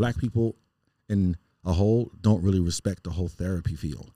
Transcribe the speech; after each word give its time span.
black 0.00 0.16
people 0.18 0.56
in 1.08 1.36
a 1.64 1.72
whole 1.72 2.10
don't 2.20 2.42
really 2.42 2.60
respect 2.60 3.04
the 3.04 3.10
whole 3.10 3.28
therapy 3.28 3.74
field. 3.76 4.10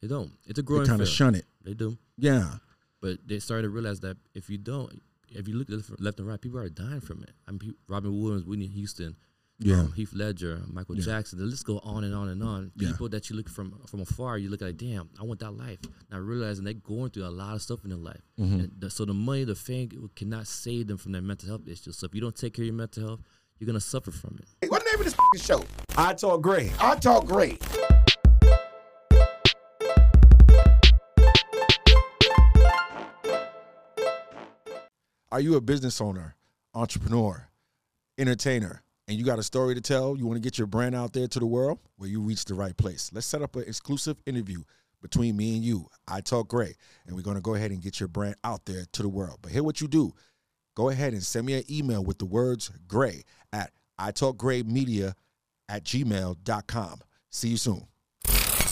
They 0.00 0.08
don't. 0.08 0.30
It's 0.46 0.58
a 0.58 0.62
They 0.62 0.66
growing 0.66 0.86
kind 0.86 1.00
of 1.00 1.08
shun 1.08 1.34
it. 1.34 1.46
They 1.64 1.74
do. 1.74 1.96
Yeah. 2.18 2.56
But 3.00 3.18
they 3.26 3.38
started 3.38 3.62
to 3.62 3.68
realize 3.70 4.00
that 4.00 4.16
if 4.34 4.50
you 4.50 4.58
don't, 4.58 5.00
if 5.30 5.48
you 5.48 5.54
look 5.54 5.68
left, 5.70 5.90
left 6.00 6.18
and 6.18 6.28
right, 6.28 6.40
people 6.40 6.58
are 6.58 6.68
dying 6.68 7.00
from 7.00 7.22
it. 7.22 7.30
I 7.48 7.52
mean, 7.52 7.74
Robin 7.88 8.12
Williams, 8.20 8.44
Whitney 8.44 8.66
Houston, 8.66 9.16
Yeah. 9.58 9.80
um, 9.80 9.92
Heath 9.92 10.12
Ledger, 10.12 10.60
Michael 10.66 10.96
Yeah. 10.96 11.04
Jackson. 11.04 11.38
The 11.38 11.46
list 11.46 11.64
go 11.64 11.78
on 11.78 12.04
and 12.04 12.14
on 12.14 12.28
and 12.28 12.42
on. 12.42 12.70
Yeah. 12.76 12.90
People 12.90 13.08
that 13.10 13.30
you 13.30 13.36
look 13.36 13.48
from 13.48 13.72
from 13.86 14.00
afar, 14.00 14.36
you 14.38 14.50
look 14.50 14.60
like, 14.60 14.76
damn, 14.76 15.08
I 15.18 15.22
want 15.24 15.40
that 15.40 15.52
life. 15.52 15.80
Not 16.10 16.22
realizing 16.22 16.64
they're 16.64 16.74
going 16.74 17.10
through 17.10 17.24
a 17.26 17.30
lot 17.42 17.54
of 17.54 17.62
stuff 17.62 17.82
in 17.84 17.90
their 17.90 17.98
life. 17.98 18.20
Mm-hmm. 18.38 18.60
And 18.60 18.72
the, 18.78 18.90
so 18.90 19.04
the 19.06 19.14
money, 19.14 19.44
the 19.44 19.54
fame 19.54 19.88
cannot 20.14 20.46
save 20.46 20.86
them 20.86 20.98
from 20.98 21.12
their 21.12 21.22
mental 21.22 21.48
health 21.48 21.66
issues. 21.66 21.96
So 21.96 22.04
if 22.06 22.14
you 22.14 22.20
don't 22.20 22.36
take 22.36 22.52
care 22.54 22.62
of 22.64 22.66
your 22.66 22.74
mental 22.74 23.06
health, 23.06 23.20
you're 23.58 23.66
gonna 23.66 23.80
suffer 23.80 24.10
from 24.10 24.38
it. 24.40 24.48
Hey, 24.60 24.68
what 24.68 24.84
the 24.84 24.90
name 24.90 25.00
of 25.00 25.04
this 25.04 25.14
f***ing 25.14 25.40
show? 25.40 25.64
I 25.96 26.14
talk 26.14 26.42
great. 26.42 26.72
I 26.82 26.96
talk 26.96 27.26
great. 27.26 27.62
Are 35.30 35.40
you 35.40 35.56
a 35.56 35.60
business 35.60 36.00
owner, 36.00 36.36
entrepreneur, 36.74 37.48
entertainer, 38.18 38.84
and 39.08 39.18
you 39.18 39.24
got 39.24 39.40
a 39.40 39.42
story 39.42 39.74
to 39.74 39.80
tell? 39.80 40.16
You 40.16 40.26
want 40.26 40.36
to 40.36 40.40
get 40.40 40.58
your 40.58 40.68
brand 40.68 40.94
out 40.94 41.12
there 41.12 41.26
to 41.26 41.40
the 41.40 41.46
world? 41.46 41.80
Well, 41.98 42.08
you 42.08 42.20
reached 42.20 42.46
the 42.46 42.54
right 42.54 42.76
place. 42.76 43.10
Let's 43.12 43.26
set 43.26 43.42
up 43.42 43.56
an 43.56 43.64
exclusive 43.66 44.16
interview 44.26 44.62
between 45.02 45.36
me 45.36 45.56
and 45.56 45.64
you. 45.64 45.88
I 46.06 46.20
talk 46.20 46.46
great, 46.46 46.76
and 47.04 47.16
we're 47.16 47.22
going 47.22 47.34
to 47.34 47.42
go 47.42 47.56
ahead 47.56 47.72
and 47.72 47.82
get 47.82 47.98
your 47.98 48.08
brand 48.08 48.36
out 48.44 48.64
there 48.64 48.84
to 48.92 49.02
the 49.02 49.08
world. 49.08 49.40
But 49.42 49.50
hear 49.50 49.64
what 49.64 49.80
you 49.80 49.88
do. 49.88 50.14
Go 50.74 50.88
ahead 50.90 51.12
and 51.12 51.22
send 51.22 51.46
me 51.46 51.54
an 51.54 51.64
email 51.70 52.02
with 52.04 52.18
the 52.18 52.24
words 52.24 52.70
gray 52.88 53.22
at 53.52 53.70
I 53.98 54.10
talk 54.10 54.36
gray 54.36 54.62
media 54.62 55.14
at 55.68 55.84
gmail.com. 55.84 57.00
See 57.30 57.48
you 57.48 57.56
soon. 57.56 57.86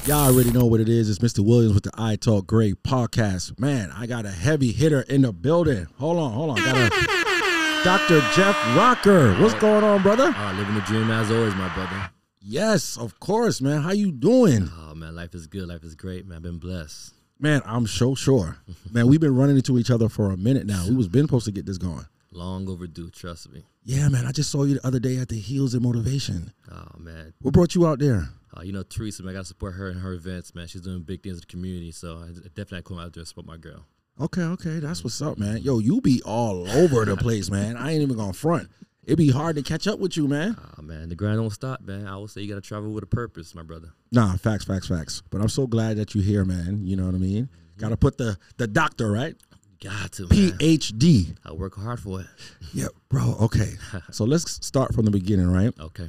Y'all 0.07 0.33
already 0.33 0.51
know 0.51 0.65
what 0.65 0.80
it 0.80 0.88
is. 0.88 1.09
It's 1.09 1.21
Mr. 1.21 1.46
Williams 1.46 1.74
with 1.74 1.85
the 1.85 1.93
I 1.95 2.16
Talk 2.16 2.49
Gray 2.49 2.73
podcast. 2.73 3.60
Man, 3.60 3.93
I 3.93 4.07
got 4.07 4.26
a 4.26 4.30
heavy 4.32 4.73
hitter 4.73 5.02
in 5.02 5.23
the 5.23 5.32
building. 5.32 5.87
Hold 5.99 6.18
on, 6.18 6.32
hold 6.32 6.51
on. 6.51 6.57
Got 6.57 6.76
a 6.76 7.82
Dr. 7.85 8.21
Jeff 8.35 8.57
Rocker. 8.76 9.35
What's 9.41 9.54
going 9.54 9.85
on, 9.85 10.02
brother? 10.02 10.35
Uh, 10.37 10.52
living 10.54 10.74
the 10.74 10.80
dream 10.80 11.09
as 11.13 11.30
always, 11.30 11.54
my 11.54 11.73
brother. 11.73 12.10
Yes, 12.41 12.96
of 12.96 13.21
course, 13.21 13.60
man. 13.60 13.82
How 13.82 13.93
you 13.93 14.10
doing? 14.10 14.69
Oh 14.76 14.95
man, 14.96 15.15
life 15.15 15.35
is 15.37 15.46
good. 15.46 15.69
Life 15.69 15.85
is 15.85 15.95
great, 15.95 16.26
man. 16.26 16.38
I've 16.38 16.43
been 16.43 16.59
blessed. 16.59 17.15
Man, 17.43 17.60
I'm 17.66 17.88
so 17.88 18.15
sure. 18.15 18.59
Man, 18.93 19.09
we've 19.09 19.18
been 19.18 19.35
running 19.35 19.57
into 19.57 19.76
each 19.76 19.90
other 19.90 20.09
for 20.09 20.30
a 20.30 20.37
minute 20.37 20.65
now. 20.65 20.87
We 20.88 20.95
was 20.95 21.09
been 21.09 21.26
supposed 21.26 21.46
to 21.46 21.51
get 21.51 21.66
this 21.66 21.76
going. 21.76 22.07
Long 22.30 22.68
overdue, 22.68 23.10
trust 23.10 23.51
me. 23.51 23.65
Yeah, 23.82 24.09
man. 24.09 24.26
I 24.26 24.30
just 24.30 24.48
saw 24.48 24.62
you 24.62 24.74
the 24.74 24.87
other 24.87 25.01
day 25.01 25.16
at 25.18 25.29
the 25.29 25.40
Heels 25.40 25.74
and 25.74 25.82
Motivation. 25.82 26.52
Oh 26.70 26.96
man, 26.98 27.35
What 27.43 27.52
brought 27.52 27.74
you 27.74 27.85
out 27.85 27.98
there? 27.98 28.29
Uh, 28.57 28.63
you 28.63 28.73
know, 28.73 28.85
Teresa, 28.85 29.24
man, 29.24 29.30
I 29.35 29.38
got 29.38 29.40
to 29.40 29.46
support 29.46 29.74
her 29.74 29.88
and 29.88 30.01
her 30.01 30.13
events, 30.13 30.54
man. 30.54 30.68
She's 30.68 30.82
doing 30.82 31.02
big 31.02 31.24
things 31.24 31.38
in 31.38 31.40
the 31.40 31.46
community, 31.46 31.90
so 31.90 32.18
I 32.18 32.29
definitely 32.54 32.82
come 32.82 32.98
out 32.98 33.13
there 33.13 33.24
to 33.24 33.26
support 33.26 33.46
my 33.48 33.57
girl. 33.57 33.87
Okay, 34.20 34.43
okay, 34.43 34.79
that's 34.79 35.02
what's 35.02 35.20
up, 35.20 35.37
man. 35.37 35.59
Yo, 35.63 35.80
you 35.80 36.01
be 36.01 36.23
all 36.24 36.70
over 36.70 37.04
the 37.04 37.16
place, 37.16 37.51
man. 37.51 37.76
I 37.76 37.90
ain't 37.90 38.02
even 38.02 38.16
gonna 38.16 38.32
front. 38.32 38.68
It'd 39.04 39.18
be 39.18 39.30
hard 39.30 39.56
to 39.56 39.62
catch 39.62 39.88
up 39.88 39.98
with 39.98 40.16
you, 40.16 40.28
man. 40.28 40.56
Oh, 40.78 40.82
man, 40.82 41.08
the 41.08 41.16
grind 41.16 41.38
don't 41.38 41.50
stop, 41.50 41.80
man. 41.80 42.06
I 42.06 42.12
always 42.12 42.32
say 42.32 42.40
you 42.40 42.48
got 42.48 42.62
to 42.62 42.66
travel 42.66 42.92
with 42.92 43.02
a 43.02 43.08
purpose, 43.08 43.52
my 43.54 43.62
brother. 43.62 43.92
Nah, 44.12 44.36
facts, 44.36 44.64
facts, 44.64 44.86
facts. 44.86 45.22
But 45.30 45.40
I'm 45.40 45.48
so 45.48 45.66
glad 45.66 45.96
that 45.96 46.14
you're 46.14 46.22
here, 46.22 46.45
man. 46.45 46.86
You 46.86 46.95
know 46.95 47.06
what 47.06 47.14
I 47.14 47.18
mean? 47.18 47.48
Got 47.78 47.88
to 47.88 47.96
put 47.96 48.16
the 48.16 48.38
the 48.58 48.68
doctor 48.68 49.10
right. 49.10 49.34
Got 49.82 50.12
to, 50.12 50.23
man. 50.23 50.30
PhD. 50.30 51.36
I 51.45 51.52
work 51.52 51.74
hard 51.74 51.98
for 51.98 52.20
it. 52.20 52.26
Yeah, 52.73 52.88
bro. 53.08 53.36
Okay. 53.40 53.73
so 54.12 54.24
let's 54.24 54.64
start 54.64 54.95
from 54.95 55.04
the 55.04 55.10
beginning, 55.10 55.50
right? 55.50 55.73
Okay. 55.80 56.08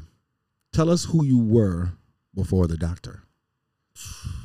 Tell 0.71 0.91
us 0.91 1.05
who 1.05 1.25
you 1.25 1.39
were 1.39 1.93
before 2.35 2.67
the 2.67 2.77
doctor. 2.77 3.23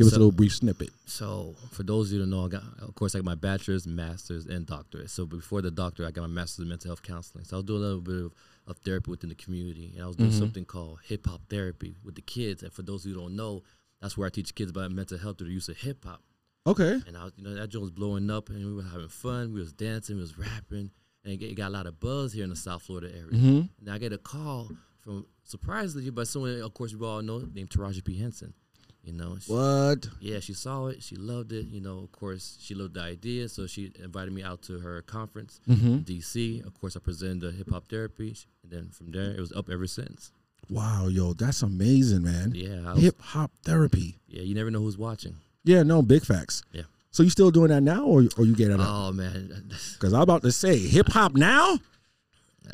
Give 0.00 0.06
us 0.08 0.12
a 0.14 0.18
little 0.18 0.32
brief 0.32 0.54
snippet. 0.54 0.90
So, 1.06 1.54
for 1.72 1.82
those 1.82 2.06
of 2.08 2.12
you 2.14 2.18
who 2.20 2.24
don't 2.24 2.30
know, 2.38 2.46
I 2.46 2.48
got, 2.48 2.62
of 2.80 2.94
course, 2.94 3.14
I 3.14 3.18
got 3.18 3.24
my 3.26 3.34
bachelor's, 3.34 3.86
master's, 3.86 4.46
and 4.46 4.64
doctorate. 4.66 5.10
So, 5.10 5.26
before 5.26 5.60
the 5.62 5.70
doctor, 5.70 6.06
I 6.06 6.10
got 6.10 6.22
my 6.22 6.26
master's 6.28 6.62
in 6.64 6.68
mental 6.68 6.88
health 6.88 7.02
counseling. 7.02 7.44
So, 7.44 7.56
I 7.56 7.58
was 7.58 7.64
doing 7.66 7.82
a 7.82 7.86
little 7.86 8.00
bit 8.00 8.14
of, 8.16 8.32
of 8.66 8.78
therapy 8.78 9.10
within 9.10 9.28
the 9.28 9.34
community. 9.34 9.92
And 9.94 10.02
I 10.04 10.06
was 10.06 10.16
doing 10.16 10.32
something 10.32 10.64
called 10.64 10.98
hip 11.04 11.26
hop 11.26 11.42
therapy 11.50 11.96
with 12.04 12.14
the 12.14 12.22
kids. 12.22 12.62
And 12.62 12.72
for 12.72 12.82
those 12.82 13.04
of 13.04 13.10
you 13.10 13.14
who 13.16 13.20
don't 13.22 13.36
know, 13.36 13.62
that's 14.00 14.16
where 14.16 14.26
I 14.26 14.30
teach 14.30 14.54
kids 14.54 14.70
about 14.70 14.90
mental 14.90 15.18
health 15.18 15.38
through 15.38 15.48
the 15.48 15.52
use 15.54 15.68
of 15.68 15.76
hip 15.76 16.04
hop. 16.04 16.22
Okay. 16.66 17.00
And 17.06 17.16
I 17.16 17.24
was, 17.24 17.32
you 17.36 17.44
know, 17.44 17.54
that 17.54 17.68
joint 17.68 17.82
was 17.82 17.90
blowing 17.90 18.30
up, 18.30 18.48
and 18.48 18.64
we 18.64 18.72
were 18.74 18.82
having 18.82 19.08
fun. 19.08 19.52
We 19.52 19.60
was 19.60 19.72
dancing, 19.72 20.16
we 20.16 20.22
was 20.22 20.38
rapping, 20.38 20.90
and 21.24 21.42
it 21.42 21.54
got- 21.54 21.68
a 21.68 21.74
lot 21.74 21.86
of 21.86 22.00
buzz 22.00 22.32
here 22.32 22.44
in 22.44 22.50
the 22.50 22.56
South 22.56 22.82
Florida 22.82 23.08
area. 23.14 23.32
Mhm. 23.38 23.68
And 23.80 23.90
I 23.90 23.98
get 23.98 24.12
a 24.12 24.18
call 24.18 24.70
from 25.00 25.26
surprisingly 25.44 26.10
by 26.10 26.24
someone, 26.24 26.60
of 26.60 26.72
course, 26.74 26.94
we 26.94 27.06
all 27.06 27.22
know, 27.22 27.38
named 27.52 27.70
Taraji 27.70 28.02
P 28.04 28.16
Henson. 28.16 28.54
You 29.02 29.14
know, 29.14 29.38
she, 29.40 29.52
What? 29.52 30.08
yeah, 30.20 30.40
she 30.40 30.52
saw 30.52 30.86
it, 30.88 31.02
she 31.02 31.16
loved 31.16 31.52
it. 31.52 31.66
You 31.66 31.80
know, 31.80 31.98
of 31.98 32.12
course, 32.12 32.58
she 32.60 32.74
loved 32.74 32.94
the 32.94 33.00
idea, 33.00 33.48
so 33.48 33.66
she 33.66 33.92
invited 33.98 34.32
me 34.32 34.42
out 34.42 34.62
to 34.62 34.78
her 34.80 35.00
conference 35.02 35.60
in 35.66 35.76
mm-hmm. 35.76 35.96
DC. 35.98 36.64
Of 36.66 36.78
course, 36.78 36.96
I 36.96 37.00
presented 37.00 37.40
the 37.40 37.52
hip 37.52 37.70
hop 37.70 37.88
therapy, 37.88 38.36
and 38.62 38.70
then 38.70 38.90
from 38.90 39.10
there, 39.10 39.30
it 39.30 39.40
was 39.40 39.52
up 39.52 39.70
ever 39.70 39.86
since. 39.86 40.32
Wow, 40.68 41.08
yo, 41.08 41.32
that's 41.32 41.62
amazing, 41.62 42.22
man. 42.22 42.52
Yeah, 42.54 42.94
Hip 42.94 43.20
hop 43.20 43.50
therapy. 43.64 44.18
Yeah, 44.28 44.42
you 44.42 44.54
never 44.54 44.70
know 44.70 44.80
who's 44.80 44.98
watching. 44.98 45.36
Yeah, 45.64 45.82
no, 45.82 46.02
big 46.02 46.24
facts. 46.24 46.62
Yeah. 46.72 46.82
So 47.10 47.24
you 47.24 47.30
still 47.30 47.50
doing 47.50 47.68
that 47.68 47.82
now, 47.82 48.04
or 48.04 48.22
or 48.36 48.44
you 48.44 48.54
get 48.54 48.70
it? 48.70 48.78
up? 48.78 48.86
Oh 48.88 49.12
man, 49.12 49.72
Because 49.94 50.12
I'm 50.12 50.22
about 50.22 50.42
to 50.42 50.52
say 50.52 50.78
hip 50.78 51.08
hop 51.08 51.34
now. 51.34 51.78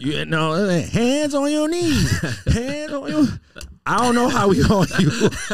You 0.00 0.24
know, 0.24 0.52
hands 0.80 1.34
on 1.34 1.50
your 1.50 1.68
knees, 1.68 2.20
hands 2.46 2.92
on 2.92 3.08
your. 3.10 3.26
I 3.88 3.98
don't 3.98 4.14
know 4.16 4.28
how 4.28 4.48
we 4.48 4.62
on 4.64 4.86
you. 4.98 5.10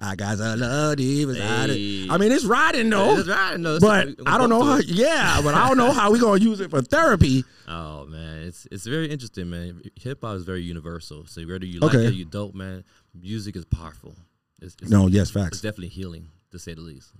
I 0.00 0.14
got 0.16 0.38
a 0.38 0.56
love 0.56 0.98
it. 0.98 1.36
Hey. 1.36 2.06
I 2.08 2.18
mean, 2.18 2.30
it's 2.32 2.44
riding 2.44 2.88
though, 2.90 3.16
That's 3.16 3.28
right. 3.28 3.58
No, 3.58 3.78
but 3.80 4.08
I 4.26 4.38
don't 4.38 4.48
know 4.50 4.62
how. 4.62 4.78
Yeah, 4.78 5.40
but 5.42 5.54
I 5.54 5.66
don't 5.68 5.76
know 5.76 5.92
how 5.92 6.10
we 6.12 6.18
gonna 6.20 6.40
use 6.40 6.60
it 6.60 6.70
for 6.70 6.82
therapy. 6.82 7.44
Oh 7.66 8.06
man, 8.06 8.44
it's 8.44 8.66
it's 8.70 8.86
very 8.86 9.10
interesting, 9.10 9.50
man. 9.50 9.82
Hip 9.96 10.20
hop 10.22 10.36
is 10.36 10.44
very 10.44 10.62
universal. 10.62 11.26
So 11.26 11.42
whether 11.42 11.66
you 11.66 11.80
Okay. 11.82 11.96
like 11.98 12.06
it, 12.06 12.10
or 12.10 12.14
you 12.14 12.24
don't, 12.24 12.54
man. 12.54 12.84
Music 13.14 13.56
is 13.56 13.64
powerful. 13.64 14.14
It's, 14.60 14.76
it's, 14.80 14.90
No, 14.90 15.06
yes, 15.06 15.30
facts. 15.30 15.56
it's 15.56 15.60
definitely 15.62 15.88
healing, 15.88 16.28
to 16.50 16.58
say 16.58 16.74
the 16.74 16.80
least. 16.82 17.12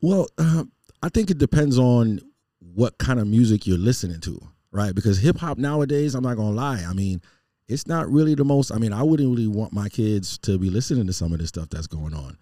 Well, 0.00 0.26
uh, 0.38 0.64
I 1.02 1.08
think 1.10 1.30
it 1.30 1.38
depends 1.38 1.78
on 1.78 2.20
what 2.60 2.96
kind 2.98 3.20
of 3.20 3.26
music 3.26 3.66
you're 3.66 3.78
listening 3.78 4.20
to, 4.22 4.40
right? 4.74 4.94
Because 4.94 5.18
hip 5.18 5.38
hop 5.38 5.56
nowadays, 5.56 6.14
I'm 6.14 6.22
not 6.24 6.36
gonna 6.36 6.54
lie. 6.54 6.84
I 6.86 6.92
mean, 6.92 7.22
it's 7.68 7.86
not 7.86 8.10
really 8.10 8.34
the 8.34 8.44
most. 8.44 8.70
I 8.70 8.76
mean, 8.78 8.92
I 8.92 9.02
wouldn't 9.02 9.30
really 9.30 9.46
want 9.46 9.72
my 9.72 9.88
kids 9.88 10.36
to 10.38 10.58
be 10.58 10.68
listening 10.68 11.06
to 11.06 11.12
some 11.14 11.32
of 11.32 11.38
this 11.38 11.48
stuff 11.48 11.70
that's 11.70 11.86
going 11.86 12.12
on. 12.12 12.36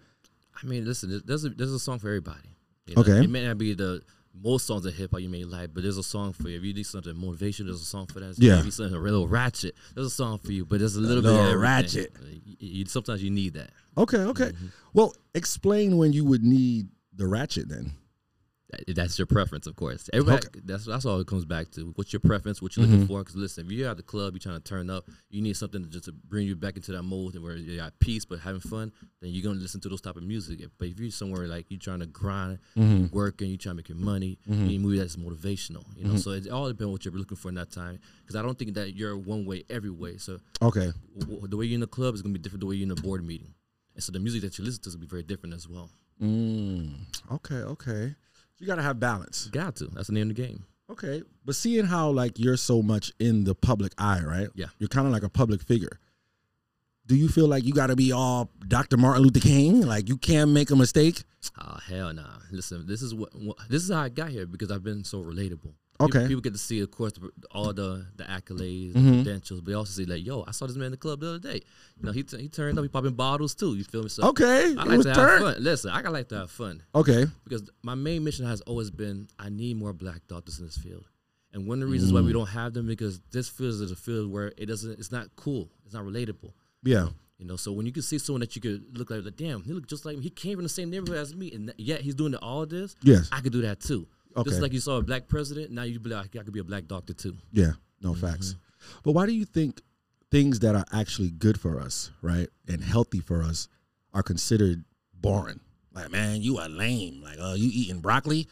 I 0.61 0.65
mean, 0.65 0.83
listen, 0.85 1.09
there- 1.09 1.21
there's 1.23 1.45
a 1.45 1.49
there's 1.49 1.71
a 1.71 1.79
song 1.79 1.99
for 1.99 2.07
everybody. 2.09 2.49
you 2.87 2.95
know? 2.95 3.01
Okay. 3.01 3.23
it 3.23 3.29
may 3.29 3.45
not 3.47 3.57
be 3.57 3.73
the 3.73 4.01
most 4.43 4.65
songs 4.65 4.83
of 4.85 4.93
hip 4.95 5.11
hop 5.11 5.21
you 5.21 5.29
may 5.29 5.43
like, 5.43 5.73
but 5.73 5.83
there's 5.83 5.97
a 5.97 6.03
song 6.03 6.33
for 6.33 6.49
you. 6.49 6.57
If 6.57 6.63
you 6.63 6.73
need 6.73 6.85
something 6.87 7.15
motivation, 7.15 7.67
there's 7.67 7.81
a 7.81 7.85
song 7.85 8.07
for 8.07 8.19
that. 8.19 8.33
Yeah. 8.39 8.57
Maybe 8.57 8.71
something 8.71 8.95
a 8.95 8.99
little 8.99 9.27
ratchet. 9.27 9.75
There's 9.93 10.07
a 10.07 10.09
song 10.09 10.39
for 10.39 10.51
you, 10.51 10.65
but 10.65 10.79
there's 10.79 10.95
a 10.95 11.01
little, 11.01 11.21
bit 11.21 11.29
little 11.31 11.53
of 11.53 11.59
ratchet. 11.61 12.11
Uh, 12.19 12.25
You, 12.43 12.55
you- 12.59 12.85
sometimes 12.87 13.23
you 13.23 13.29
need 13.29 13.53
that. 13.53 13.69
Okay, 13.97 14.17
okay. 14.17 14.51
Well, 14.93 15.13
explain 15.35 15.97
when 15.97 16.13
you 16.13 16.25
would 16.25 16.43
need 16.43 16.87
the 17.15 17.27
ratchet 17.27 17.69
then. 17.69 17.91
That- 18.87 18.95
That's 18.95 19.17
your 19.17 19.25
preference, 19.25 19.67
of 19.67 19.75
course. 19.75 20.09
Everybody, 20.13 20.47
that's 20.63 20.85
that's 20.85 21.05
all 21.05 21.19
it 21.19 21.27
comes 21.27 21.45
back 21.45 21.69
to. 21.71 21.91
What's 21.95 22.13
your 22.13 22.19
preference? 22.19 22.61
What 22.61 22.75
you're 22.75 22.85
looking 22.85 23.01
mm-hmm. 23.01 23.07
for? 23.07 23.19
Because 23.19 23.35
listen, 23.35 23.65
if 23.65 23.71
you're 23.71 23.89
at 23.89 23.97
the 23.97 24.03
club, 24.03 24.33
you're 24.33 24.39
trying 24.39 24.55
to 24.55 24.63
turn 24.63 24.89
up, 24.89 25.09
you 25.29 25.41
need 25.41 25.55
something 25.57 25.83
to 25.83 25.89
just 25.89 26.05
to 26.05 26.11
bring 26.11 26.47
you 26.47 26.55
back 26.55 26.75
into 26.75 26.91
that 26.91 27.03
mode 27.03 27.37
where 27.37 27.55
you're 27.55 27.83
at 27.83 27.97
peace 27.99 28.25
but 28.25 28.39
having 28.39 28.61
fun. 28.61 28.91
Then 29.21 29.31
you're 29.31 29.43
gonna 29.43 29.59
listen 29.59 29.81
to 29.81 29.89
those 29.89 30.01
type 30.01 30.15
of 30.15 30.23
music. 30.23 30.61
But 30.77 30.87
if 30.89 30.99
you're 30.99 31.11
somewhere 31.11 31.47
like 31.47 31.65
you're 31.69 31.79
trying 31.79 31.99
to 31.99 32.05
grind, 32.05 32.59
you 32.75 32.83
mm-hmm. 32.83 33.15
working, 33.15 33.49
you're 33.49 33.57
trying 33.57 33.73
to 33.73 33.77
make 33.77 33.89
your 33.89 33.97
money, 33.97 34.39
mm-hmm. 34.49 34.61
you 34.61 34.67
need 34.67 34.81
movie 34.81 34.97
that's 34.97 35.15
motivational. 35.15 35.85
You 35.95 36.05
know, 36.05 36.15
so 36.17 36.31
it 36.31 36.49
all 36.49 36.67
depends 36.67 36.85
on 36.85 36.91
what 36.91 37.05
you're 37.05 37.13
looking 37.13 37.37
for 37.37 37.49
in 37.49 37.55
that 37.55 37.71
time. 37.71 37.99
Because 38.21 38.35
I 38.35 38.41
don't 38.41 38.57
think 38.57 38.73
that 38.75 38.95
you're 38.95 39.17
one 39.17 39.45
way 39.45 39.63
every 39.69 39.89
way. 39.89 40.17
So 40.17 40.39
Okay. 40.61 40.91
w- 41.19 41.47
the 41.47 41.57
way 41.57 41.65
you're 41.65 41.75
in 41.75 41.81
the 41.81 41.87
club 41.87 42.15
is 42.15 42.21
gonna 42.21 42.33
be 42.33 42.39
different 42.39 42.61
the 42.61 42.67
way 42.67 42.75
you're 42.75 42.91
in 42.91 42.97
a 42.97 43.01
board 43.01 43.25
meeting. 43.25 43.53
And 43.95 44.03
so 44.03 44.11
the 44.11 44.19
music 44.19 44.41
that 44.41 44.57
you 44.57 44.63
listen 44.63 44.81
to 44.83 44.89
is 44.89 44.95
gonna 44.95 45.05
be 45.05 45.09
very 45.09 45.23
different 45.23 45.53
as 45.55 45.67
well. 45.67 45.89
Mm, 46.21 46.95
okay, 47.31 47.55
okay. 47.55 48.15
You 48.59 48.67
got 48.67 48.75
to 48.75 48.81
have 48.81 48.99
balance. 48.99 49.47
Got 49.47 49.75
to. 49.77 49.85
That's 49.87 50.07
the 50.07 50.13
name 50.13 50.29
of 50.29 50.35
the 50.35 50.41
game. 50.41 50.65
Okay. 50.89 51.23
But 51.45 51.55
seeing 51.55 51.85
how 51.85 52.09
like 52.09 52.39
you're 52.39 52.57
so 52.57 52.81
much 52.81 53.11
in 53.19 53.43
the 53.43 53.55
public 53.55 53.93
eye, 53.97 54.21
right? 54.21 54.49
Yeah. 54.55 54.67
You're 54.79 54.89
kind 54.89 55.07
of 55.07 55.13
like 55.13 55.23
a 55.23 55.29
public 55.29 55.61
figure. 55.61 55.99
Do 57.05 57.15
you 57.15 57.27
feel 57.27 57.47
like 57.47 57.65
you 57.65 57.73
got 57.73 57.87
to 57.87 57.95
be 57.95 58.11
all 58.11 58.49
Dr. 58.65 58.95
Martin 58.95 59.23
Luther 59.23 59.41
King? 59.41 59.81
Like 59.81 60.07
you 60.07 60.17
can't 60.17 60.51
make 60.51 60.71
a 60.71 60.75
mistake? 60.75 61.23
Oh 61.59 61.77
hell 61.85 62.13
nah! 62.13 62.37
Listen, 62.51 62.87
this 62.87 63.01
is 63.01 63.13
what, 63.13 63.35
what 63.35 63.57
this 63.69 63.83
is 63.83 63.91
how 63.91 64.03
I 64.03 64.09
got 64.09 64.29
here 64.29 64.45
because 64.45 64.71
I've 64.71 64.83
been 64.83 65.03
so 65.03 65.21
relatable. 65.21 65.73
Okay. 66.05 66.19
people, 66.19 66.27
people 66.27 66.41
get 66.41 66.53
to 66.53 66.59
see, 66.59 66.79
of 66.79 66.91
course, 66.91 67.13
the- 67.13 67.31
all 67.51 67.73
the 67.73 68.05
the 68.17 68.23
accolades, 68.23 68.93
Mm-hmm. 68.93 69.05
the 69.17 69.23
credentials, 69.23 69.61
but 69.61 69.67
they 69.71 69.75
also 69.75 69.91
see 69.91 70.05
like, 70.05 70.25
"Yo, 70.25 70.43
I 70.47 70.51
saw 70.51 70.65
this 70.67 70.75
man 70.75 70.85
in 70.87 70.91
the 70.91 70.97
club 70.97 71.19
the 71.21 71.29
other 71.29 71.39
day. 71.39 71.61
You 71.99 72.05
know, 72.05 72.11
he 72.11 72.23
t- 72.23 72.37
he 72.41 72.47
turned 72.49 72.77
up, 72.77 72.83
he 72.83 72.89
popping 72.89 73.13
bottles 73.13 73.55
too. 73.55 73.75
You 73.75 73.83
feel 73.83 74.03
me? 74.03 74.09
So 74.09 74.23
Okay. 74.29 74.75
I 74.77 74.83
like 74.83 74.97
was 74.97 75.05
to 75.05 75.13
have 75.13 75.17
turned. 75.17 75.43
fun. 75.43 75.63
Listen, 75.63 75.91
I 75.91 76.01
got 76.01 76.13
like 76.13 76.29
to 76.29 76.37
have 76.37 76.51
fun 76.51 76.83
Okay. 76.95 77.25
because 77.43 77.69
my 77.81 77.95
main 77.95 78.23
mission 78.23 78.45
has 78.45 78.61
always 78.61 78.89
been 78.91 79.27
I 79.39 79.49
need 79.49 79.77
more 79.77 79.93
black 79.93 80.21
doctors 80.27 80.59
in 80.59 80.65
this 80.65 80.77
field. 80.77 81.05
And 81.53 81.67
one 81.67 81.81
of 81.81 81.87
the 81.87 81.91
reasons 81.91 82.11
why 82.11 82.21
we 82.21 82.33
don't 82.33 82.47
have 82.49 82.73
them 82.73 82.87
because 82.87 83.19
this 83.31 83.47
field 83.47 83.79
is 83.81 83.91
a 83.91 83.95
field 83.95 84.31
where 84.31 84.51
it 84.57 84.65
doesn't. 84.65 84.97
It's 84.99 85.11
not 85.11 85.27
cool. 85.35 85.69
It's 85.85 85.93
not 85.93 86.03
relatable. 86.03 86.51
Yeah. 86.83 87.09
You 87.37 87.45
know, 87.45 87.57
so 87.57 87.71
when 87.71 87.85
you 87.85 87.91
can 87.91 88.01
see 88.03 88.17
someone 88.17 88.39
that 88.39 88.55
you 88.55 88.61
could 88.61 88.97
look 88.97 89.09
like, 89.11 89.23
like 89.25 89.35
damn, 89.35 89.63
he 89.63 89.73
look 89.73 89.85
just 89.87 90.05
like 90.05 90.17
me. 90.17 90.23
He 90.23 90.29
came 90.29 90.55
from 90.55 90.63
the 90.63 90.69
same 90.69 90.89
neighborhood 90.89 91.17
as 91.17 91.35
me, 91.35 91.51
and 91.51 91.73
yet 91.77 92.01
he's 92.01 92.15
doing 92.15 92.33
all 92.35 92.65
this. 92.65 92.95
Yes. 93.03 93.27
I 93.31 93.41
could 93.41 93.51
do 93.51 93.61
that 93.63 93.79
too. 93.81 94.07
Okay. 94.35 94.49
Just 94.49 94.61
like 94.61 94.73
you 94.73 94.79
saw 94.79 94.97
a 94.97 95.01
black 95.03 95.27
president, 95.27 95.71
now 95.71 95.83
you 95.83 95.99
be 95.99 96.09
like, 96.09 96.35
I 96.35 96.43
could 96.43 96.53
be 96.53 96.59
a 96.59 96.63
black 96.63 96.87
doctor 96.87 97.13
too. 97.13 97.35
Yeah, 97.51 97.73
no 98.01 98.13
facts. 98.13 98.55
But 99.03 99.11
why 99.13 99.25
do 99.25 99.31
you 99.33 99.45
think 99.45 99.81
things 100.31 100.59
that 100.59 100.75
are 100.75 100.85
actually 100.91 101.29
good 101.29 101.59
for 101.59 101.79
us, 101.79 102.11
right, 102.21 102.49
and 102.67 102.83
healthy 102.83 103.19
for 103.19 103.43
us, 103.43 103.67
are 104.13 104.23
considered 104.23 104.83
boring? 105.13 105.59
Like, 105.93 106.09
man, 106.11 106.41
you 106.41 106.57
are 106.57 106.67
lame. 106.67 107.21
Like, 107.21 107.37
oh, 107.39 107.53
you 107.53 107.69
eating 107.71 107.99
broccoli? 108.01 108.47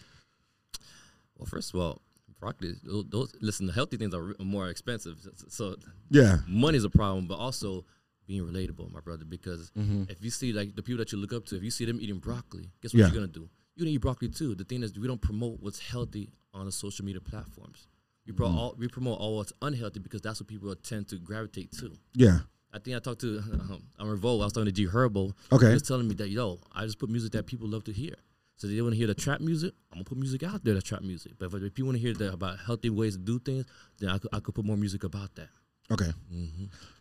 Well, 1.38 1.48
first 1.48 1.74
of 1.74 1.80
all, 1.80 2.02
broccoli. 2.40 2.76
Those, 2.84 3.06
those 3.10 3.36
listen, 3.42 3.66
the 3.66 3.74
healthy 3.74 3.98
things 3.98 4.14
are 4.14 4.36
more 4.40 4.70
expensive, 4.70 5.18
so 5.50 5.76
Yeah. 6.10 6.38
money's 6.48 6.84
a 6.84 6.90
problem, 6.90 7.28
but 7.28 7.36
also 7.40 7.86
being 8.28 8.44
relatable, 8.44 8.92
my 8.94 9.00
brother. 9.00 9.26
Because 9.26 9.72
Mm-hmm. 9.78 10.04
if 10.10 10.24
you 10.24 10.30
see 10.30 10.54
like 10.54 10.76
the 10.76 10.84
people 10.84 11.00
that 11.00 11.12
you 11.12 11.18
look 11.18 11.34
up 11.34 11.46
to, 11.48 11.56
if 11.58 11.64
you 11.64 11.72
see 11.72 11.86
them 11.86 12.00
eating 12.00 12.20
broccoli, 12.20 12.70
guess 12.82 12.94
what 12.94 13.00
Yeah. 13.00 13.06
you're 13.08 13.16
gonna 13.16 13.28
do? 13.28 13.50
You're 13.76 13.86
gonna 13.86 13.96
eat 13.96 13.98
broccoli 14.02 14.30
too. 14.30 14.56
The 14.56 14.64
thing 14.64 14.84
is, 14.84 14.98
we 15.00 15.08
don't 15.08 15.22
promote 15.22 15.60
what's 15.62 15.80
healthy 15.80 16.34
on 16.54 16.66
the 16.66 16.72
social 16.72 17.06
media 17.06 17.22
platforms. 17.22 17.88
We, 18.28 18.34
Mm-hmm. 18.34 18.58
all, 18.58 18.76
we 18.78 18.88
promote 18.88 19.20
all 19.20 19.38
what's 19.38 19.52
unhealthy 19.62 20.00
because 20.00 20.22
that's 20.22 20.40
what 20.40 20.48
people 20.48 20.74
tend 20.76 21.08
to 21.10 21.18
gravitate 21.18 21.72
to. 21.80 21.92
Yeah. 22.14 22.40
I 22.74 22.80
think 22.80 22.96
I 22.96 23.00
talked 23.00 23.22
to 23.22 23.40
um, 23.54 23.84
on 24.00 24.08
Revolt. 24.08 24.42
I 24.42 24.46
was 24.46 24.54
talking 24.54 24.66
to 24.68 24.72
G 24.72 24.88
Herbo. 24.88 25.34
Okay. 25.52 25.68
He 25.68 25.74
was 25.74 25.82
telling 25.82 26.08
me 26.08 26.14
that 26.16 26.30
yo, 26.30 26.60
I 26.74 26.86
just 26.86 27.00
put 27.00 27.10
music 27.10 27.32
that 27.34 27.46
people 27.48 27.68
love 27.68 27.84
to 27.86 27.92
hear. 27.94 28.14
So 28.58 28.68
they 28.68 28.80
want 28.82 28.94
to 28.94 28.98
hear 28.98 29.08
the 29.08 29.16
trap 29.16 29.42
music. 29.42 29.74
I'm 29.92 29.98
gonna 29.98 30.06
put 30.06 30.20
music 30.20 30.44
out 30.44 30.64
there, 30.64 30.76
the 30.76 30.82
trap 30.84 31.02
music. 31.02 31.34
But 31.40 31.48
if, 31.48 31.64
if 31.64 31.80
you 31.80 31.86
want 31.86 31.98
to 31.98 32.02
hear 32.02 32.14
the, 32.14 32.32
about 32.32 32.60
healthy 32.60 32.90
ways 32.92 33.18
to 33.18 33.22
do 33.24 33.40
things, 33.40 33.66
then 34.00 34.10
I 34.10 34.20
could, 34.20 34.30
I 34.34 34.40
could 34.40 34.54
put 34.54 34.66
more 34.66 34.78
music 34.78 35.04
about 35.04 35.34
that. 35.36 35.50
Okay. 35.92 36.12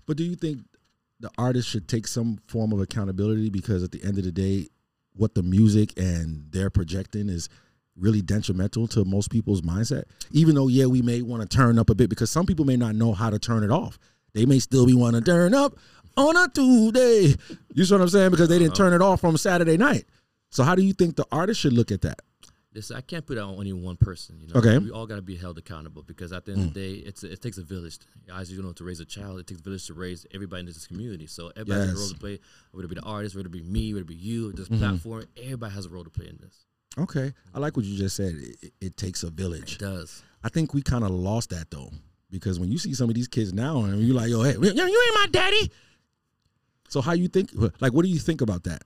But 0.07 0.17
do 0.17 0.25
you 0.25 0.35
think 0.37 0.63
the 1.21 1.31
artist 1.37 1.69
should 1.69 1.87
take 1.87 2.07
some 2.09 2.39
form 2.49 2.73
of 2.73 2.81
accountability 2.81 3.51
because 3.51 3.83
at 3.85 3.93
the 3.93 4.03
end 4.03 4.17
of 4.17 4.25
the 4.25 4.33
day, 4.33 4.69
what 5.21 5.35
the 5.35 5.43
music 5.43 5.93
and 5.99 6.47
they're 6.51 6.71
projecting 6.71 7.29
is 7.29 7.49
really 7.97 8.23
detrimental 8.23 8.89
to 8.89 9.05
most 9.05 9.31
people's 9.31 9.61
mindset? 9.61 10.05
Even 10.33 10.55
though, 10.55 10.69
yeah, 10.69 10.87
we 10.87 11.03
may 11.03 11.21
want 11.23 11.43
to 11.43 11.57
turn 11.57 11.79
up 11.79 11.91
a 11.91 11.95
bit 11.95 12.09
because 12.09 12.31
some 12.31 12.47
people 12.47 12.65
may 12.65 12.77
not 12.77 12.95
know 12.95 13.13
how 13.13 13.29
to 13.29 13.39
turn 13.39 13.63
it 13.63 13.71
off. 13.71 13.99
They 14.33 14.47
may 14.47 14.59
still 14.59 14.87
be 14.87 14.95
want 14.95 15.17
to 15.17 15.23
turn 15.23 15.55
up 15.55 15.77
on 16.17 16.37
a 16.37 16.49
Tuesday. 16.49 17.35
You 17.75 17.85
see 17.85 17.95
what 17.95 18.01
I'm 18.01 18.09
saying? 18.09 18.31
Because 18.31 18.49
they 18.49 18.59
didn't 18.59 18.73
uh-huh. 18.73 18.91
turn 18.91 18.93
it 18.95 19.03
off 19.03 19.21
from 19.21 19.37
Saturday 19.37 19.77
night. 19.77 20.05
So 20.51 20.65
how 20.65 20.75
do 20.75 20.83
you 20.83 20.93
think 20.93 21.17
the 21.17 21.27
artist 21.31 21.61
should 21.61 21.73
look 21.73 21.93
at 21.93 22.01
that? 22.03 22.21
This 22.73 22.93
I 22.93 23.01
can't 23.01 23.27
put 23.27 23.37
it 23.37 23.41
on 23.41 23.51
only 23.51 23.73
one 23.73 23.97
person. 23.97 24.39
You 24.41 24.47
know, 24.47 24.61
Okay. 24.61 24.79
we 24.79 24.93
all 24.93 25.07
got 25.07 25.17
to 25.17 25.23
be 25.23 25.35
held 25.35 25.59
accountable 25.59 26.03
because 26.05 26.33
at 26.33 26.45
the 26.45 26.53
end 26.53 26.61
of 26.61 26.71
mm. 26.71 26.75
the 26.75 26.81
day, 26.81 26.99
it's 27.01 27.25
it 27.25 27.43
takes 27.43 27.59
a 27.59 27.65
village. 27.65 27.99
As 28.33 28.53
you 28.53 28.63
know, 28.63 28.73
to 28.73 28.85
raise 28.85 29.01
a 29.01 29.05
child, 29.05 29.41
it 29.41 29.47
takes 29.49 29.61
a 29.61 29.65
village 29.65 29.87
to 29.89 29.95
raise 29.95 30.25
everybody 30.33 30.61
in 30.61 30.67
this 30.67 30.87
community. 30.87 31.27
So 31.27 31.49
everybody 31.57 31.81
has 31.81 31.95
a 31.95 31.97
role 31.97 32.09
to 32.11 32.19
play. 32.19 32.39
Whether 32.71 32.85
it 32.87 32.89
be 32.89 32.95
the 32.95 33.03
artist, 33.03 33.35
whether 33.35 33.49
it 33.49 33.53
be 33.53 33.63
me, 33.63 33.93
whether 33.93 34.03
it 34.03 34.07
be 34.07 34.15
you, 34.15 34.53
this 34.53 34.69
mm-hmm. 34.69 34.79
platform, 34.79 35.25
everybody 35.37 35.75
has 35.75 35.87
a 35.87 35.89
role 35.89 36.05
to 36.05 36.11
play 36.11 36.29
in 36.29 36.39
this. 36.41 36.67
Okay. 36.97 37.33
I 37.53 37.59
like 37.59 37.77
what 37.77 37.87
you 37.87 37.97
just 37.99 38.15
said. 38.17 38.35
It, 38.35 38.73
it- 38.81 38.97
takes 38.97 39.23
a 39.23 39.31
village. 39.31 39.75
It 39.75 39.81
does. 39.81 40.23
I 40.45 40.49
think 40.49 40.73
we 40.75 40.83
kind 40.83 41.05
of 41.05 41.11
lost 41.11 41.51
that 41.51 41.71
though, 41.71 41.91
because 42.31 42.61
when 42.61 42.71
you 42.71 42.79
see 42.79 42.95
some 42.95 43.09
of 43.09 43.15
these 43.15 43.29
kids 43.29 43.53
now, 43.53 43.83
and 43.85 44.01
you're 44.01 44.15
like, 44.15 44.31
"Yo, 44.31 44.43
hey, 44.43 44.53
you 44.53 44.63
you 44.63 44.69
ain't 44.69 45.15
my 45.15 45.27
daddy." 45.31 45.71
So 46.89 47.01
how 47.01 47.13
you 47.13 47.29
think? 47.29 47.51
Like, 47.81 47.93
what 47.93 48.05
do 48.05 48.09
you 48.09 48.19
think 48.19 48.41
about 48.41 48.65
that? 48.65 48.83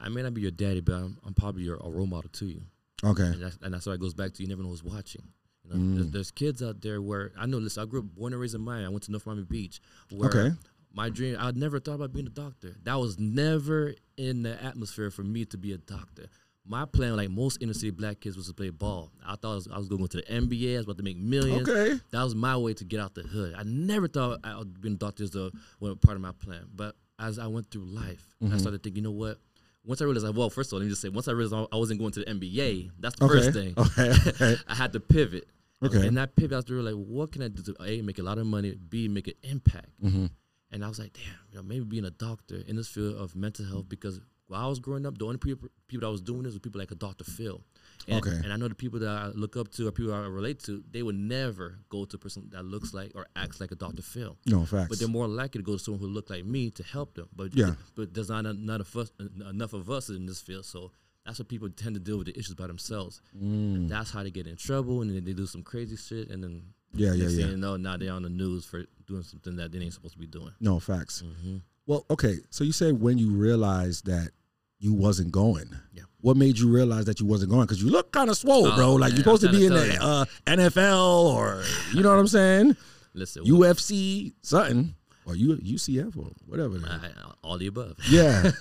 I 0.00 0.08
may 0.08 0.22
not 0.22 0.34
be 0.34 0.42
your 0.42 0.50
daddy, 0.50 0.80
but 0.80 0.94
I'm, 0.94 1.18
I'm 1.24 1.34
probably 1.34 1.62
your 1.62 1.76
a 1.76 1.88
role 1.88 2.06
model 2.06 2.30
to 2.34 2.46
you. 2.46 2.62
Okay. 3.06 3.22
And 3.24 3.42
that's, 3.42 3.58
and 3.62 3.74
that's 3.74 3.86
why 3.86 3.94
it 3.94 4.00
goes 4.00 4.14
back 4.14 4.32
to 4.34 4.42
you 4.42 4.48
never 4.48 4.62
know 4.62 4.68
who's 4.70 4.84
watching. 4.84 5.22
You 5.64 5.70
know, 5.74 5.76
Mm. 5.80 5.94
there's, 5.96 6.10
there's 6.10 6.30
kids 6.30 6.62
out 6.62 6.80
there 6.80 7.02
where 7.02 7.32
I 7.38 7.46
know. 7.46 7.58
Listen, 7.58 7.82
I 7.82 7.86
grew 7.86 8.00
up 8.00 8.06
born 8.14 8.32
and 8.32 8.40
raised 8.40 8.54
in 8.54 8.60
Miami. 8.60 8.84
I 8.86 8.88
went 8.88 9.02
to 9.04 9.10
North 9.10 9.26
Miami 9.26 9.42
Beach. 9.44 9.80
Where 10.10 10.28
Okay. 10.28 10.50
My 10.94 11.10
dream. 11.10 11.36
I 11.38 11.50
never 11.50 11.78
thought 11.80 11.94
about 11.94 12.12
being 12.12 12.26
a 12.26 12.30
doctor. 12.30 12.74
That 12.84 12.94
was 12.98 13.18
never 13.18 13.94
in 14.16 14.42
the 14.42 14.62
atmosphere 14.62 15.10
for 15.10 15.22
me 15.22 15.44
to 15.46 15.58
be 15.58 15.72
a 15.72 15.78
doctor. 15.78 16.26
My 16.68 16.84
plan, 16.84 17.16
like 17.16 17.30
most 17.30 17.62
inner 17.62 17.74
city 17.74 17.90
black 17.90 18.20
kids, 18.20 18.36
was 18.36 18.46
to 18.48 18.54
play 18.54 18.70
ball. 18.70 19.12
I 19.24 19.36
thought 19.36 19.52
I 19.52 19.54
was, 19.56 19.68
I 19.74 19.78
was 19.78 19.88
going 19.88 19.98
to 20.06 20.16
go 20.16 20.20
to 20.20 20.26
the 20.26 20.40
NBA. 20.40 20.74
I 20.74 20.76
was 20.78 20.84
about 20.86 20.96
to 20.96 21.02
make 21.04 21.16
millions. 21.18 21.68
Okay. 21.68 22.00
That 22.12 22.22
was 22.24 22.34
my 22.34 22.56
way 22.56 22.74
to 22.74 22.84
get 22.84 22.98
out 22.98 23.14
the 23.14 23.22
hood. 23.22 23.54
I 23.56 23.62
never 23.64 24.08
thought 24.08 24.40
I 24.42 24.56
would 24.58 24.80
be 24.80 24.88
a 24.88 24.92
doctor 24.94 25.22
as 25.24 25.34
a 25.36 25.50
well, 25.80 25.94
part 25.96 26.16
of 26.16 26.22
my 26.22 26.32
plan. 26.32 26.64
But 26.74 26.96
as 27.18 27.38
I 27.38 27.46
went 27.48 27.70
through 27.70 27.84
life, 27.86 28.24
Mm-hmm. 28.42 28.54
I 28.54 28.58
started 28.58 28.82
thinking, 28.82 29.02
you 29.02 29.08
know 29.10 29.16
what? 29.16 29.38
Once 29.86 30.02
I 30.02 30.04
realized, 30.04 30.36
well, 30.36 30.50
first 30.50 30.70
of 30.70 30.74
all, 30.74 30.80
let 30.80 30.84
me 30.86 30.90
just 30.90 31.00
say, 31.00 31.08
once 31.08 31.28
I 31.28 31.32
realized 31.32 31.68
I 31.72 31.76
wasn't 31.76 32.00
going 32.00 32.12
to 32.12 32.20
the 32.20 32.26
NBA, 32.26 32.90
that's 32.98 33.14
the 33.18 33.24
Okay. 33.24 33.34
first 33.34 33.52
thing. 33.52 33.74
Okay. 33.76 34.10
Okay. 34.28 34.56
I 34.68 34.74
had 34.74 34.92
to 34.94 35.00
pivot. 35.00 35.48
Okay. 35.82 36.06
And 36.06 36.16
that 36.16 36.34
pivot, 36.36 36.52
I 36.54 36.56
was 36.56 36.68
really 36.70 36.92
like, 36.92 37.06
what 37.06 37.30
can 37.32 37.42
I 37.42 37.48
do 37.48 37.62
to 37.62 37.76
A, 37.84 38.02
make 38.02 38.18
a 38.18 38.22
lot 38.22 38.38
of 38.38 38.46
money, 38.46 38.74
B, 38.74 39.08
make 39.08 39.28
an 39.28 39.34
impact? 39.44 39.90
Mm-hmm. 40.02 40.26
And 40.72 40.84
I 40.84 40.88
was 40.88 40.98
like, 40.98 41.12
damn, 41.12 41.22
you 41.50 41.56
know, 41.56 41.62
maybe 41.62 41.84
being 41.84 42.04
a 42.04 42.10
doctor 42.10 42.62
in 42.66 42.76
this 42.76 42.88
field 42.88 43.16
of 43.16 43.36
mental 43.36 43.64
health 43.64 43.88
because 43.88 44.20
while 44.48 44.64
I 44.64 44.68
was 44.68 44.80
growing 44.80 45.06
up, 45.06 45.18
the 45.18 45.24
only 45.26 45.38
people, 45.38 45.68
people 45.86 46.00
that 46.00 46.08
I 46.08 46.10
was 46.10 46.20
doing 46.20 46.42
this 46.42 46.54
were 46.54 46.60
people 46.60 46.80
like 46.80 46.90
a 46.90 46.94
Dr. 46.96 47.24
Phil. 47.24 47.62
And, 48.08 48.18
Okay. 48.24 48.36
and 48.42 48.52
I 48.52 48.56
know 48.56 48.68
the 48.68 48.74
people 48.74 48.98
that 49.00 49.08
I 49.08 49.26
look 49.28 49.56
up 49.56 49.68
to 49.72 49.88
or 49.88 49.92
people 49.92 50.12
I 50.14 50.20
relate 50.26 50.60
to, 50.64 50.82
they 50.90 51.02
would 51.02 51.16
never 51.16 51.78
go 51.88 52.04
to 52.04 52.16
a 52.16 52.18
person 52.18 52.48
that 52.52 52.64
looks 52.64 52.94
like 52.94 53.12
or 53.14 53.26
acts 53.34 53.60
like 53.60 53.72
a 53.72 53.74
Dr. 53.74 54.02
Phil. 54.02 54.36
No 54.46 54.64
facts. 54.64 54.88
But 54.88 54.98
they're 54.98 55.08
more 55.08 55.26
likely 55.28 55.60
to 55.60 55.64
go 55.64 55.72
to 55.72 55.78
someone 55.78 56.00
who 56.00 56.06
looks 56.08 56.30
like 56.30 56.44
me 56.44 56.70
to 56.70 56.82
help 56.82 57.14
them. 57.14 57.28
But 57.34 57.54
Yeah. 57.54 57.74
but 57.94 58.14
there's 58.14 58.28
not 58.28 58.42
not 58.58 58.80
of 58.80 58.96
us, 58.96 59.10
enough 59.48 59.72
of 59.72 59.90
us 59.90 60.08
in 60.08 60.26
this 60.26 60.40
field, 60.40 60.64
so 60.64 60.92
that's 61.24 61.38
what 61.40 61.48
people 61.48 61.68
tend 61.70 61.94
to 61.96 62.00
deal 62.00 62.18
with 62.18 62.26
the 62.28 62.38
issues 62.38 62.54
by 62.54 62.66
themselves. 62.68 63.20
Mm. 63.36 63.74
And 63.74 63.88
that's 63.90 64.10
how 64.12 64.22
they 64.22 64.30
get 64.30 64.46
in 64.46 64.56
trouble, 64.56 65.02
and 65.02 65.10
then 65.10 65.24
they 65.24 65.32
do 65.32 65.46
some 65.46 65.62
crazy 65.62 65.96
shit, 65.96 66.30
and 66.30 66.42
then 66.44 66.62
Yeah, 66.94 67.12
yeah, 67.14 67.28
yeah. 67.28 67.46
you 67.48 67.56
know, 67.56 67.76
now 67.76 67.96
they're 67.96 68.12
on 68.12 68.22
the 68.22 68.28
news 68.30 68.64
for 68.64 68.84
doing 69.06 69.22
something 69.24 69.56
that 69.56 69.72
they 69.72 69.78
ain't 69.80 69.92
supposed 69.92 70.14
to 70.14 70.20
be 70.20 70.26
doing. 70.28 70.52
no 70.60 70.78
facts. 70.78 71.22
Mm-hmm. 71.26 71.56
Well, 71.86 72.04
okay. 72.10 72.38
So 72.50 72.62
you 72.64 72.72
said 72.72 73.00
when 73.00 73.18
you 73.18 73.30
realized 73.30 74.06
that 74.06 74.30
you 74.78 74.92
wasn't 74.92 75.30
going. 75.32 75.70
Yeah. 75.94 76.02
What 76.26 76.36
made 76.36 76.58
you 76.58 76.68
realize 76.68 77.04
that 77.04 77.20
you 77.20 77.26
wasn't 77.26 77.52
going? 77.52 77.66
Because 77.66 77.80
you 77.80 77.88
look 77.88 78.10
kind 78.10 78.28
of 78.28 78.36
swole, 78.36 78.66
Oh, 78.66 78.74
bro. 78.74 78.94
Like 78.94 79.10
man, 79.10 79.10
you're 79.10 79.18
supposed 79.18 79.42
to 79.42 79.52
be 79.52 79.64
in 79.64 79.72
the 79.72 79.96
uh, 80.02 80.24
NFL 80.44 81.26
or 81.26 81.62
you 81.94 82.02
know 82.02 82.10
what 82.10 82.18
I'm 82.18 82.26
saying? 82.26 82.76
Listen, 83.14 83.44
UFC 83.44 84.32
something 84.42 84.96
or 85.24 85.36
U, 85.36 85.54
UCF 85.56 86.16
or 86.16 86.32
whatever. 86.44 86.80
I, 86.84 87.10
all 87.44 87.58
the 87.58 87.68
above. 87.68 87.94
Yeah. 88.10 88.50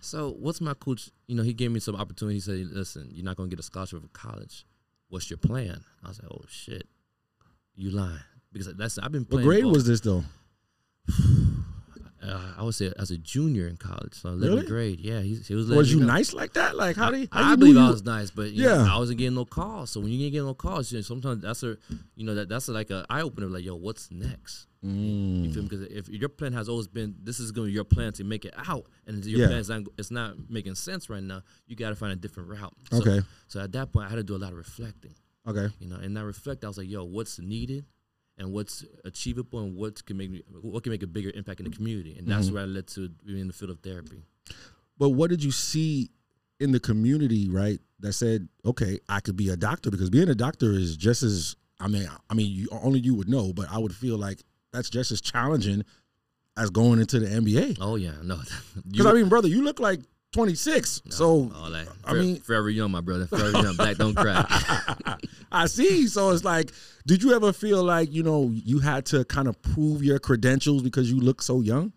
So 0.00 0.30
what's 0.40 0.60
my 0.60 0.74
coach? 0.74 1.10
You 1.28 1.36
know, 1.36 1.42
he 1.44 1.52
gave 1.52 1.70
me 1.72 1.78
some 1.80 1.94
opportunity. 1.94 2.36
He 2.36 2.40
said, 2.40 2.66
"Listen, 2.72 3.08
you're 3.12 3.24
not 3.24 3.36
gonna 3.36 3.48
get 3.48 3.58
a 3.60 3.64
scholarship 3.64 4.00
for 4.02 4.08
college. 4.08 4.64
What's 5.08 5.28
your 5.30 5.38
plan?" 5.38 5.80
I 6.04 6.08
was 6.08 6.20
like, 6.22 6.30
"Oh 6.32 6.44
shit, 6.48 6.86
you 7.74 7.90
lying?" 7.90 8.18
Because 8.52 8.72
that's 8.74 8.98
I've 8.98 9.10
been 9.12 9.22
what 9.22 9.30
playing. 9.30 9.46
grade 9.48 9.62
ball- 9.64 9.72
was 9.72 9.86
this 9.86 10.00
though? 10.00 10.22
Uh, 12.22 12.40
I 12.58 12.62
would 12.64 12.74
say 12.74 12.92
as 12.98 13.10
a 13.12 13.16
junior 13.18 13.68
in 13.68 13.76
college, 13.76 14.14
so 14.14 14.30
11th 14.30 14.42
Really? 14.42 14.66
grade. 14.66 15.00
Yeah, 15.00 15.20
he, 15.20 15.36
he 15.36 15.54
was. 15.54 15.68
Was 15.70 15.92
you 15.92 16.00
know. 16.00 16.06
nice 16.06 16.32
like 16.32 16.54
that? 16.54 16.76
Like 16.76 16.96
how 16.96 17.10
do 17.12 17.18
you? 17.18 17.28
How 17.30 17.42
I 17.42 17.50
you 17.52 17.56
believe 17.56 17.74
knew 17.76 17.80
I 17.80 17.90
was 17.90 18.02
nice, 18.04 18.30
but 18.32 18.50
you 18.50 18.64
Yeah. 18.64 18.74
know, 18.84 18.94
I 18.94 18.98
wasn't 18.98 19.18
getting 19.18 19.34
no 19.36 19.44
calls. 19.44 19.90
So 19.90 20.00
when 20.00 20.10
you 20.10 20.24
ain't 20.24 20.32
getting 20.32 20.46
no 20.46 20.54
calls, 20.54 20.90
you 20.90 20.98
know, 20.98 21.02
sometimes 21.02 21.42
that's 21.42 21.62
a, 21.62 21.76
you 22.16 22.24
know, 22.26 22.34
that 22.34 22.48
that's 22.48 22.68
like 22.68 22.90
a 22.90 23.06
eye 23.08 23.20
opener. 23.22 23.46
Like, 23.46 23.64
yo, 23.64 23.76
what's 23.76 24.10
next? 24.10 24.66
You 24.82 24.88
Mm. 24.90 25.54
feel 25.54 25.62
me? 25.64 25.68
Because 25.68 25.82
if 25.86 26.08
your 26.08 26.28
plan 26.28 26.52
has 26.52 26.68
always 26.68 26.86
been, 26.88 27.14
this 27.22 27.40
is 27.40 27.50
going 27.52 27.66
to 27.66 27.70
be 27.70 27.74
your 27.74 27.84
plan 27.84 28.12
to 28.14 28.24
make 28.24 28.44
it 28.44 28.54
out, 28.56 28.86
and 29.06 29.24
your 29.24 29.40
Yeah. 29.40 29.46
plan 29.48 29.58
is 29.58 29.68
not, 29.68 29.82
it's 29.96 30.10
not 30.10 30.50
making 30.50 30.74
sense 30.76 31.08
right 31.10 31.22
now. 31.22 31.42
You 31.66 31.74
got 31.76 31.90
to 31.90 31.96
find 31.96 32.12
a 32.12 32.16
different 32.16 32.48
route. 32.48 32.74
So, 32.92 32.98
Okay. 32.98 33.20
So 33.48 33.60
at 33.60 33.72
that 33.72 33.92
point, 33.92 34.06
I 34.06 34.10
had 34.10 34.16
to 34.16 34.22
do 34.24 34.36
a 34.36 34.38
lot 34.38 34.52
of 34.52 34.58
reflecting. 34.58 35.14
Okay. 35.46 35.72
You 35.80 35.88
know, 35.88 35.96
and 35.96 36.16
I 36.18 36.22
reflect. 36.22 36.64
I 36.64 36.68
was 36.68 36.78
like, 36.78 36.88
yo, 36.88 37.04
what's 37.04 37.38
needed? 37.40 37.86
And 38.38 38.52
what's 38.52 38.84
achievable, 39.04 39.60
and 39.60 39.74
what 39.76 40.04
can 40.06 40.16
make 40.16 40.30
me, 40.30 40.42
what 40.62 40.84
can 40.84 40.92
make 40.92 41.02
a 41.02 41.08
bigger 41.08 41.32
impact 41.34 41.58
in 41.60 41.68
the 41.68 41.76
community, 41.76 42.12
and 42.16 42.26
Mm-hmm. 42.26 42.30
that's 42.36 42.50
where 42.50 42.62
I 42.62 42.66
led 42.66 42.86
to 42.88 43.08
being 43.26 43.40
in 43.40 43.46
the 43.48 43.52
field 43.52 43.70
of 43.72 43.80
therapy. 43.80 44.22
But 44.96 45.10
what 45.10 45.30
did 45.30 45.42
you 45.42 45.50
see 45.50 46.10
in 46.60 46.70
the 46.72 46.80
community, 46.80 47.48
right? 47.48 47.80
That 48.00 48.12
said, 48.12 48.48
okay, 48.64 49.00
I 49.08 49.18
could 49.20 49.36
be 49.36 49.48
a 49.48 49.56
doctor 49.56 49.90
because 49.90 50.08
being 50.08 50.28
a 50.28 50.34
doctor 50.34 50.70
is 50.72 50.96
just 50.96 51.22
as 51.24 51.56
I 51.80 51.88
mean, 51.88 52.08
I 52.30 52.34
mean, 52.34 52.50
you, 52.52 52.68
only 52.70 53.00
you 53.00 53.14
would 53.16 53.28
know, 53.28 53.52
but 53.52 53.66
I 53.70 53.78
would 53.78 53.94
feel 53.94 54.16
like 54.18 54.42
that's 54.72 54.88
just 54.90 55.10
as 55.10 55.20
challenging 55.20 55.84
as 56.56 56.70
going 56.70 57.00
into 57.00 57.18
the 57.20 57.26
NBA. 57.26 57.78
Oh 57.80 57.96
yeah, 57.96 58.12
no, 58.22 58.38
Because 58.88 59.06
I 59.06 59.12
mean, 59.14 59.28
brother, 59.28 59.48
you 59.48 59.62
look 59.62 59.78
like 59.80 60.00
26, 60.32 61.02
so 61.08 61.50
all 61.54 61.70
that. 61.70 61.88
I 62.04 62.12
mean, 62.12 62.40
forever 62.40 62.68
young, 62.68 62.90
my 62.90 63.00
brother. 63.00 63.26
Forever 63.26 63.62
young. 63.62 63.76
Black 63.76 63.96
don't 63.96 64.14
cry. 64.14 64.44
I 65.52 65.66
see. 65.66 66.06
So 66.06 66.30
it's 66.30 66.44
like, 66.44 66.70
did 67.06 67.22
you 67.22 67.34
ever 67.34 67.52
feel 67.52 67.82
like 67.82 68.12
you 68.12 68.22
know 68.22 68.50
you 68.52 68.78
had 68.80 69.06
to 69.06 69.24
kind 69.24 69.48
of 69.48 69.60
prove 69.62 70.02
your 70.04 70.18
credentials 70.18 70.82
because 70.82 71.10
you 71.10 71.18
look 71.20 71.40
so 71.42 71.60
young? 71.60 71.92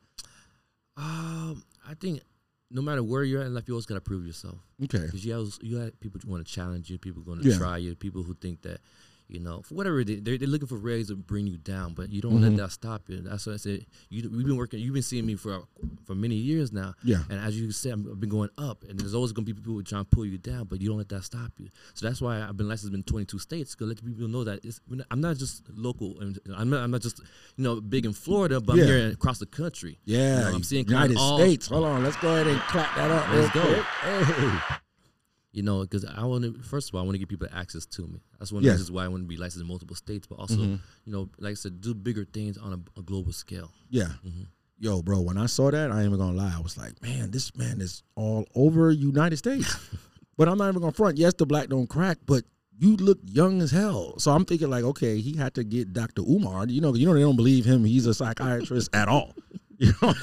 um, 0.98 1.64
I 1.88 1.94
think 1.96 2.22
no 2.70 2.82
matter 2.82 3.04
where 3.04 3.24
you're 3.24 3.42
at 3.42 3.48
in 3.48 3.54
life, 3.54 3.68
you 3.68 3.74
always 3.74 3.86
gotta 3.86 4.00
prove 4.02 4.26
yourself. 4.26 4.56
Okay. 4.84 5.00
Because 5.00 5.26
you 5.26 5.34
have 5.34 5.48
you 5.62 5.78
have 5.78 6.00
people 6.00 6.22
who 6.24 6.32
want 6.32 6.46
to 6.46 6.52
challenge 6.52 6.90
you, 6.90 6.98
people 6.98 7.22
going 7.24 7.42
to 7.42 7.50
Yeah. 7.50 7.58
try 7.58 7.78
you, 7.78 7.96
people 7.96 8.24
who 8.24 8.34
think 8.36 8.62
that 8.62 8.80
You 9.32 9.40
know, 9.40 9.62
for 9.62 9.76
whatever 9.76 10.04
they, 10.04 10.16
they're, 10.16 10.38
they're 10.38 10.48
looking 10.48 10.68
for 10.68 10.78
ways 10.78 11.08
to 11.08 11.16
bring 11.16 11.48
you 11.48 11.58
down, 11.58 11.94
but 11.94 12.12
you 12.12 12.22
don't 12.22 12.34
Mhm. 12.34 12.42
let 12.42 12.58
that 12.58 12.72
stop 12.74 13.04
you. 13.08 13.22
That's 13.22 13.46
what 13.48 13.54
I 13.54 13.58
said. 13.58 13.86
You, 14.10 14.30
we've 14.30 14.46
been 14.46 14.58
working. 14.58 14.80
You've 14.82 14.94
been 14.94 15.02
seeing 15.04 15.26
me 15.26 15.36
for 15.36 15.64
for 16.06 16.16
many 16.16 16.36
years 16.36 16.74
now. 16.74 16.94
Yeah. 17.04 17.24
And 17.30 17.40
as 17.40 17.58
you 17.60 17.72
said, 17.72 17.94
I've 17.94 18.20
been 18.20 18.30
going 18.30 18.50
up, 18.58 18.84
and 18.90 19.00
there's 19.00 19.14
always 19.16 19.32
going 19.32 19.46
to 19.46 19.54
be 19.54 19.58
people 19.58 19.74
who 19.74 19.84
trying 19.84 20.04
to 20.04 20.10
pull 20.10 20.26
you 20.26 20.38
down, 20.38 20.66
but 20.66 20.82
you 20.82 20.90
don't 20.90 20.98
let 20.98 21.08
that 21.10 21.24
stop 21.24 21.52
you. 21.58 21.70
So 21.94 22.06
that's 22.08 22.22
why 22.22 22.42
I've 22.42 22.58
been 22.58 22.68
licensed 22.68 22.94
in 22.94 23.04
22 23.04 23.40
states 23.40 23.74
to 23.76 23.86
let 23.86 24.04
people 24.06 24.28
know 24.28 24.44
that 24.44 24.66
it's, 24.66 24.82
I'm 25.10 25.22
not 25.22 25.38
just 25.38 25.64
local, 25.74 26.20
and 26.20 26.38
I'm 26.54 26.70
not, 26.70 26.84
I'm 26.84 26.92
not 26.92 27.02
just 27.02 27.20
you 27.56 27.64
know 27.64 27.80
big 27.80 28.06
in 28.06 28.12
Florida, 28.14 28.60
but 28.60 28.76
Yeah. 28.76 28.84
I'm 28.84 28.90
here 28.90 29.08
across 29.12 29.40
the 29.40 29.46
country. 29.46 29.98
Yeah, 30.04 30.40
You 30.40 30.46
know, 30.50 30.56
I'm 30.58 30.64
seeing 30.64 30.86
United 30.88 31.16
all- 31.18 31.38
States. 31.40 31.68
Hold 31.68 31.86
on, 31.86 32.04
let's 32.04 32.18
go 32.18 32.34
ahead 32.34 32.48
and 32.48 32.60
clap 32.62 32.94
that 32.98 33.10
up. 33.12 33.30
Let's 33.30 33.54
go. 33.54 33.84
Hey. 34.02 34.76
You 35.53 35.63
know, 35.63 35.81
because 35.81 36.05
I 36.05 36.24
want 36.24 36.43
to. 36.46 36.53
First 36.63 36.89
of 36.89 36.96
all, 36.96 37.01
I 37.01 37.03
want 37.03 37.15
to 37.15 37.20
give 37.20 37.27
people 37.27 37.48
access 37.53 37.86
to 37.88 38.03
me. 38.08 38.22
That's 38.39 38.51
one 38.53 38.60
of 38.60 38.63
Yes. 38.65 38.74
the 38.74 38.75
reasons 38.79 38.91
why 38.91 39.03
I 39.05 39.08
want 39.10 39.24
to 39.24 39.27
be 39.27 39.36
licensed 39.38 39.62
in 39.62 39.67
multiple 39.67 39.96
states, 39.98 40.25
but 40.25 40.36
also, 40.39 40.55
Mhm. 40.55 40.79
you 41.05 41.12
know, 41.12 41.29
like 41.39 41.51
I 41.51 41.55
said, 41.55 41.81
do 41.81 41.93
bigger 41.93 42.24
things 42.24 42.58
on 42.58 42.72
a, 42.74 43.00
a 43.00 43.03
global 43.03 43.34
scale. 43.34 43.70
Yeah. 43.89 44.13
Mhm. 44.25 44.48
Yo, 44.79 45.01
bro, 45.01 45.20
when 45.22 45.38
I 45.38 45.48
saw 45.48 45.70
that, 45.70 45.91
I 45.91 45.98
ain't 46.00 46.08
even 46.08 46.17
gonna 46.20 46.38
lie. 46.38 46.53
I 46.55 46.62
was 46.62 46.77
like, 46.77 47.01
man, 47.03 47.31
this 47.31 47.55
man 47.55 47.81
is 47.81 48.01
all 48.15 48.46
over 48.55 48.91
United 48.91 49.38
States. 49.38 49.75
but 50.38 50.48
I'm 50.48 50.58
not 50.58 50.70
even 50.70 50.79
gonna 50.81 50.93
front. 50.93 51.17
Yes, 51.17 51.34
the 51.34 51.46
black 51.46 51.67
don't 51.67 51.88
crack, 51.88 52.17
but 52.25 52.46
you 52.79 52.96
look 52.96 53.20
young 53.25 53.62
as 53.62 53.70
hell. 53.72 54.17
So 54.20 54.31
I'm 54.31 54.46
thinking 54.46 54.70
like, 54.70 54.84
okay, 54.86 55.20
he 55.20 55.36
had 55.36 55.53
to 55.55 55.63
get 55.65 55.91
Dr. 55.93 56.22
Umar. 56.24 56.65
You 56.67 56.79
know, 56.81 56.96
you 56.96 57.05
know 57.05 57.13
they 57.13 57.20
don't 57.22 57.36
believe 57.36 57.65
him. 57.65 57.84
He's 57.84 58.05
a 58.08 58.13
psychiatrist 58.13 58.89
at 58.93 59.08
all. 59.10 59.34
You 59.81 59.93
know, 60.00 60.13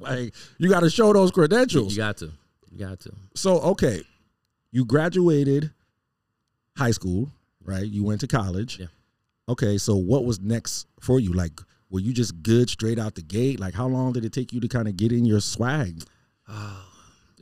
like 0.00 0.34
you 0.56 0.70
got 0.70 0.80
to 0.80 0.88
show 0.88 1.12
those 1.12 1.30
credentials. 1.30 1.92
You 1.92 1.98
got 1.98 2.16
to, 2.18 2.32
you 2.70 2.78
got 2.78 3.00
to. 3.00 3.12
So 3.34 3.60
okay, 3.60 4.02
you 4.72 4.84
graduated 4.84 5.70
high 6.76 6.90
school, 6.90 7.30
right? 7.64 7.86
You 7.86 8.02
went 8.04 8.20
to 8.22 8.26
college. 8.26 8.78
Yeah. 8.80 8.86
Okay, 9.48 9.78
so 9.78 9.96
what 9.96 10.24
was 10.24 10.40
next 10.40 10.86
for 11.00 11.20
you? 11.20 11.32
Like, 11.32 11.60
were 11.90 12.00
you 12.00 12.12
just 12.12 12.42
good 12.42 12.70
straight 12.70 12.98
out 12.98 13.14
the 13.14 13.22
gate? 13.22 13.60
Like, 13.60 13.74
how 13.74 13.86
long 13.86 14.12
did 14.12 14.24
it 14.24 14.32
take 14.32 14.52
you 14.52 14.60
to 14.60 14.68
kind 14.68 14.88
of 14.88 14.96
get 14.96 15.12
in 15.12 15.24
your 15.24 15.40
swag? 15.40 16.02
Oh, 16.48 16.84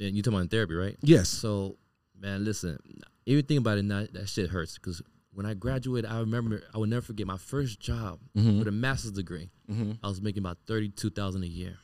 and 0.01 0.17
you 0.17 0.23
talking 0.23 0.35
about 0.35 0.43
in 0.43 0.49
therapy, 0.49 0.75
right? 0.75 0.97
Yes. 1.03 1.29
So, 1.29 1.77
man, 2.19 2.45
listen, 2.45 2.79
even 3.27 3.45
think 3.45 3.61
about 3.61 3.79
it 3.79 3.85
now, 3.85 4.07
that 4.13 4.29
shit 4.29 4.51
hurts 4.51 4.75
because 4.75 5.01
when 5.33 5.47
I 5.47 5.55
graduated, 5.55 6.11
I 6.11 6.19
remember 6.21 6.63
I 6.75 6.79
would 6.79 6.91
never 6.91 7.03
forget 7.03 7.27
my 7.27 7.37
first 7.37 7.79
job 7.79 8.19
Mhm. 8.37 8.59
with 8.59 8.67
a 8.69 8.73
master's 8.73 9.13
degree. 9.13 9.51
Mhm. 9.71 9.99
I 10.03 10.09
was 10.09 10.21
making 10.21 10.41
about 10.43 10.59
thirty-two 10.67 11.11
thousand 11.11 11.45
a 11.45 11.47
year 11.47 11.77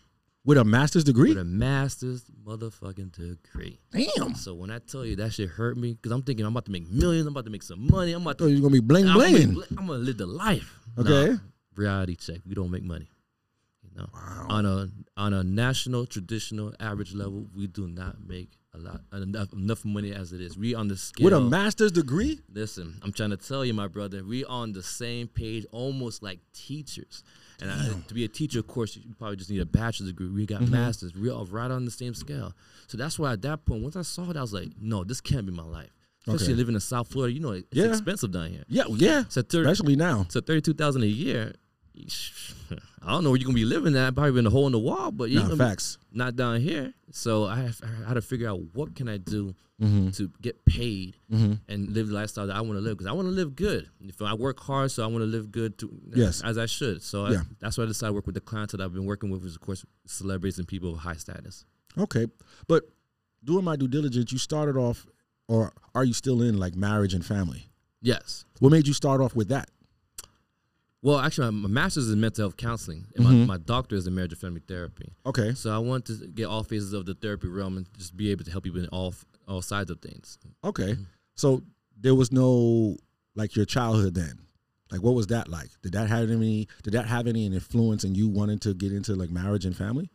With 0.47 0.59
a 0.59 0.65
master's 0.65 1.03
degree? 1.05 1.31
with 1.31 1.39
a 1.39 1.45
master's 1.45 2.25
motherfucking 2.47 3.11
degree. 3.13 3.81
Damn. 3.91 4.35
So 4.37 4.55
when 4.55 4.71
I 4.71 4.79
tell 4.79 5.05
you 5.05 5.17
that 5.17 5.33
shit 5.33 5.49
hurt 5.51 5.77
me, 5.77 5.95
because 5.95 6.13
I'm 6.13 6.23
thinking 6.23 6.47
I'm 6.47 6.53
about 6.53 6.67
to 6.67 6.71
make 6.71 6.89
millions, 6.89 7.27
I'm 7.27 7.33
about 7.33 7.45
to 7.47 7.51
make 7.51 7.65
some 7.65 7.85
money, 7.89 8.13
I'm 8.13 8.23
about 8.23 8.39
to, 8.39 8.45
oh, 8.45 8.47
you're 8.47 8.61
gonna 8.61 8.71
be 8.73 8.81
bling 8.81 9.09
I'm, 9.09 9.19
gonna, 9.19 9.31
bling. 9.49 9.63
I'm 9.77 9.87
gonna 9.89 9.99
live 9.99 10.19
the 10.19 10.27
life. 10.27 10.79
Okay. 10.97 11.33
Nah, 11.33 11.39
reality 11.75 12.15
check. 12.15 12.39
We 12.47 12.55
don't 12.55 12.71
make 12.71 12.85
money. 12.85 13.11
You 13.83 14.01
know, 14.01 14.09
Wow. 14.15 14.47
on 14.49 14.67
a 14.67 14.89
on 15.17 15.33
a 15.35 15.43
national 15.43 16.07
traditional 16.07 16.73
average 16.79 17.13
level, 17.13 17.47
we 17.55 17.67
do 17.67 17.89
not 17.89 18.17
make 18.27 18.51
a 18.73 18.79
lot 18.79 19.01
enough 19.13 19.53
enough 19.53 19.85
money 19.85 20.13
as 20.13 20.33
it 20.33 20.41
is. 20.41 20.57
We 20.57 20.75
on 20.77 20.87
the 20.87 20.97
scale. 20.97 21.25
With 21.25 21.33
a 21.35 21.41
master's 21.41 21.91
degree? 21.93 22.41
Listen, 22.53 23.01
I'm 23.03 23.13
trying 23.13 23.31
to 23.31 23.37
tell 23.37 23.65
you, 23.65 23.75
my 23.75 23.89
brother, 23.89 24.23
we 24.23 24.45
on 24.45 24.73
the 24.75 24.83
same 24.83 25.27
page, 25.27 25.67
almost 25.73 26.23
like 26.23 26.39
teachers. 26.53 27.25
And 27.61 27.71
I, 27.71 27.89
to 28.09 28.15
be 28.15 28.25
a 28.25 28.29
teacher, 28.29 28.59
of 28.59 28.67
course, 28.67 28.97
you 28.97 29.15
probably 29.19 29.37
just 29.37 29.51
need 29.51 29.61
a 29.61 29.67
bachelor's 29.67 30.11
degree. 30.11 30.29
We 30.29 30.47
Mm-hmm. 30.47 30.65
got 30.65 30.71
masters. 30.71 31.15
We're 31.15 31.33
all 31.33 31.47
right 31.47 31.71
on 31.71 31.85
the 31.85 31.91
same 31.91 32.15
scale. 32.15 32.53
So 32.87 32.99
that's 32.99 33.19
why 33.19 33.33
at 33.33 33.43
that 33.43 33.65
point, 33.65 33.83
once 33.83 33.97
I 33.97 34.03
saw 34.03 34.29
it, 34.31 34.37
I 34.37 34.41
was 34.43 34.53
like, 34.53 34.69
no, 34.81 35.05
this 35.05 35.21
can't 35.21 35.47
be 35.47 35.53
my 35.53 35.63
life. 35.63 35.91
Especially 36.27 36.47
Okay. 36.53 36.55
living 36.59 36.75
in 36.75 36.81
South 36.81 37.09
Florida, 37.09 37.33
you 37.33 37.41
know, 37.41 37.53
it's 37.53 37.67
Yeah. 37.73 37.87
expensive 37.87 38.33
down 38.33 38.51
here. 38.51 38.65
Yeah, 38.69 38.85
yeah. 38.91 39.25
So, 39.29 39.43
thir- 39.43 39.63
Especially 39.69 39.95
now. 39.97 40.27
so 40.29 40.41
thirty-two 40.41 40.75
thousand 40.75 41.03
a 41.05 41.07
year. 41.07 41.55
I 43.03 43.11
don't 43.13 43.25
know 43.25 43.31
where 43.31 43.39
you're 43.39 43.47
gonna 43.47 43.55
be 43.55 43.65
living 43.65 43.97
at. 43.97 44.15
Probably 44.15 44.39
in 44.39 44.47
a 44.47 44.51
hole 44.51 44.67
in 44.67 44.73
the 44.73 44.79
wall, 44.79 45.11
but 45.11 45.31
you 45.31 45.41
Nah, 45.41 45.55
facts. 45.57 45.99
not 46.13 46.37
down 46.37 46.61
here. 46.61 46.93
So 47.13 47.45
I, 47.45 47.57
have, 47.63 47.81
I 48.05 48.09
had 48.09 48.15
to 48.15 48.23
figure 48.23 48.49
out 48.49 48.61
what 48.75 48.95
can 48.95 49.09
I 49.09 49.17
do 49.19 49.55
Mm-hmm. 49.79 50.09
to 50.13 50.31
get 50.41 50.65
paid 50.65 51.17
Mm-hmm. 51.31 51.53
and 51.69 51.91
live 51.91 52.09
the 52.09 52.15
lifestyle 52.15 52.47
that 52.47 52.57
I 52.57 52.63
want 52.63 52.79
to 52.79 52.81
live 52.81 52.97
because 52.97 53.07
I 53.07 53.13
want 53.13 53.29
to 53.29 53.33
live 53.33 53.55
good. 53.55 53.87
If 54.01 54.23
I 54.23 54.33
work 54.33 54.59
hard, 54.59 54.91
so 54.91 55.03
I 55.05 55.07
want 55.07 55.21
to 55.21 55.27
live 55.27 55.53
good 55.53 55.77
to 55.81 55.91
Yes. 56.15 56.41
as 56.43 56.57
I 56.57 56.65
should. 56.65 57.03
So 57.03 57.29
Yeah. 57.29 57.41
I, 57.41 57.43
that's 57.61 57.77
why 57.77 57.85
I 57.85 57.87
decided 57.87 58.11
to 58.13 58.15
work 58.15 58.25
with 58.25 58.37
the 58.37 58.41
clients 58.41 58.73
that 58.73 58.81
I've 58.81 58.95
been 58.95 59.05
working 59.05 59.29
with, 59.29 59.45
is 59.45 59.55
of 59.55 59.61
course 59.61 59.85
celebrities 60.07 60.59
and 60.59 60.67
people 60.67 60.95
of 60.95 61.01
high 61.01 61.17
status. 61.17 61.67
Okay. 61.99 62.27
But 62.67 62.85
doing 63.45 63.65
my 63.65 63.77
due 63.77 63.87
diligence, 63.89 64.33
you 64.33 64.39
started 64.39 64.79
off 64.79 65.07
or 65.47 65.73
are 65.95 66.05
you 66.05 66.15
still 66.15 66.41
in 66.41 66.57
like 66.59 66.75
marriage 66.75 67.13
and 67.13 67.25
family? 67.25 67.69
Yes. 68.01 68.47
What 68.61 68.73
made 68.73 68.87
you 68.89 68.95
start 68.95 69.21
off 69.21 69.37
with 69.37 69.49
that? 69.49 69.69
Well, 71.07 71.21
actually, 71.21 71.53
my 71.53 71.69
master's 71.69 72.09
is 72.09 72.13
in 72.15 72.21
mental 72.21 72.43
health 72.43 72.57
counseling, 72.57 73.07
and 73.15 73.25
Mhm. 73.25 73.47
my, 73.47 73.47
my 73.47 73.59
doctor 73.59 73.95
is 73.95 74.09
in 74.09 74.17
marriage 74.17 74.33
and 74.33 74.41
family 74.41 74.61
therapy. 74.67 75.13
Okay. 75.25 75.55
So 75.55 75.71
I 75.71 75.79
want 75.79 76.05
to 76.07 76.15
get 76.27 76.47
all 76.47 76.65
phases 76.65 76.93
of 76.93 77.07
the 77.07 77.15
therapy 77.15 77.47
realm 77.47 77.77
and 77.77 77.87
just 77.97 78.17
be 78.17 78.33
able 78.33 78.45
to 78.45 78.51
help 78.51 78.65
people 78.65 78.81
in 78.81 78.89
all 78.89 79.15
all 79.47 79.63
sides 79.63 79.89
of 79.93 80.01
things. 80.01 80.37
Okay. 80.65 80.95
Mm-hmm. 80.95 81.03
So 81.37 81.63
there 81.97 82.17
was 82.17 82.33
no 82.33 82.97
like 83.37 83.55
your 83.55 83.65
childhood 83.67 84.15
then. 84.15 84.41
Like 84.91 85.01
what 85.01 85.15
was 85.15 85.29
that 85.29 85.47
like? 85.47 85.71
Did 85.81 85.93
that 85.93 86.09
have 86.09 86.29
any 86.29 86.67
did 86.83 86.93
that 86.95 87.07
have 87.07 87.29
any 87.29 87.47
influence 87.47 88.03
in 88.03 88.17
you 88.17 88.27
wanting 88.27 88.59
to 88.67 88.75
get 88.75 88.93
into 88.93 89.15
like 89.15 89.31
marriage 89.31 89.65
and 89.65 89.77
family? 89.77 90.11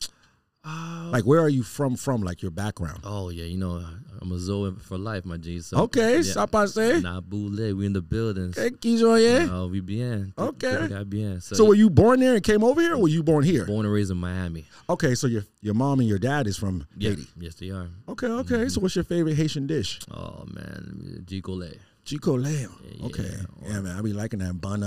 Uh, 0.63 1.09
Like 1.11 1.25
where 1.25 1.39
are 1.39 1.49
you 1.49 1.63
from 1.63 1.95
from 1.95 2.21
like 2.21 2.41
your 2.43 2.51
background? 2.51 2.99
oh 3.03 3.29
yeah, 3.29 3.45
you 3.45 3.57
know 3.57 3.83
I'm 4.21 4.31
a 4.31 4.37
Zoe 4.37 4.71
for 4.79 4.99
life, 4.99 5.25
my 5.25 5.37
G. 5.37 5.59
So 5.61 5.77
Okay, 5.77 6.21
yeah. 6.21 6.45
by 6.45 6.67
say. 6.67 6.99
Nah, 7.01 7.21
boule, 7.21 7.73
we 7.75 7.85
in 7.87 7.93
the 7.93 8.01
buildings. 8.03 8.55
Okay. 8.55 9.45
No, 9.47 9.65
we 9.65 9.79
bien. 9.81 10.31
Okay. 10.37 10.87
Got 10.87 11.09
bien. 11.09 11.41
So, 11.41 11.55
So 11.55 11.65
were 11.65 11.73
you 11.73 11.89
born 11.89 12.19
there 12.19 12.35
and 12.35 12.43
came 12.43 12.63
over 12.63 12.79
here 12.79 12.93
or 12.93 13.01
were 13.01 13.07
you 13.09 13.23
born 13.23 13.43
here? 13.43 13.65
born 13.65 13.85
and 13.87 13.93
raised 13.93 14.11
in 14.11 14.17
Miami. 14.17 14.65
Okay, 14.87 15.15
so 15.15 15.25
your 15.25 15.43
your 15.61 15.73
mom 15.73 15.99
and 15.99 16.07
your 16.07 16.19
dad 16.19 16.45
is 16.45 16.57
from 16.57 16.85
Yeah. 16.95 17.09
Haiti. 17.11 17.27
Yes, 17.39 17.55
they 17.55 17.71
are. 17.71 17.89
Okay, 18.09 18.27
okay. 18.27 18.69
So 18.69 18.81
what's 18.81 18.95
your 18.95 19.03
favorite 19.05 19.35
Haitian 19.37 19.65
dish? 19.65 19.99
Oh 20.11 20.45
man, 20.53 21.23
Gico 21.25 21.57
Chico 22.05 22.37
Leo. 22.37 22.69
Yeah, 22.99 23.05
Okay. 23.07 23.23
yeah. 23.63 23.69
Yeah, 23.73 23.81
man. 23.81 23.97
I 23.97 24.01
be 24.01 24.13
liking 24.13 24.39
that 24.39 24.61
bun 24.61 24.83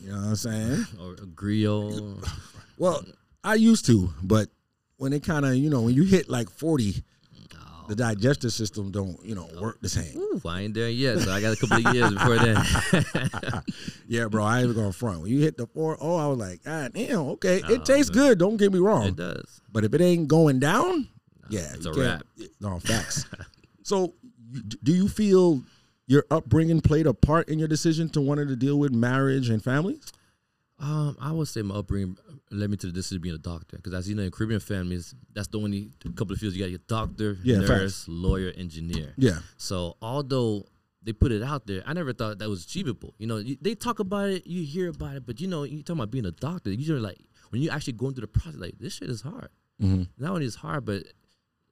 you 0.00 0.10
know 0.10 0.16
what 0.18 0.26
I'm 0.28 0.36
saying? 0.36 0.86
or 1.00 1.14
griot. 1.34 2.22
Well, 2.78 3.02
I 3.42 3.54
used 3.54 3.86
to, 3.86 4.12
but 4.22 4.50
when 4.96 5.12
it 5.12 5.22
kind 5.22 5.44
of, 5.44 5.54
you 5.56 5.70
know, 5.70 5.82
when 5.82 5.94
you 5.94 6.04
hit 6.04 6.28
like 6.28 6.50
40, 6.50 7.02
the 7.88 7.94
digestive 7.94 8.52
system 8.52 8.90
don't, 8.90 9.22
you 9.24 9.34
know, 9.34 9.48
work 9.60 9.80
the 9.80 9.88
same. 9.88 10.16
Ooh, 10.16 10.40
I 10.44 10.62
ain't 10.62 10.74
there 10.74 10.88
yet, 10.88 11.20
so 11.20 11.30
I 11.30 11.40
got 11.40 11.52
a 11.52 11.56
couple 11.56 11.86
of 11.86 11.94
years 11.94 12.12
before 12.12 12.38
then. 12.38 13.62
Yeah, 14.08 14.26
bro, 14.28 14.44
I 14.44 14.58
ain't 14.58 14.64
even 14.64 14.76
going 14.76 14.92
front. 14.92 15.20
When 15.22 15.30
you 15.30 15.40
hit 15.40 15.56
the 15.56 15.66
4 15.66 15.98
oh, 16.00 16.16
I 16.16 16.26
was 16.28 16.38
like, 16.38 16.62
God 16.62 16.92
damn, 16.94 17.18
okay. 17.20 17.60
Oh, 17.64 17.72
it 17.72 17.84
tastes 17.84 18.10
good, 18.10 18.38
don't 18.38 18.56
get 18.56 18.72
me 18.72 18.78
wrong. 18.78 19.06
it 19.06 19.16
does. 19.16 19.60
But 19.72 19.84
if 19.84 19.94
it 19.94 20.00
ain't 20.00 20.28
going 20.28 20.60
down, 20.60 21.08
yeah, 21.48 21.72
it's 21.74 21.86
a 21.86 21.92
wrap. 21.92 22.22
No, 22.60 22.78
facts. 22.78 23.26
so, 23.82 24.14
do 24.82 24.92
you 24.92 25.08
feel 25.08 25.62
your 26.06 26.24
upbringing 26.30 26.80
played 26.80 27.06
a 27.06 27.14
part 27.14 27.48
in 27.48 27.58
your 27.58 27.68
decision 27.68 28.08
to 28.10 28.20
wanting 28.20 28.48
to 28.48 28.56
deal 28.56 28.78
with 28.78 28.92
marriage 28.92 29.48
and 29.48 29.62
family? 29.62 30.00
Um, 30.78 31.16
I 31.20 31.32
would 31.32 31.48
say 31.48 31.62
my 31.62 31.76
upbringing 31.76 32.16
led 32.50 32.70
me 32.70 32.76
to 32.76 32.86
the 32.86 32.92
decision 32.92 33.16
of 33.16 33.22
being 33.22 33.34
a 33.34 33.38
doctor 33.38 33.76
because, 33.76 33.94
as 33.94 34.08
you 34.08 34.14
know, 34.14 34.22
in 34.22 34.30
Caribbean 34.30 34.60
families, 34.60 35.14
that's 35.32 35.48
the 35.48 35.58
only 35.58 35.90
couple 36.14 36.32
of 36.32 36.38
fields 36.38 36.56
you 36.56 36.62
got: 36.62 36.70
your 36.70 36.80
doctor, 36.86 37.38
Yeah, 37.42 37.58
nurse, 37.58 38.06
lawyer, 38.08 38.52
engineer. 38.56 39.14
Yeah. 39.16 39.38
So 39.56 39.96
although 40.00 40.66
they 41.02 41.12
put 41.12 41.32
it 41.32 41.42
out 41.42 41.66
there, 41.66 41.82
I 41.86 41.92
never 41.92 42.12
thought 42.12 42.38
that 42.38 42.48
was 42.48 42.64
achievable. 42.64 43.14
You 43.18 43.26
know, 43.26 43.36
you, 43.36 43.56
they 43.60 43.74
talk 43.74 43.98
about 43.98 44.28
it, 44.28 44.46
you 44.46 44.64
hear 44.64 44.88
about 44.88 45.16
it, 45.16 45.26
but 45.26 45.40
you 45.40 45.48
know, 45.48 45.62
you 45.62 45.82
talking 45.82 46.00
about 46.00 46.10
being 46.10 46.26
a 46.26 46.32
doctor, 46.32 46.70
you're 46.70 47.00
like 47.00 47.18
when 47.50 47.62
you 47.62 47.70
actually 47.70 47.94
going 47.94 48.14
through 48.14 48.22
the 48.22 48.28
process, 48.28 48.60
like 48.60 48.78
this 48.78 48.94
shit 48.94 49.08
is 49.10 49.22
hard. 49.22 49.48
Mm-hmm. 49.82 50.04
Not 50.18 50.32
only 50.32 50.46
is 50.46 50.56
hard, 50.56 50.84
but 50.84 51.02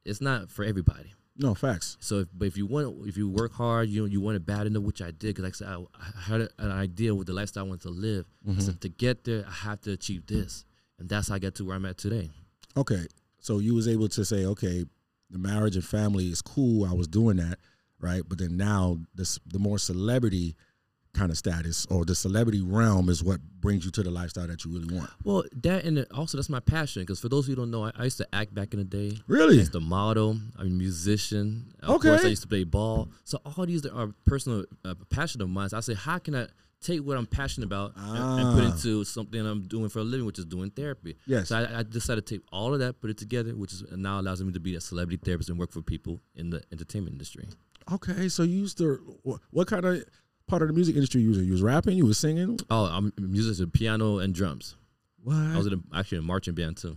it's 0.05 0.21
not 0.21 0.51
for 0.51 0.65
everybody. 0.65 1.13
No, 1.37 1.55
facts. 1.55 1.97
So, 2.01 2.21
if, 2.21 2.29
but 2.33 2.47
if 2.47 2.57
you 2.57 2.67
want, 2.67 3.09
if 3.09 3.17
you 3.17 3.29
work 3.29 3.53
hard, 3.53 3.89
you 3.89 4.07
you 4.07 4.21
want 4.21 4.37
it 4.37 4.47
bad 4.47 4.67
enough, 4.67 4.85
which 4.85 5.03
I 5.03 5.07
did, 5.07 5.35
because 5.35 5.45
like 5.45 5.55
I 5.55 5.57
said, 5.57 5.69
I, 5.69 6.09
I 6.19 6.21
had 6.23 6.49
an 6.59 6.71
idea 6.71 7.15
with 7.15 7.27
the 7.27 7.33
lifestyle 7.33 7.65
I 7.65 7.69
wanted 7.69 7.83
to 7.83 7.91
live. 7.91 8.27
Mm-hmm. 8.47 8.61
So 8.61 8.73
to 8.73 8.89
get 8.89 9.25
there, 9.25 9.45
I 9.47 9.51
have 9.51 9.81
to 9.83 9.93
achieve 9.93 10.27
this, 10.27 10.65
and 10.99 11.09
that's 11.09 11.29
how 11.29 11.35
I 11.35 11.39
get 11.41 11.57
to 11.57 11.65
where 11.65 11.77
I'm 11.77 11.87
at 11.87 11.99
today. 11.99 12.31
Okay. 12.77 13.07
So 13.41 13.59
you 13.59 13.75
was 13.75 13.89
able 13.89 14.09
to 14.09 14.25
say, 14.25 14.47
okay, 14.47 14.85
the 15.29 15.39
marriage 15.39 15.75
and 15.75 15.85
family 15.85 16.31
is 16.31 16.41
cool. 16.41 16.85
I 16.85 16.95
was 16.95 17.09
doing 17.09 17.37
that, 17.37 17.59
right? 18.01 18.23
But 18.27 18.39
then 18.39 18.57
now 18.57 18.99
this 19.15 19.39
the 19.47 19.59
more 19.59 19.79
celebrity 19.79 20.55
kind 21.15 21.31
of 21.31 21.39
status 21.39 21.87
or 21.91 22.05
the 22.05 22.15
celebrity 22.15 22.61
realm 22.61 23.09
is 23.09 23.23
what 23.25 23.41
brings 23.61 23.85
you 23.85 23.91
to 23.93 24.03
the 24.03 24.11
lifestyle 24.11 24.47
that 24.47 24.65
you 24.65 24.73
really 24.73 24.95
want. 24.95 25.11
Well, 25.25 25.45
that 25.63 25.85
and 25.85 26.05
also 26.13 26.37
that's 26.37 26.49
my 26.49 26.61
passion. 26.61 27.03
Because 27.03 27.21
for 27.21 27.29
those 27.29 27.47
who 27.47 27.55
don't 27.55 27.71
know, 27.71 27.85
I, 27.85 27.93
I 27.97 28.05
used 28.05 28.19
to 28.19 28.29
act 28.35 28.53
back 28.55 28.75
in 28.75 28.79
the 28.81 28.85
day. 28.85 29.17
Really? 29.27 29.55
I 29.57 29.61
used 29.61 29.73
to 29.73 29.81
model. 29.81 30.37
I'm 30.59 30.67
a 30.67 30.71
musician. 30.71 31.73
Of 31.83 32.01
course, 32.01 32.19
Okay. 32.19 32.27
I 32.27 32.31
used 32.31 32.43
to 32.43 32.49
play 32.49 32.65
ball. 32.65 33.09
So 33.25 33.39
all 33.45 33.65
these 33.67 33.87
are 33.87 34.09
personal 34.27 34.65
uh, 34.85 34.95
passion 35.11 35.41
of 35.43 35.49
mine. 35.49 35.69
So 35.71 35.77
I 35.77 35.81
say, 35.81 35.95
how 35.95 36.19
can 36.19 36.35
I 36.35 36.47
take 36.81 37.01
what 37.01 37.17
I'm 37.17 37.25
passionate 37.27 37.65
about 37.67 37.93
and, 37.97 38.41
and 38.41 38.55
put 38.59 38.65
Ah. 38.65 38.73
into 38.75 39.05
something 39.05 39.41
I'm 39.41 39.63
doing 39.63 39.89
for 39.89 40.01
a 40.01 40.05
living, 40.05 40.27
which 40.27 40.39
is 40.39 40.45
doing 40.45 40.69
therapy. 40.71 41.17
Yes. 41.27 41.49
So 41.49 41.57
I, 41.57 41.79
I 41.79 41.83
decided 41.83 42.27
to 42.27 42.35
take 42.35 42.45
all 42.53 42.75
of 42.75 42.81
that, 42.81 43.01
put 43.01 43.09
it 43.09 43.17
together, 43.17 43.53
which 43.53 43.73
is 43.73 43.85
now 43.93 44.21
allows 44.21 44.43
me 44.43 44.53
to 44.53 44.61
be 44.61 44.75
a 44.75 44.81
celebrity 44.83 45.19
therapist 45.25 45.49
and 45.49 45.59
work 45.59 45.73
for 45.73 45.81
people 45.81 46.21
in 46.35 46.51
the 46.51 46.63
entertainment 46.73 47.15
industry. 47.15 47.47
Okay. 47.91 48.29
So 48.29 48.43
you 48.43 48.59
used 48.59 48.77
to 48.79 48.97
what 49.51 49.67
kind 49.69 49.85
of 49.87 50.05
part 50.47 50.63
of 50.63 50.69
the 50.69 50.75
music 50.75 50.95
industry 50.95 51.23
you 51.23 51.29
was 51.29 51.39
in? 51.39 51.45
You 51.47 51.53
was 51.53 51.63
rapping, 51.63 51.97
you 51.97 52.07
was 52.07 52.19
singing. 52.19 52.59
Oh, 52.71 52.85
I'm 52.87 53.13
musician, 53.19 53.71
piano 53.71 54.19
and 54.19 54.35
drums. 54.35 54.77
What? 55.23 55.37
I 55.37 55.57
was 55.57 55.67
in 55.67 55.75
a, 55.75 55.99
actually 55.99 56.19
in 56.19 56.25
a 56.25 56.27
marching 56.27 56.55
band 56.55 56.77
too. 56.77 56.97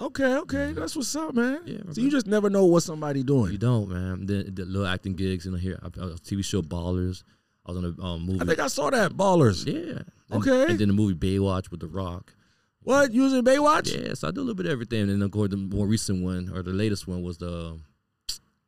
okay, 0.00 0.36
okay, 0.36 0.72
that's 0.72 0.96
what's 0.96 1.14
up, 1.16 1.34
man. 1.34 1.60
Yeah, 1.64 1.78
so 1.92 2.00
you 2.00 2.10
just 2.10 2.26
never 2.26 2.50
know 2.50 2.64
what 2.64 2.82
somebody 2.82 3.22
doing. 3.22 3.52
You 3.52 3.58
don't, 3.58 3.88
man. 3.88 4.26
The, 4.26 4.50
the 4.50 4.64
little 4.64 4.86
acting 4.86 5.14
gigs, 5.14 5.44
you 5.44 5.52
know. 5.52 5.58
Here, 5.58 5.78
I, 5.82 5.86
I 6.00 6.04
was 6.06 6.20
TV 6.20 6.44
show 6.44 6.62
Ballers. 6.62 7.22
I 7.66 7.72
was 7.72 7.78
on 7.78 7.96
a 7.98 8.02
um, 8.04 8.26
movie. 8.26 8.40
I 8.40 8.44
think 8.44 8.60
I 8.60 8.66
saw 8.66 8.90
that 8.90 9.12
ballers. 9.12 9.66
yeah. 9.66 10.02
Okay. 10.36 10.70
And 10.70 10.78
then 10.78 10.88
the 10.88 10.94
movie 10.94 11.14
Baywatch 11.14 11.70
with 11.70 11.80
The 11.80 11.86
Rock. 11.86 12.34
What? 12.82 13.12
In 13.12 13.44
Baywatch? 13.44 13.94
Yeah, 13.94 14.12
so 14.14 14.28
I 14.28 14.30
do 14.30 14.40
a 14.40 14.42
little 14.42 14.54
bit 14.54 14.66
of 14.66 14.72
everything. 14.72 15.02
And 15.02 15.10
then 15.10 15.22
of 15.22 15.30
course, 15.30 15.50
the 15.50 15.56
more 15.56 15.86
recent 15.86 16.22
one 16.22 16.50
or 16.54 16.62
the 16.62 16.72
latest 16.72 17.08
one 17.08 17.22
was 17.22 17.38
the 17.38 17.78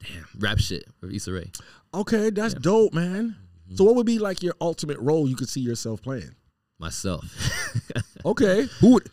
damn 0.00 0.26
rap 0.38 0.58
shit 0.58 0.84
with 1.00 1.12
Issa 1.12 1.32
Rae. 1.32 1.50
Okay, 1.92 2.30
that's 2.30 2.54
dope, 2.54 2.94
man. 2.94 3.36
Mm-hmm. 3.66 3.76
So 3.76 3.84
what 3.84 3.94
would 3.96 4.06
be 4.06 4.18
like 4.18 4.42
your 4.42 4.54
ultimate 4.60 4.98
role 4.98 5.28
you 5.28 5.36
could 5.36 5.48
see 5.48 5.60
yourself 5.60 6.02
playing? 6.02 6.34
Myself. 6.78 7.24
Okay, 8.24 8.66
who 8.80 8.94
would 8.94 9.08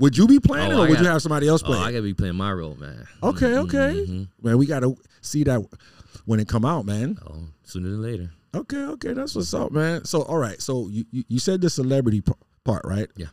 would 0.00 0.16
you 0.18 0.26
be 0.26 0.40
playing 0.40 0.72
Oh, 0.72 0.80
or 0.80 0.86
I 0.86 0.88
would 0.90 0.98
you 0.98 1.04
have 1.06 1.22
somebody 1.22 1.46
else 1.46 1.62
oh. 1.64 1.72
I 1.72 1.92
gotta 1.92 2.02
be 2.02 2.14
playing 2.14 2.34
my 2.34 2.50
role, 2.52 2.74
man. 2.74 3.06
okay, 3.22 3.58
okay, 3.58 4.04
Mhm. 4.08 4.28
man. 4.42 4.58
We 4.58 4.66
gotta 4.66 4.92
see 5.20 5.44
that 5.44 5.64
when 6.24 6.40
it 6.40 6.48
come 6.48 6.64
out, 6.64 6.84
man. 6.84 7.16
Oh, 7.24 7.44
sooner 7.62 7.90
than 7.90 8.02
later. 8.02 8.32
Okay, 8.56 8.78
okay, 8.82 9.12
that's 9.12 9.36
what's 9.36 9.54
up, 9.54 9.70
man. 9.70 10.04
So 10.04 10.22
all 10.22 10.38
right, 10.38 10.60
so 10.60 10.88
you 10.88 11.04
you, 11.12 11.22
you 11.28 11.38
said 11.38 11.60
the 11.60 11.70
celebrity 11.70 12.22
p- 12.22 12.32
part, 12.64 12.82
right? 12.84 13.06
Yeah. 13.14 13.26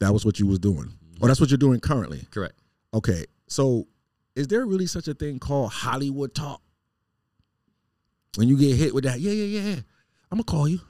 That 0.00 0.12
was 0.12 0.24
what 0.26 0.40
you 0.40 0.48
was 0.48 0.58
doing, 0.58 0.90
or 1.20 1.28
that's 1.28 1.40
what 1.40 1.50
you're 1.50 1.58
doing 1.58 1.78
currently. 1.78 2.26
Correct. 2.32 2.54
Okay, 2.92 3.26
so 3.46 3.86
is 4.34 4.48
there 4.48 4.66
really 4.66 4.86
such 4.86 5.06
a 5.06 5.14
thing 5.14 5.38
called 5.38 5.70
Hollywood 5.70 6.34
talk? 6.34 6.62
When 8.36 8.48
you 8.48 8.56
get 8.56 8.74
hit 8.76 8.92
with 8.92 9.04
that, 9.04 9.20
yeah, 9.20 9.32
yeah, 9.32 9.60
yeah, 9.60 9.76
I'm 10.30 10.36
gonna 10.38 10.44
call 10.44 10.68
you. 10.68 10.80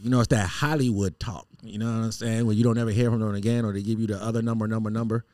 You 0.00 0.10
know, 0.10 0.20
it's 0.20 0.28
that 0.28 0.46
Hollywood 0.46 1.18
talk. 1.18 1.46
You 1.62 1.78
know 1.78 1.86
what 1.86 2.04
I'm 2.04 2.12
saying? 2.12 2.46
When 2.46 2.56
you 2.56 2.64
don't 2.64 2.78
ever 2.78 2.90
hear 2.90 3.10
from 3.10 3.20
them 3.20 3.34
again, 3.34 3.64
or 3.64 3.72
they 3.72 3.82
give 3.82 3.98
you 3.98 4.06
the 4.06 4.22
other 4.22 4.42
number, 4.42 4.68
number, 4.68 4.90
number. 4.90 5.24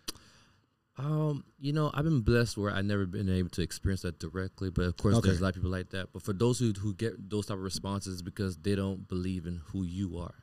Um, 0.98 1.44
you 1.58 1.72
know, 1.72 1.90
I've 1.94 2.04
been 2.04 2.20
blessed 2.20 2.56
where 2.58 2.70
I've 2.70 2.84
never 2.84 3.06
been 3.06 3.28
able 3.28 3.48
to 3.50 3.62
experience 3.62 4.02
that 4.02 4.18
directly, 4.18 4.70
but 4.70 4.82
of 4.84 4.96
course, 4.96 5.16
Okay. 5.16 5.28
there's 5.28 5.40
a 5.40 5.42
lot 5.42 5.48
of 5.50 5.54
people 5.56 5.70
like 5.70 5.90
that. 5.90 6.12
But 6.12 6.22
for 6.22 6.32
those 6.32 6.58
who 6.58 6.72
who 6.72 6.94
get 6.94 7.28
those 7.30 7.46
type 7.46 7.56
of 7.56 7.62
responses, 7.62 8.22
because 8.22 8.56
they 8.58 8.74
don't 8.74 9.08
believe 9.08 9.46
in 9.46 9.60
who 9.72 9.82
you 9.84 10.18
are, 10.18 10.34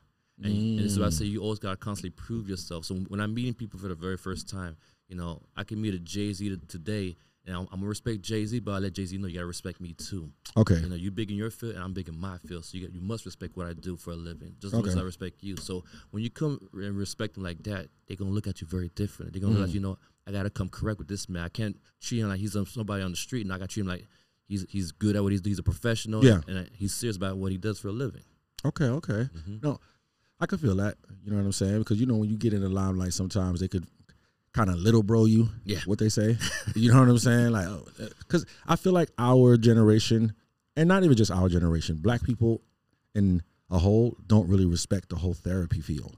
and, 0.42 0.52
and 0.52 0.78
this 0.80 0.92
is 0.92 0.98
why 0.98 1.06
I 1.06 1.10
say 1.10 1.24
you 1.26 1.40
always 1.40 1.60
gotta 1.60 1.76
constantly 1.76 2.10
prove 2.10 2.48
yourself. 2.48 2.84
So 2.84 2.94
when 2.96 3.20
I'm 3.20 3.32
meeting 3.32 3.54
people 3.54 3.78
for 3.78 3.88
the 3.88 3.94
very 3.94 4.16
first 4.16 4.48
time, 4.48 4.76
you 5.08 5.16
know, 5.16 5.40
I 5.56 5.64
can 5.64 5.80
meet 5.80 5.94
a 5.94 5.98
Jay 5.98 6.32
Z 6.32 6.56
today, 6.68 7.16
and 7.50 7.58
I'm, 7.58 7.68
I'm 7.72 7.80
gonna 7.80 7.88
respect 7.88 8.22
Jay 8.22 8.46
Z, 8.46 8.60
but 8.60 8.72
I 8.72 8.78
let 8.78 8.92
Jay 8.92 9.04
Z 9.04 9.18
know 9.18 9.26
you 9.26 9.34
gotta 9.34 9.46
respect 9.46 9.80
me 9.80 9.92
too. 9.94 10.30
Okay. 10.56 10.76
You 10.78 10.88
know, 10.88 10.94
you 10.94 11.10
big 11.10 11.30
in 11.30 11.36
your 11.36 11.50
field, 11.50 11.74
and 11.74 11.82
I'm 11.82 11.92
big 11.92 12.08
in 12.08 12.16
my 12.18 12.38
field. 12.38 12.64
So 12.64 12.78
you 12.78 12.86
got, 12.86 12.94
you 12.94 13.00
must 13.00 13.26
respect 13.26 13.56
what 13.56 13.66
I 13.66 13.72
do 13.72 13.96
for 13.96 14.12
a 14.12 14.16
living, 14.16 14.54
just 14.60 14.72
Okay. 14.74 14.88
as 14.88 14.96
I 14.96 15.02
respect 15.02 15.42
you. 15.42 15.56
So 15.56 15.84
when 16.12 16.22
you 16.22 16.30
come 16.30 16.68
and 16.72 16.96
respect 16.96 17.34
them 17.34 17.42
like 17.42 17.62
that, 17.64 17.88
they're 18.06 18.16
gonna 18.16 18.30
look 18.30 18.46
at 18.46 18.60
you 18.60 18.66
very 18.66 18.90
different. 18.94 19.32
They're 19.32 19.40
gonna 19.42 19.52
Mm. 19.54 19.56
realize, 19.56 19.74
you 19.74 19.80
know, 19.80 19.98
I 20.26 20.32
gotta 20.32 20.50
come 20.50 20.68
correct 20.68 20.98
with 20.98 21.08
this 21.08 21.28
man. 21.28 21.42
I 21.42 21.48
can't 21.48 21.76
treat 22.00 22.20
him 22.20 22.28
like 22.28 22.38
he's 22.40 22.54
um, 22.56 22.66
somebody 22.66 23.02
on 23.02 23.10
the 23.10 23.16
street, 23.16 23.42
and 23.42 23.52
I 23.52 23.58
gotta 23.58 23.68
treat 23.68 23.82
him 23.82 23.88
like 23.88 24.06
he's 24.46 24.64
he's 24.68 24.92
good 24.92 25.16
at 25.16 25.22
what 25.22 25.32
he's 25.32 25.40
doing. 25.40 25.50
he's 25.52 25.58
a 25.58 25.62
professional. 25.64 26.24
Yeah. 26.24 26.40
and, 26.46 26.68
he's 26.72 26.94
serious 26.94 27.16
about 27.16 27.36
what 27.36 27.50
he 27.52 27.58
does 27.58 27.78
for 27.80 27.88
a 27.88 27.92
living. 27.92 28.22
Okay, 28.64 28.84
okay. 28.86 29.28
Mm-hmm. 29.34 29.56
No, 29.62 29.80
I 30.38 30.46
could 30.46 30.60
feel 30.60 30.76
that. 30.76 30.96
You 31.24 31.30
know 31.32 31.38
what 31.38 31.44
I'm 31.46 31.52
saying? 31.52 31.78
Because 31.80 31.98
you 32.00 32.06
know 32.06 32.16
when 32.16 32.28
you 32.30 32.36
get 32.36 32.52
in 32.52 32.60
the 32.60 32.68
limelight, 32.68 33.12
sometimes 33.14 33.60
they 33.60 33.68
could 33.68 33.86
kind 34.52 34.70
of 34.70 34.76
little 34.76 35.02
bro 35.02 35.24
you. 35.26 35.48
Yeah. 35.64 35.78
What 35.86 35.98
they 35.98 36.08
say. 36.08 36.36
you 36.74 36.92
know 36.92 37.00
what 37.00 37.08
I'm 37.08 37.18
saying? 37.18 37.50
Like, 37.50 37.66
uh, 37.66 37.78
uh, 38.02 38.08
because 38.18 38.46
I 38.66 38.76
feel 38.76 38.92
like 38.92 39.10
our 39.18 39.56
generation, 39.56 40.34
and 40.76 40.88
not 40.88 41.04
even 41.04 41.16
just 41.16 41.30
our 41.30 41.48
generation, 41.48 41.96
black 41.96 42.22
people 42.22 42.62
in 43.14 43.42
a 43.70 43.78
whole 43.78 44.16
don't 44.26 44.48
really 44.48 44.66
respect 44.66 45.08
the 45.08 45.16
whole 45.16 45.34
therapy 45.34 45.80
field. 45.80 46.16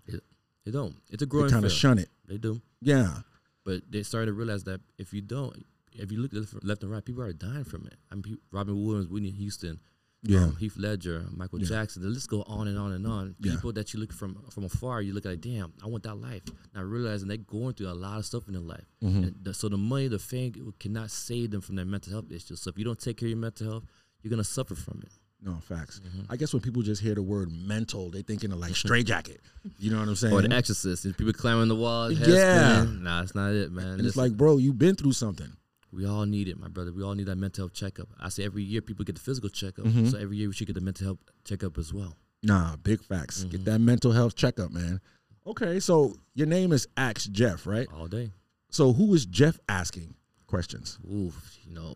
They 0.64 0.70
don't. 0.70 0.94
It's 1.10 1.22
a 1.22 1.26
They 1.26 1.28
growing 1.30 1.50
kind 1.50 1.64
of 1.64 1.72
shun 1.72 1.98
it. 1.98 2.08
They 2.26 2.38
do, 2.38 2.60
Yeah. 2.80 3.18
but 3.64 3.82
they 3.90 4.02
started 4.02 4.26
to 4.26 4.32
realize 4.32 4.64
that 4.64 4.80
if 4.98 5.12
you 5.12 5.20
don't, 5.20 5.66
if 5.92 6.10
you 6.10 6.18
look 6.20 6.32
left, 6.32 6.64
left 6.64 6.82
and 6.82 6.90
right, 6.92 7.04
people 7.04 7.22
are 7.22 7.32
dying 7.32 7.64
from 7.64 7.86
it. 7.86 7.96
I 8.10 8.14
mean, 8.14 8.38
Robin 8.50 8.82
Williams, 8.82 9.08
Whitney 9.08 9.30
Houston, 9.32 9.80
Yeah. 10.24 10.44
um, 10.44 10.56
Heath 10.56 10.76
Ledger, 10.76 11.26
Michael 11.34 11.60
Yeah. 11.60 11.66
Jackson. 11.68 12.02
The 12.02 12.08
list 12.08 12.28
go 12.28 12.42
on 12.46 12.68
and 12.68 12.78
on 12.78 12.92
and 12.92 13.06
on. 13.06 13.34
Yeah. 13.40 13.52
People 13.52 13.72
that 13.72 13.92
you 13.92 14.00
look 14.00 14.12
from 14.12 14.36
from 14.50 14.64
afar, 14.64 15.02
you 15.02 15.12
look 15.14 15.24
like, 15.24 15.40
damn, 15.40 15.72
I 15.82 15.86
want 15.88 16.04
that 16.04 16.14
life. 16.14 16.42
Now 16.74 16.82
realizing 16.82 17.28
they're 17.28 17.36
going 17.38 17.74
through 17.74 17.88
a 17.88 17.94
lot 17.94 18.18
of 18.18 18.24
stuff 18.26 18.46
in 18.46 18.52
their 18.54 18.62
life. 18.62 18.84
Mm-hmm. 19.02 19.28
The, 19.42 19.52
so 19.54 19.68
the 19.68 19.76
money, 19.76 20.08
the 20.08 20.18
fame 20.20 20.72
cannot 20.78 21.10
save 21.10 21.50
them 21.50 21.60
from 21.60 21.74
their 21.76 21.84
mental 21.84 22.12
health 22.12 22.30
issues. 22.30 22.60
So 22.60 22.70
if 22.70 22.78
you 22.78 22.84
don't 22.84 22.98
take 23.00 23.16
care 23.16 23.26
of 23.26 23.30
your 23.30 23.38
mental 23.38 23.68
health, 23.68 23.84
you're 24.22 24.30
gonna 24.30 24.44
suffer 24.44 24.74
from 24.76 25.00
it. 25.02 25.12
No 25.44 25.56
facts. 25.56 26.00
Mm-hmm. 26.06 26.30
I 26.30 26.36
guess 26.36 26.52
when 26.52 26.62
people 26.62 26.82
just 26.82 27.02
hear 27.02 27.16
the 27.16 27.22
word 27.22 27.50
mental, 27.50 28.10
they 28.12 28.22
thinking 28.22 28.52
of 28.52 28.58
like 28.60 28.76
straight 28.76 29.06
jacket. 29.06 29.40
You 29.78 29.90
know 29.90 29.98
what 29.98 30.08
I'm 30.08 30.14
saying? 30.14 30.32
Or 30.34 30.42
the 30.42 30.54
Exorcist, 30.54 31.04
people 31.16 31.32
climbing 31.32 31.66
the 31.68 31.74
walls. 31.76 32.12
Yeah. 32.14 32.82
spinning. 32.82 33.02
nah, 33.02 33.22
it's 33.22 33.34
not 33.34 33.52
it, 33.52 33.72
man. 33.72 33.86
and 33.86 33.94
it's 34.00 34.16
Listen, 34.16 34.22
like, 34.22 34.36
bro, 34.36 34.58
you've 34.58 34.78
been 34.78 34.94
through 34.94 35.12
something. 35.12 35.48
We 35.92 36.06
all 36.06 36.24
need 36.24 36.48
it, 36.48 36.58
my 36.58 36.68
brother. 36.68 36.92
We 36.92 37.02
all 37.02 37.14
need 37.14 37.26
that 37.26 37.36
mental 37.36 37.64
health 37.64 37.74
checkup. 37.74 38.08
I 38.18 38.28
say 38.30 38.44
every 38.44 38.62
year 38.62 38.80
people 38.80 39.04
get 39.04 39.14
the 39.16 39.20
physical 39.20 39.50
checkup, 39.50 39.84
Mm-hmm. 39.84 40.08
so 40.08 40.18
every 40.18 40.36
year 40.38 40.48
we 40.48 40.54
should 40.54 40.66
get 40.66 40.74
the 40.74 40.80
mental 40.80 41.04
health 41.06 41.18
checkup 41.44 41.76
as 41.78 41.92
well. 41.92 42.16
Nah, 42.42 42.76
big 42.76 43.02
facts. 43.02 43.40
Mm-hmm. 43.40 43.50
Get 43.50 43.64
that 43.66 43.78
mental 43.80 44.12
health 44.12 44.34
checkup, 44.34 44.70
man. 44.72 45.00
Okay, 45.46 45.80
so 45.80 46.14
your 46.34 46.46
name 46.46 46.72
is 46.72 46.86
Ask 46.96 47.30
Jeff, 47.30 47.66
right? 47.66 47.86
All 47.94 48.06
day. 48.06 48.30
So 48.70 48.92
who 48.92 49.12
is 49.14 49.26
Jeff 49.26 49.58
asking 49.68 50.14
questions? 50.46 50.98
Ooh, 51.04 51.32
you 51.64 51.74
know, 51.74 51.94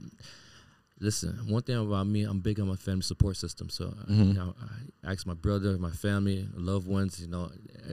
listen. 1.00 1.30
One 1.48 1.62
thing 1.62 1.76
about 1.76 2.06
me, 2.06 2.24
I'm 2.24 2.40
big 2.40 2.61
on 2.61 2.68
my 2.68 2.76
family 2.76 3.02
support 3.02 3.37
system. 3.37 3.68
So, 3.70 3.87
uh, 3.87 4.11
Mm-hmm. 4.11 4.22
you 4.24 4.35
know, 4.35 4.54
I 5.04 5.12
ask 5.12 5.26
my 5.26 5.35
brother, 5.35 5.78
my 5.78 5.90
family, 5.90 6.46
loved 6.54 6.87
ones. 6.87 7.20
You 7.20 7.28
know, 7.28 7.50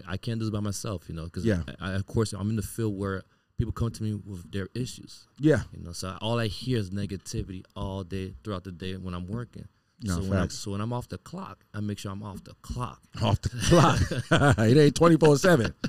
I 0.08 0.18
can't 0.18 0.40
do 0.40 0.46
this 0.46 0.52
by 0.54 0.60
myself. 0.60 1.08
You 1.08 1.16
know, 1.16 1.26
because 1.26 1.46
Yeah. 1.46 1.62
I, 1.80 1.94
of 1.94 2.06
course, 2.06 2.34
I'm 2.34 2.50
in 2.50 2.56
the 2.56 2.62
field 2.62 2.98
where 2.98 3.24
people 3.64 3.72
come 3.74 3.92
to 3.92 4.04
me 4.04 4.14
with 4.14 4.52
their 4.52 4.68
issues. 4.76 5.26
Yeah, 5.40 5.62
You 5.76 5.84
know, 5.84 5.94
so 5.94 6.18
all 6.22 6.38
I 6.40 6.48
hear 6.48 6.78
is 6.78 6.90
negativity 6.92 7.64
all 7.76 8.04
day 8.04 8.34
throughout 8.44 8.64
the 8.66 8.72
day 8.74 8.96
when 8.98 9.14
I'm 9.14 9.28
working. 9.28 9.68
No, 10.02 10.16
so, 10.16 10.22
when 10.30 10.38
I'm, 10.38 10.50
so 10.50 10.72
when 10.72 10.82
I'm 10.82 10.92
off 10.92 11.08
the 11.08 11.18
clock, 11.18 11.64
I 11.74 11.80
make 11.80 11.98
sure 11.98 12.12
I'm 12.12 12.24
off 12.24 12.44
the 12.44 12.56
clock. 12.62 13.02
off 13.22 13.40
the 13.42 13.50
clock. 13.70 14.58
it 14.60 14.78
ain't 14.78 14.96
twenty 14.96 15.18
four 15.18 15.38
seven. 15.38 15.74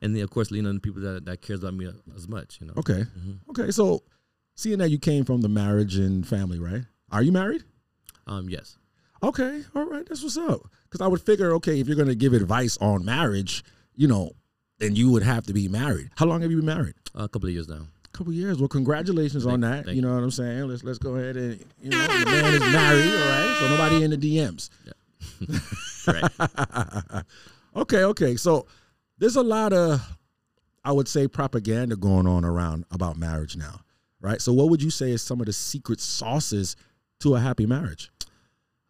And 0.00 0.14
then, 0.14 0.22
of 0.22 0.30
course, 0.30 0.52
lean 0.52 0.64
on 0.64 0.76
the 0.76 0.80
people 0.80 1.02
that, 1.02 1.24
that 1.24 1.42
cares 1.42 1.58
about 1.64 1.74
me 1.74 1.90
as 2.14 2.28
much. 2.28 2.58
You 2.60 2.68
know. 2.68 2.74
Okay, 2.76 3.02
Mm-hmm. 3.18 3.50
okay. 3.50 3.70
So 3.72 4.04
seeing 4.54 4.78
that 4.78 4.90
you 4.90 4.98
came 4.98 5.24
from 5.24 5.40
the 5.40 5.48
marriage 5.48 5.96
and 5.96 6.24
family, 6.24 6.60
right? 6.60 6.82
Are 7.10 7.22
you 7.22 7.32
married? 7.32 7.64
Um. 8.26 8.48
Yes. 8.48 8.76
Okay, 9.24 9.64
all 9.74 9.86
right. 9.86 10.06
That's 10.08 10.22
what's 10.22 10.36
up. 10.36 10.60
Because 10.84 11.00
I 11.00 11.08
would 11.08 11.20
figure, 11.22 11.52
okay, 11.54 11.80
if 11.80 11.88
you're 11.88 11.96
gonna 11.96 12.14
give 12.14 12.32
advice 12.32 12.76
on 12.80 13.04
marriage, 13.04 13.64
you 13.96 14.06
know, 14.06 14.30
then 14.78 14.96
you 14.96 15.10
would 15.10 15.22
have 15.22 15.46
to 15.46 15.52
be 15.52 15.68
married. 15.68 16.10
How 16.16 16.26
long 16.26 16.42
have 16.42 16.50
you 16.50 16.58
been 16.58 16.66
married? 16.66 16.94
a 17.14 17.28
couple 17.28 17.48
of 17.48 17.54
years 17.54 17.68
now. 17.68 17.86
A 18.04 18.08
couple 18.16 18.32
of 18.32 18.36
years. 18.36 18.58
Well, 18.58 18.68
congratulations 18.68 19.44
on 19.44 19.60
that. 19.60 19.84
thank 19.84 19.96
you 19.96 20.02
know 20.02 20.14
what 20.14 20.22
I'm 20.22 20.30
saying? 20.30 20.68
Let's 20.68 20.84
let's 20.84 20.98
go 20.98 21.16
ahead 21.16 21.36
and 21.36 21.64
you 21.80 21.90
know 21.90 22.06
the 22.06 22.24
man 22.24 22.54
is 22.54 22.60
married, 22.60 23.12
all 23.12 23.28
right. 23.28 23.56
So 23.60 23.68
nobody 23.68 24.04
in 24.04 24.10
the 24.10 24.16
DMs. 24.16 24.70
Right. 26.06 27.24
Okay, 27.76 28.02
okay. 28.02 28.34
So 28.36 28.66
there's 29.18 29.36
a 29.36 29.42
lot 29.42 29.72
of 29.72 30.00
I 30.84 30.90
would 30.90 31.06
say 31.06 31.28
propaganda 31.28 31.96
going 31.96 32.26
on 32.26 32.44
around 32.44 32.86
about 32.90 33.16
marriage 33.16 33.56
now, 33.56 33.80
right? 34.20 34.40
So 34.40 34.52
what 34.52 34.68
would 34.70 34.82
you 34.82 34.90
say 34.90 35.10
is 35.10 35.22
some 35.22 35.38
of 35.40 35.46
the 35.46 35.52
secret 35.52 36.00
sauces 36.00 36.76
to 37.20 37.34
a 37.36 37.40
happy 37.40 37.66
marriage? 37.66 38.10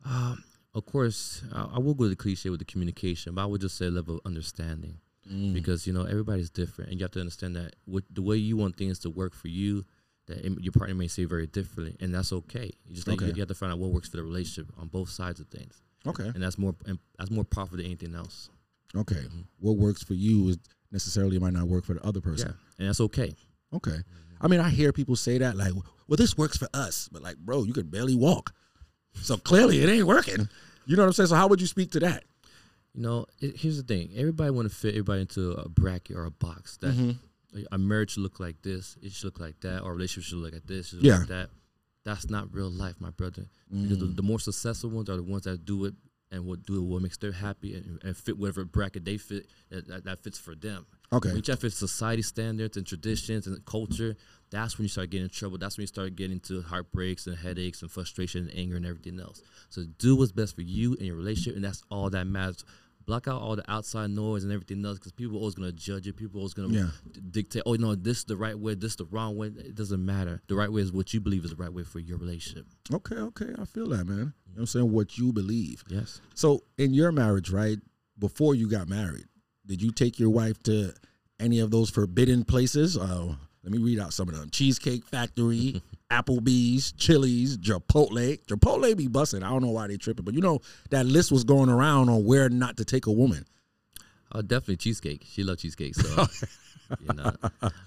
Um, 0.06 0.42
of 0.74 0.86
course, 0.86 1.42
I, 1.52 1.68
I 1.74 1.78
will 1.80 1.92
go 1.94 2.04
to 2.04 2.10
the 2.10 2.16
cliche 2.16 2.50
with 2.50 2.60
the 2.60 2.64
communication, 2.64 3.34
but 3.34 3.42
I 3.42 3.46
would 3.46 3.60
just 3.60 3.76
say 3.76 3.90
level 3.90 4.14
of 4.14 4.20
understanding 4.24 4.98
Mm. 5.30 5.52
because 5.54 5.86
you 5.86 5.92
know 5.92 6.04
everybody's 6.04 6.50
different, 6.50 6.90
and 6.90 6.98
you 7.00 7.04
have 7.04 7.10
to 7.12 7.20
understand 7.20 7.54
that 7.56 7.74
the 8.10 8.22
way 8.22 8.36
you 8.36 8.56
want 8.56 8.76
things 8.76 8.98
to 9.00 9.10
work 9.10 9.34
for 9.34 9.48
you, 9.48 9.84
that 10.26 10.38
it- 10.44 10.60
your 10.62 10.72
partner 10.72 10.94
may 10.94 11.08
say 11.08 11.24
very 11.24 11.46
differently, 11.46 11.96
and 12.00 12.14
that's 12.14 12.32
okay. 12.32 12.70
You 12.86 12.94
just 12.94 13.06
like 13.08 13.18
Okay. 13.18 13.26
you, 13.28 13.34
you 13.34 13.40
have 13.42 13.48
to 13.48 13.54
find 13.54 13.72
out 13.72 13.78
what 13.78 13.90
works 13.92 14.08
for 14.08 14.16
the 14.16 14.22
relationship 14.24 14.72
on 14.78 14.88
both 14.88 15.10
sides 15.10 15.38
of 15.40 15.48
things, 15.48 15.80
Okay. 16.06 16.28
and 16.34 16.42
that's 16.42 16.56
more 16.58 16.74
and 16.86 16.98
that's 17.18 17.30
more 17.30 17.44
powerful 17.44 17.76
than 17.76 17.86
anything 17.86 18.14
else. 18.14 18.48
Okay. 18.96 19.16
Mm-hmm. 19.16 19.40
What 19.58 19.76
works 19.76 20.02
for 20.02 20.14
you 20.14 20.48
is 20.48 20.58
necessarily 20.90 21.38
might 21.38 21.52
not 21.52 21.68
work 21.68 21.84
for 21.84 21.94
the 21.94 22.04
other 22.06 22.20
person. 22.22 22.48
Yeah, 22.48 22.74
and 22.78 22.88
that's 22.88 23.00
okay. 23.00 23.34
Okay. 23.74 23.90
Mm-hmm. 23.90 24.36
I 24.40 24.48
mean, 24.48 24.60
I 24.60 24.70
hear 24.70 24.92
people 24.92 25.16
say 25.16 25.36
that 25.38 25.56
like, 25.56 25.72
well, 26.06 26.16
this 26.16 26.38
works 26.38 26.56
for 26.56 26.68
us, 26.72 27.08
but 27.12 27.22
like, 27.22 27.36
bro, 27.36 27.64
you 27.64 27.72
could 27.74 27.90
barely 27.90 28.14
walk. 28.14 28.54
So 29.14 29.36
clearly 29.36 29.82
it 29.82 29.88
ain't 29.90 30.06
working. 30.06 30.48
You 30.86 30.96
know 30.96 31.02
what 31.02 31.08
I'm 31.08 31.12
saying? 31.12 31.26
So 31.26 31.34
how 31.34 31.48
would 31.48 31.60
you 31.60 31.66
speak 31.66 31.90
to 31.92 32.00
that? 32.00 32.24
You 32.98 33.04
know, 33.04 33.26
it, 33.40 33.56
here's 33.56 33.76
the 33.76 33.84
thing: 33.84 34.10
everybody 34.16 34.50
want 34.50 34.68
to 34.68 34.74
fit 34.74 34.88
everybody 34.94 35.20
into 35.20 35.52
a 35.52 35.68
bracket 35.68 36.16
or 36.16 36.24
a 36.24 36.32
box. 36.32 36.78
That 36.78 36.94
Mm-hmm. 36.96 37.62
a- 37.70 37.78
marriage 37.78 38.10
should 38.14 38.24
look 38.24 38.40
like 38.40 38.60
this, 38.62 38.96
it 39.00 39.12
should 39.12 39.26
look 39.26 39.38
like 39.38 39.60
that, 39.60 39.82
or 39.82 39.92
a 39.92 39.94
relationship 39.94 40.28
should 40.30 40.38
look 40.38 40.52
like 40.52 40.66
this, 40.66 40.88
should 40.88 40.98
look 40.98 41.04
Yeah. 41.06 41.18
like 41.18 41.28
that. 41.28 41.50
That's 42.04 42.28
not 42.28 42.52
real 42.52 42.70
life, 42.70 42.96
my 42.98 43.10
brother. 43.10 43.44
Because 43.70 43.98
the, 44.00 44.06
the 44.06 44.22
more 44.22 44.40
successful 44.40 44.90
ones 44.90 45.08
are 45.08 45.16
the 45.16 45.22
ones 45.22 45.44
that 45.44 45.64
do 45.64 45.84
it 45.84 45.94
and 46.32 46.44
what 46.44 46.64
do 46.66 46.76
it 46.78 46.80
what 46.82 47.00
makes 47.00 47.16
them 47.18 47.32
happy 47.32 47.74
and, 47.76 48.02
and 48.02 48.16
fit 48.16 48.36
whatever 48.36 48.64
bracket 48.64 49.04
they 49.04 49.16
fit 49.16 49.46
that, 49.70 49.86
that, 49.86 50.04
that 50.04 50.18
fits 50.24 50.38
for 50.38 50.56
them. 50.56 50.84
Okay. 51.12 51.28
When 51.32 51.42
you 51.46 51.56
fit 51.56 51.72
society 51.72 52.22
standards 52.22 52.76
and 52.76 52.84
traditions 52.86 53.46
and 53.46 53.64
culture, 53.64 54.16
that's 54.50 54.76
when 54.76 54.84
you 54.84 54.88
start 54.88 55.10
getting 55.10 55.24
in 55.26 55.30
trouble. 55.30 55.56
That's 55.58 55.76
when 55.78 55.82
you 55.84 55.86
start 55.86 56.16
getting 56.16 56.32
into 56.32 56.62
heartbreaks 56.62 57.26
and 57.28 57.36
headaches 57.36 57.80
and 57.82 57.90
frustration 57.90 58.48
and 58.48 58.58
anger 58.58 58.76
and 58.76 58.84
everything 58.86 59.20
else. 59.20 59.40
So 59.70 59.84
do 59.98 60.16
what's 60.16 60.32
best 60.32 60.56
for 60.56 60.62
you 60.62 60.94
and 60.94 61.02
your 61.06 61.16
relationship, 61.16 61.54
and 61.54 61.64
that's 61.64 61.82
all 61.90 62.10
that 62.10 62.26
matters. 62.26 62.64
Block 63.08 63.26
out 63.26 63.40
all 63.40 63.56
the 63.56 63.64
outside 63.70 64.10
noise 64.10 64.44
and 64.44 64.52
everything 64.52 64.84
else 64.84 64.98
because 64.98 65.12
people 65.12 65.36
are 65.36 65.40
always 65.40 65.54
going 65.54 65.66
to 65.70 65.74
judge 65.74 66.06
you. 66.06 66.12
People 66.12 66.38
are 66.38 66.42
always 66.42 66.52
going 66.52 66.68
to 66.68 66.74
Yeah. 66.76 66.90
dictate, 67.30 67.62
oh, 67.64 67.72
no, 67.72 67.94
this 67.94 68.18
is 68.18 68.24
the 68.24 68.36
right 68.36 68.56
way, 68.58 68.74
this 68.74 68.90
is 68.92 68.96
the 68.96 69.06
wrong 69.06 69.34
way. 69.34 69.46
It 69.46 69.74
doesn't 69.74 70.04
matter. 70.04 70.42
The 70.46 70.54
right 70.54 70.70
way 70.70 70.82
is 70.82 70.92
what 70.92 71.14
you 71.14 71.20
believe 71.20 71.42
is 71.46 71.50
the 71.52 71.56
right 71.56 71.72
way 71.72 71.84
for 71.84 72.00
your 72.00 72.18
relationship. 72.18 72.66
Okay, 72.92 73.14
okay, 73.16 73.54
I 73.58 73.64
feel 73.64 73.86
that, 73.88 74.04
man. 74.04 74.16
You 74.18 74.24
know 74.24 74.32
what 74.52 74.60
I'm 74.60 74.66
saying? 74.66 74.92
What 74.92 75.16
you 75.16 75.32
believe. 75.32 75.84
Yes. 75.88 76.20
So 76.34 76.64
in 76.76 76.92
your 76.92 77.10
marriage, 77.10 77.48
right, 77.50 77.78
before 78.18 78.54
you 78.54 78.68
got 78.68 78.88
married, 78.90 79.24
did 79.66 79.80
you 79.80 79.90
take 79.90 80.18
your 80.18 80.28
wife 80.28 80.62
to 80.64 80.92
any 81.40 81.60
of 81.60 81.70
those 81.70 81.88
forbidden 81.88 82.44
places? 82.44 82.98
Uh, 82.98 83.36
let 83.64 83.72
me 83.72 83.78
read 83.78 83.98
out 83.98 84.12
some 84.12 84.28
of 84.28 84.36
them: 84.36 84.48
Cheesecake 84.50 85.04
Factory, 85.04 85.82
Applebee's, 86.10 86.92
Chili's, 86.92 87.58
Chipotle. 87.58 88.38
Chipotle 88.46 88.96
be 88.96 89.08
busting. 89.08 89.42
I 89.42 89.48
don't 89.50 89.62
know 89.62 89.70
why 89.70 89.86
they 89.88 89.96
tripping, 89.96 90.24
but 90.24 90.34
you 90.34 90.40
know 90.40 90.60
that 90.90 91.06
list 91.06 91.30
was 91.32 91.44
going 91.44 91.68
around 91.68 92.08
on 92.08 92.24
where 92.24 92.48
not 92.48 92.76
to 92.78 92.84
take 92.84 93.06
a 93.06 93.12
woman. 93.12 93.44
Oh, 94.32 94.42
definitely 94.42 94.76
cheesecake. 94.76 95.24
She 95.26 95.42
loves 95.42 95.62
cheesecake, 95.62 95.94
so 95.94 96.26
you 97.00 97.14
know. 97.14 97.32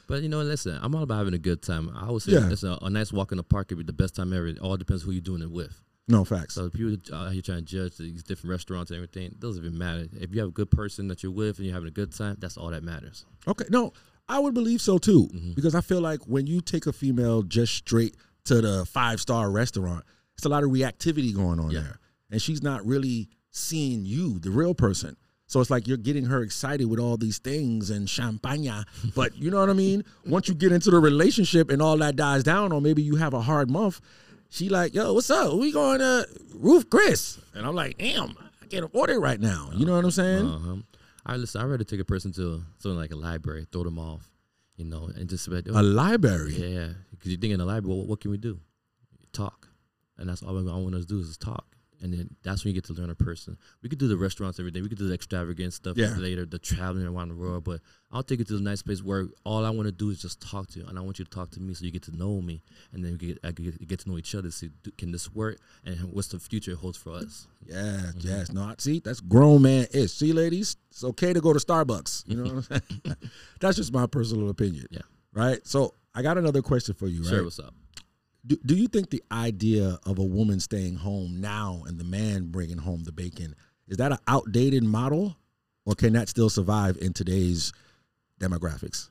But 0.08 0.24
you 0.24 0.30
know, 0.30 0.42
listen, 0.42 0.78
I'm 0.82 0.96
all 0.96 1.04
about 1.04 1.20
having 1.20 1.34
a 1.36 1.40
good 1.40 1.62
time. 1.62 1.92
I 1.96 2.08
always 2.08 2.24
say, 2.24 2.32
Yeah. 2.34 2.40
listen, 2.48 2.76
a, 2.82 2.90
nice 2.90 3.14
walk 3.14 3.32
in 3.32 3.38
the 3.38 3.44
park 3.44 3.68
could 3.68 3.78
be 3.78 3.84
the 3.84 3.94
best 3.94 4.16
time 4.16 4.34
ever. 4.34 4.48
It 4.48 4.60
all 4.60 4.76
depends 4.78 5.04
who 5.04 5.12
you're 5.12 5.22
doing 5.22 5.42
it 5.44 5.52
with. 5.52 5.80
No 6.08 6.26
facts. 6.26 6.56
So 6.56 6.68
people 6.70 6.98
uh, 7.14 7.28
out 7.28 7.32
here 7.32 7.44
trying 7.44 7.60
to 7.60 7.64
judge 7.64 7.98
these 7.98 8.24
different 8.24 8.50
restaurants 8.52 8.90
and 8.92 8.98
everything, 8.98 9.26
it 9.28 9.40
doesn't 9.40 9.64
even 9.64 9.78
matter. 9.78 10.08
If 10.20 10.34
you 10.34 10.40
have 10.42 10.50
a 10.50 10.52
good 10.52 10.72
person 10.72 11.08
that 11.10 11.22
you're 11.22 11.32
with 11.32 11.58
and 11.58 11.68
you're 11.68 11.76
having 11.76 11.88
a 11.88 11.92
good 11.92 12.12
time, 12.12 12.38
that's 12.40 12.58
all 12.58 12.70
that 12.72 12.84
matters. 12.84 13.26
Okay, 13.48 13.66
no, 13.70 13.94
I 14.32 14.40
would 14.40 14.54
believe 14.54 14.82
so 14.82 14.98
too 14.98 15.28
because 15.56 15.76
I 15.76 15.82
feel 15.82 16.02
like 16.02 16.22
when 16.26 16.48
you 16.48 16.62
take 16.62 16.86
a 16.88 16.94
female 16.94 17.44
just 17.44 17.74
straight 17.76 18.16
to 18.46 18.62
the 18.62 18.86
five 18.86 19.20
star 19.22 19.52
restaurant, 19.52 20.04
it's 20.36 20.46
a 20.46 20.50
lot 20.50 20.64
of 20.64 20.72
reactivity 20.72 21.36
going 21.36 21.60
on 21.60 21.72
Yeah. 21.72 21.82
there, 21.82 22.00
and 22.32 22.42
she's 22.42 22.64
not 22.64 22.86
really 22.86 23.30
seeing 23.52 24.06
you, 24.06 24.40
the 24.40 24.50
real 24.50 24.74
person. 24.74 25.18
So 25.48 25.60
it's 25.60 25.70
like 25.70 25.86
you're 25.86 25.98
getting 25.98 26.26
her 26.26 26.42
excited 26.42 26.86
with 26.88 26.98
all 27.00 27.18
these 27.18 27.38
things 27.40 27.90
and 27.90 28.10
champagne, 28.10 28.86
but 29.16 29.36
you 29.38 29.52
know 29.52 29.60
what 29.60 29.70
I 29.70 29.74
mean. 29.74 30.04
Once 30.26 30.48
you 30.48 30.54
get 30.56 30.72
into 30.72 30.90
the 30.92 31.00
relationship 31.00 31.70
and 31.70 31.82
all 31.82 31.98
that 31.98 32.16
dies 32.16 32.44
down, 32.44 32.72
or 32.72 32.80
maybe 32.80 33.02
you 33.04 33.18
have 33.18 33.34
a 33.34 33.42
hard 33.42 33.70
month, 33.70 34.00
she 34.50 34.70
like, 34.70 34.94
yo, 34.96 35.14
what's 35.14 35.30
up? 35.30 35.54
We 35.56 35.74
going 35.74 36.00
to 36.00 36.26
Ruth's 36.56 36.86
Chris, 36.90 37.38
and 37.54 37.66
I'm 37.68 37.76
like, 37.76 37.98
damn, 37.98 38.34
I 38.62 38.66
can't 38.68 38.86
afford 38.86 39.10
it 39.10 39.20
right 39.20 39.40
now. 39.42 39.72
You 39.76 39.86
know 39.86 39.96
what 39.98 40.06
I'm 40.06 40.12
saying? 40.12 40.46
Uh-huh. 40.50 40.76
I 41.26 41.36
listen. 41.38 41.62
I'd 41.62 41.66
rather 41.66 41.84
take 41.84 42.00
a 42.00 42.06
person 42.06 42.32
to 42.34 42.64
something 42.80 42.98
like 42.98 43.12
a 43.12 43.16
library, 43.16 43.68
throw 43.72 43.84
them 43.84 44.00
off, 44.00 44.30
you 44.76 44.86
know, 44.86 45.10
and 45.16 45.30
just 45.30 45.48
be 45.50 45.56
like, 45.56 45.68
A 45.68 45.82
library. 45.84 46.54
yeah, 46.54 46.90
because 47.12 47.32
you 47.32 47.38
think 47.38 47.54
in 47.54 47.62
a 47.62 47.66
library, 47.66 47.96
what, 47.98 48.08
what 48.08 48.20
can 48.22 48.32
we 48.32 48.38
do? 48.38 48.60
Talk, 49.34 49.68
and 50.18 50.28
that's 50.30 50.42
all 50.44 50.58
I 50.58 50.78
want 50.78 50.96
us 50.96 51.02
to 51.06 51.08
do 51.08 51.20
is 51.20 51.38
talk. 51.38 51.66
And 52.04 52.12
then 52.12 52.36
that's 52.42 52.64
when 52.64 52.74
you 52.74 52.82
get 52.82 52.86
to 52.88 53.00
learn 53.00 53.12
a 53.12 53.16
person. 53.16 53.58
We 53.84 53.90
could 53.90 54.00
do 54.00 54.08
the 54.08 54.18
restaurants 54.18 54.60
every 54.60 54.72
day. 54.72 54.82
We 54.82 54.90
could 54.90 54.98
do 54.98 55.08
the 55.08 55.14
extravagant 55.14 55.72
stuff 55.74 55.98
Yeah. 55.98 56.16
later, 56.18 56.46
the 56.48 56.58
traveling 56.58 57.06
around 57.06 57.30
the 57.30 57.36
world. 57.36 57.64
But 57.64 57.80
I'll 58.12 58.24
take 58.24 58.40
you 58.40 58.46
to 58.46 58.58
a 58.58 58.60
nice 58.60 58.82
place 58.82 59.04
where 59.04 59.28
all 59.44 59.64
I 59.66 59.70
want 59.70 59.86
to 59.86 59.92
do 59.92 60.10
is 60.10 60.20
just 60.22 60.42
talk 60.42 60.68
to 60.72 60.80
you, 60.80 60.86
and 60.88 60.98
I 60.98 61.02
want 61.02 61.20
you 61.20 61.26
to 61.26 61.32
talk 61.32 61.52
to 61.52 61.60
me 61.62 61.74
so 61.76 61.86
you 61.86 61.92
get 61.92 62.02
to 62.04 62.16
know 62.18 62.42
me, 62.42 62.64
and 62.92 63.06
then 63.06 63.12
we 63.22 63.28
get 63.28 63.40
I 63.44 63.52
get, 63.52 63.88
get 63.88 64.00
to 64.00 64.10
know 64.10 64.18
each 64.18 64.34
other. 64.34 64.50
See, 64.50 64.72
do- 64.82 64.92
can 64.98 65.12
this 65.12 65.32
work? 65.32 65.60
And 65.86 65.96
what's 66.12 66.30
the 66.30 66.40
future 66.40 66.74
holds 66.76 66.98
for 66.98 67.12
us? 67.12 67.48
Yes, 67.66 67.78
mm-hmm. 68.16 68.28
yes. 68.28 68.52
No, 68.52 68.64
I- 68.64 68.76
see, 68.80 69.00
that's 69.00 69.20
grown 69.22 69.62
man 69.62 69.86
ish. 69.94 70.12
See, 70.14 70.34
ladies, 70.34 70.78
it's 70.90 71.04
okay 71.04 71.34
to 71.34 71.40
go 71.40 71.54
to 71.54 71.60
Starbucks. 71.60 72.24
You 72.28 72.38
know 72.38 72.44
what 72.44 72.52
I'm 72.54 72.64
saying? 73.06 73.16
that's 73.60 73.78
just 73.78 73.94
my 73.94 74.08
personal 74.08 74.50
opinion. 74.50 74.88
Yeah. 74.90 75.02
Right. 75.34 75.66
So 75.68 75.94
I 76.16 76.24
got 76.24 76.38
another 76.40 76.62
question 76.64 76.96
for 76.96 77.08
you. 77.08 77.22
Right. 77.22 77.30
Sure, 77.30 77.44
what's 77.44 77.60
up? 77.60 77.74
Do, 78.46 78.58
do 78.66 78.76
you 78.76 78.88
think 78.88 79.10
the 79.10 79.24
idea 79.32 80.00
of 80.06 80.20
a 80.20 80.24
woman 80.24 80.60
staying 80.60 80.96
home 80.96 81.40
now 81.40 81.84
and 81.86 82.00
the 82.00 82.04
man 82.04 82.52
bringing 82.52 82.78
home 82.78 83.04
the 83.04 83.12
bacon 83.12 83.56
is 83.88 83.98
that 83.98 84.12
an 84.12 84.18
outdated 84.28 84.84
model, 84.84 85.36
or 85.86 85.96
can 85.96 86.14
that 86.14 86.30
still 86.30 86.50
survive 86.50 86.98
in 87.02 87.14
today's 87.14 87.74
demographics? 88.40 89.10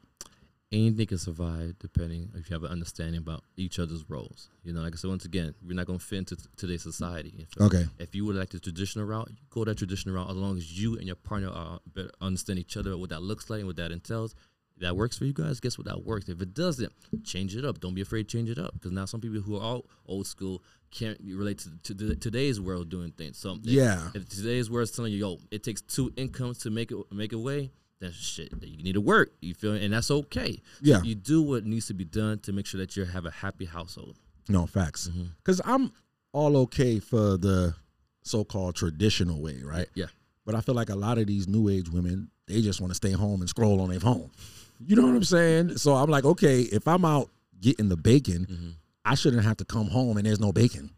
anything 0.72 1.06
can 1.06 1.18
survive 1.18 1.78
depending 1.78 2.30
if 2.36 2.48
you 2.48 2.54
have 2.54 2.62
an 2.62 2.70
understanding 2.70 3.18
about 3.18 3.42
each 3.56 3.78
other's 3.78 4.08
roles. 4.08 4.48
You 4.62 4.72
know, 4.72 4.80
like 4.80 4.92
I 4.94 4.96
said, 4.96 5.10
once 5.10 5.24
again, 5.24 5.54
we're 5.62 5.74
not 5.74 5.86
going 5.86 5.98
to 5.98 6.04
fit 6.04 6.18
into 6.18 6.36
today's 6.56 6.82
society. 6.82 7.34
If, 7.38 7.60
Okay. 7.60 7.86
If 7.98 8.14
you 8.14 8.24
would 8.26 8.36
like 8.36 8.50
the 8.50 8.60
traditional 8.60 9.04
route, 9.04 9.30
go 9.50 9.64
that 9.64 9.78
traditional 9.78 10.14
route 10.14 10.30
as 10.30 10.36
long 10.36 10.56
as 10.56 10.80
you 10.80 10.96
and 10.96 11.06
your 11.06 11.16
partner 11.16 11.50
are 11.50 11.80
better 11.86 12.10
understand 12.20 12.58
each 12.58 12.76
other, 12.76 12.96
what 12.96 13.10
that 13.10 13.22
looks 13.22 13.50
like 13.50 13.58
and 13.58 13.66
what 13.66 13.76
that 13.76 13.90
entails. 13.90 14.34
If 14.80 14.86
that 14.86 14.96
works 14.96 15.18
for 15.18 15.26
you 15.26 15.34
guys, 15.34 15.60
guess 15.60 15.76
what? 15.76 15.86
That 15.86 16.06
works. 16.06 16.30
If 16.30 16.40
it 16.40 16.54
doesn't, 16.54 16.90
change 17.22 17.54
it 17.54 17.66
up. 17.66 17.80
Don't 17.80 17.94
be 17.94 18.00
afraid 18.00 18.28
to 18.30 18.36
change 18.38 18.48
it 18.48 18.58
up 18.58 18.72
because 18.72 18.92
now 18.92 19.04
some 19.04 19.20
people 19.20 19.40
who 19.40 19.56
are 19.56 19.60
all 19.62 19.84
old 20.06 20.26
school 20.26 20.62
can't 20.90 21.18
relate 21.22 21.58
to, 21.58 21.70
to 21.82 21.92
the, 21.94 22.16
today's 22.16 22.58
world 22.58 22.88
doing 22.88 23.10
things. 23.12 23.36
So 23.36 23.52
if- 23.52 23.66
Yeah. 23.66 24.08
if 24.14 24.26
today's 24.30 24.70
world 24.70 24.84
is 24.84 24.92
telling 24.92 25.12
you, 25.12 25.18
yo, 25.18 25.38
it 25.50 25.62
takes 25.62 25.82
two 25.82 26.10
incomes 26.16 26.56
to 26.60 26.70
make 26.70 26.90
it 26.90 26.96
make 27.12 27.32
it 27.34 27.36
way, 27.36 27.70
That's 28.00 28.16
shit, 28.16 28.50
you 28.62 28.82
need 28.82 28.94
to 28.94 29.02
work. 29.02 29.32
You 29.42 29.52
feel, 29.52 29.72
and 29.74 29.92
that's 29.92 30.10
okay. 30.10 30.54
So 30.54 30.60
Yeah. 30.80 31.02
you 31.02 31.14
do 31.14 31.42
what 31.42 31.66
needs 31.66 31.86
to 31.88 31.94
be 31.94 32.04
done 32.06 32.38
to 32.40 32.52
make 32.54 32.64
sure 32.64 32.80
that 32.80 32.96
you 32.96 33.04
have 33.04 33.26
a 33.26 33.30
happy 33.30 33.66
household. 33.66 34.16
No 34.48 34.66
facts. 34.66 35.08
Mm-hmm. 35.08 35.24
Because 35.44 35.60
I'm 35.66 35.92
all 36.32 36.56
okay 36.64 36.98
for 37.00 37.36
the 37.36 37.74
so-called 38.22 38.74
traditional 38.76 39.42
way, 39.42 39.60
right? 39.62 39.88
Yeah. 39.94 40.06
But 40.46 40.54
I 40.54 40.62
feel 40.62 40.74
like 40.74 40.88
a 40.88 40.96
lot 40.96 41.18
of 41.18 41.26
these 41.26 41.46
new 41.46 41.68
age 41.68 41.90
women, 41.90 42.30
they 42.46 42.62
just 42.62 42.80
want 42.80 42.90
to 42.90 42.94
stay 42.94 43.12
home 43.12 43.40
and 43.42 43.48
scroll 43.50 43.80
on 43.82 43.90
their 43.90 44.00
phone. 44.00 44.30
You 44.84 44.96
know 44.96 45.02
what 45.02 45.14
I'm 45.14 45.24
saying? 45.24 45.76
So 45.76 45.94
I'm 45.94 46.08
like, 46.10 46.24
okay, 46.24 46.60
if 46.62 46.88
I'm 46.88 47.04
out 47.04 47.30
getting 47.60 47.88
the 47.88 47.96
bacon, 47.96 48.46
Mm-hmm. 48.50 48.68
I 49.04 49.14
shouldn't 49.14 49.44
have 49.44 49.56
to 49.56 49.64
come 49.64 49.86
home 49.88 50.18
and 50.18 50.26
there's 50.26 50.40
no 50.40 50.52
bacon. 50.52 50.90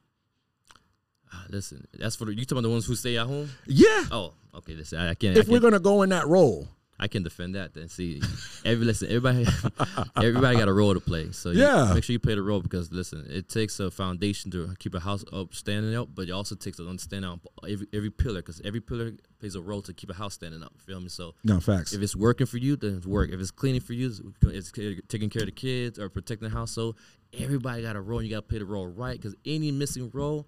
Ah, 1.32 1.44
listen, 1.48 1.86
that's 1.98 2.16
for 2.16 2.24
the, 2.26 2.32
you 2.34 2.44
talking 2.44 2.58
about 2.58 2.62
the 2.62 2.70
ones 2.70 2.84
who 2.84 2.94
stay 2.96 3.16
at 3.16 3.26
home. 3.26 3.48
Yeah. 3.66 4.04
Oh, 4.10 4.32
okay. 4.56 4.74
Listen, 4.74 4.98
I, 4.98 5.10
I 5.10 5.14
can't. 5.14 5.36
I 5.36 5.40
if 5.40 5.48
we're 5.48 5.60
gonna 5.60 5.78
go 5.78 6.02
in 6.02 6.10
that 6.10 6.26
role, 6.26 6.68
I 7.02 7.08
can 7.08 7.22
defend 7.24 7.54
that. 7.56 7.74
Then 7.74 7.88
see, 7.88 8.22
every 8.64 8.84
listen, 8.86 9.08
everybody, 9.08 9.44
everybody 10.16 10.56
got 10.56 10.68
a 10.68 10.72
role 10.72 10.94
to 10.94 11.00
play. 11.00 11.32
So 11.32 11.50
you- 11.50 11.60
Yeah. 11.62 11.92
make 11.94 12.04
sure 12.04 12.12
you 12.12 12.18
play 12.20 12.34
the 12.36 12.42
role 12.42 12.60
because 12.60 12.92
listen, 12.92 13.26
it 13.28 13.48
takes 13.48 13.80
a 13.80 13.90
foundation 13.90 14.50
to 14.52 14.74
keep 14.78 14.94
a 14.94 15.00
house 15.00 15.24
up 15.32 15.52
standing 15.54 15.94
up, 15.96 16.08
but 16.14 16.28
it 16.28 16.30
also 16.32 16.54
takes 16.54 16.78
an 16.78 16.88
understanding 16.88 17.30
on 17.30 17.40
every 17.68 17.86
every 17.92 18.10
pillar 18.10 18.40
because 18.40 18.60
every 18.64 18.80
pillar 18.80 19.12
plays 19.40 19.54
a 19.56 19.60
role 19.60 19.82
to 19.82 19.92
keep 19.92 20.10
a 20.10 20.14
house 20.14 20.34
standing 20.34 20.62
up. 20.62 20.72
Feel 20.86 21.00
me? 21.00 21.08
So 21.08 21.34
no 21.44 21.58
facts. 21.60 21.92
If 21.92 22.00
it's 22.02 22.14
working 22.14 22.46
for 22.46 22.58
you, 22.58 22.76
then 22.76 22.96
it's 22.98 23.06
work. 23.06 23.30
If 23.30 23.40
it's 23.40 23.50
cleaning 23.50 23.80
for 23.80 23.94
you, 23.94 24.12
it's 24.42 24.70
taking 25.08 25.28
care 25.30 25.42
of 25.42 25.46
the 25.46 25.52
kids 25.52 25.98
or 25.98 26.08
protecting 26.08 26.48
the 26.48 26.54
house. 26.54 26.70
So 26.70 26.94
Everybody 27.38 27.80
got 27.82 27.96
a 27.96 28.00
role. 28.00 28.18
And 28.18 28.28
you 28.28 28.34
got 28.34 28.42
to 28.42 28.46
play 28.46 28.58
the 28.58 28.66
role 28.66 28.86
right 28.86 29.16
because 29.18 29.34
any 29.46 29.70
missing 29.72 30.10
role, 30.12 30.46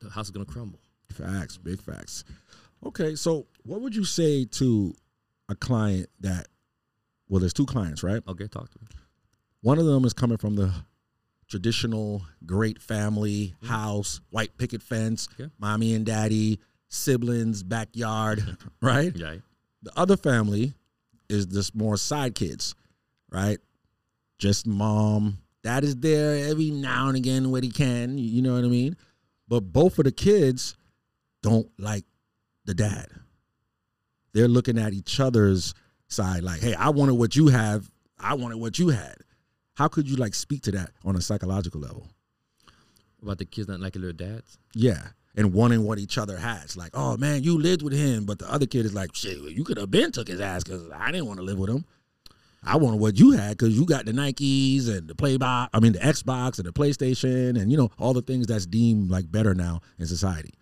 the 0.00 0.08
house 0.08 0.26
is 0.28 0.30
gonna 0.30 0.46
crumble. 0.46 0.80
Facts, 1.12 1.58
big 1.58 1.78
facts. 1.78 2.24
Okay, 2.86 3.14
so 3.16 3.46
what 3.64 3.82
would 3.82 3.94
you 3.94 4.04
say 4.04 4.46
to 4.46 4.94
a 5.52 5.56
client 5.56 6.08
that? 6.20 6.48
Well, 7.28 7.40
there's 7.40 7.54
two 7.54 7.66
clients, 7.66 8.02
right? 8.02 8.22
Okay, 8.28 8.46
talk 8.46 8.70
to 8.70 8.78
me. 8.80 8.86
One 9.62 9.78
of 9.78 9.86
them 9.86 10.04
is 10.04 10.12
coming 10.12 10.36
from 10.36 10.56
the 10.56 10.72
traditional 11.48 12.22
great 12.44 12.80
family 12.80 13.54
mm. 13.62 13.68
house, 13.68 14.20
white 14.30 14.56
picket 14.58 14.82
fence, 14.82 15.28
Okay. 15.38 15.50
mommy 15.58 15.94
and 15.94 16.04
daddy, 16.04 16.58
siblings, 16.88 17.62
backyard, 17.62 18.56
right? 18.82 19.14
Yeah. 19.14 19.36
The 19.82 19.92
other 19.96 20.16
family 20.16 20.74
is 21.28 21.46
just 21.46 21.74
more 21.74 21.96
side 21.96 22.34
kids, 22.34 22.74
right? 23.30 23.58
Just 24.38 24.66
mom. 24.66 25.38
Dad 25.62 25.84
is 25.84 25.96
there 25.96 26.50
every 26.50 26.70
now 26.70 27.08
and 27.08 27.16
again 27.16 27.50
when 27.50 27.62
he 27.62 27.70
can, 27.70 28.18
you 28.18 28.42
know 28.42 28.54
what 28.54 28.64
I 28.64 28.68
mean? 28.68 28.96
But 29.48 29.60
both 29.60 29.98
of 29.98 30.04
the 30.04 30.12
kids 30.12 30.76
don't 31.42 31.68
like 31.78 32.04
the 32.64 32.74
dad. 32.74 33.08
They're 34.34 34.48
looking 34.48 34.78
at 34.78 34.92
each 34.92 35.20
other's 35.20 35.74
side 36.08 36.42
like, 36.42 36.60
hey, 36.60 36.74
I 36.74 36.90
wanted 36.90 37.14
what 37.14 37.36
you 37.36 37.48
have, 37.48 37.90
I 38.18 38.34
wanted 38.34 38.58
what 38.58 38.78
you 38.78 38.88
had. 38.88 39.16
How 39.74 39.88
could 39.88 40.08
you 40.08 40.16
like 40.16 40.34
speak 40.34 40.62
to 40.62 40.70
that 40.72 40.90
on 41.04 41.16
a 41.16 41.20
psychological 41.20 41.80
level? 41.80 42.08
About 43.22 43.38
the 43.38 43.44
kids 43.44 43.68
not 43.68 43.80
liking 43.80 44.02
their 44.02 44.12
dads. 44.12 44.58
Yeah. 44.74 45.02
And 45.34 45.54
wanting 45.54 45.84
what 45.84 45.98
each 45.98 46.18
other 46.18 46.36
has. 46.36 46.76
Like, 46.76 46.90
oh 46.94 47.16
man, 47.16 47.42
you 47.42 47.58
lived 47.58 47.82
with 47.82 47.94
him. 47.94 48.24
But 48.24 48.38
the 48.38 48.52
other 48.52 48.66
kid 48.66 48.84
is 48.84 48.92
like, 48.92 49.14
shit, 49.14 49.38
you 49.38 49.64
could 49.64 49.78
have 49.78 49.90
been 49.90 50.12
took 50.12 50.28
his 50.28 50.40
ass 50.40 50.62
because 50.62 50.90
I 50.94 51.10
didn't 51.10 51.26
want 51.26 51.38
to 51.38 51.44
live 51.44 51.58
with 51.58 51.70
him. 51.70 51.84
I 52.64 52.76
wanted 52.76 53.00
what 53.00 53.18
you 53.18 53.32
had 53.32 53.56
because 53.56 53.76
you 53.76 53.84
got 53.84 54.04
the 54.04 54.12
Nikes 54.12 54.88
and 54.88 55.08
the 55.08 55.14
Playbox, 55.14 55.68
I 55.72 55.80
mean, 55.80 55.92
the 55.92 55.98
Xbox 55.98 56.58
and 56.58 56.66
the 56.66 56.72
PlayStation 56.72 57.60
and, 57.60 57.72
you 57.72 57.76
know, 57.76 57.90
all 57.98 58.12
the 58.12 58.22
things 58.22 58.46
that's 58.46 58.66
deemed 58.66 59.10
like 59.10 59.30
better 59.32 59.54
now 59.54 59.80
in 59.98 60.06
society. 60.06 60.52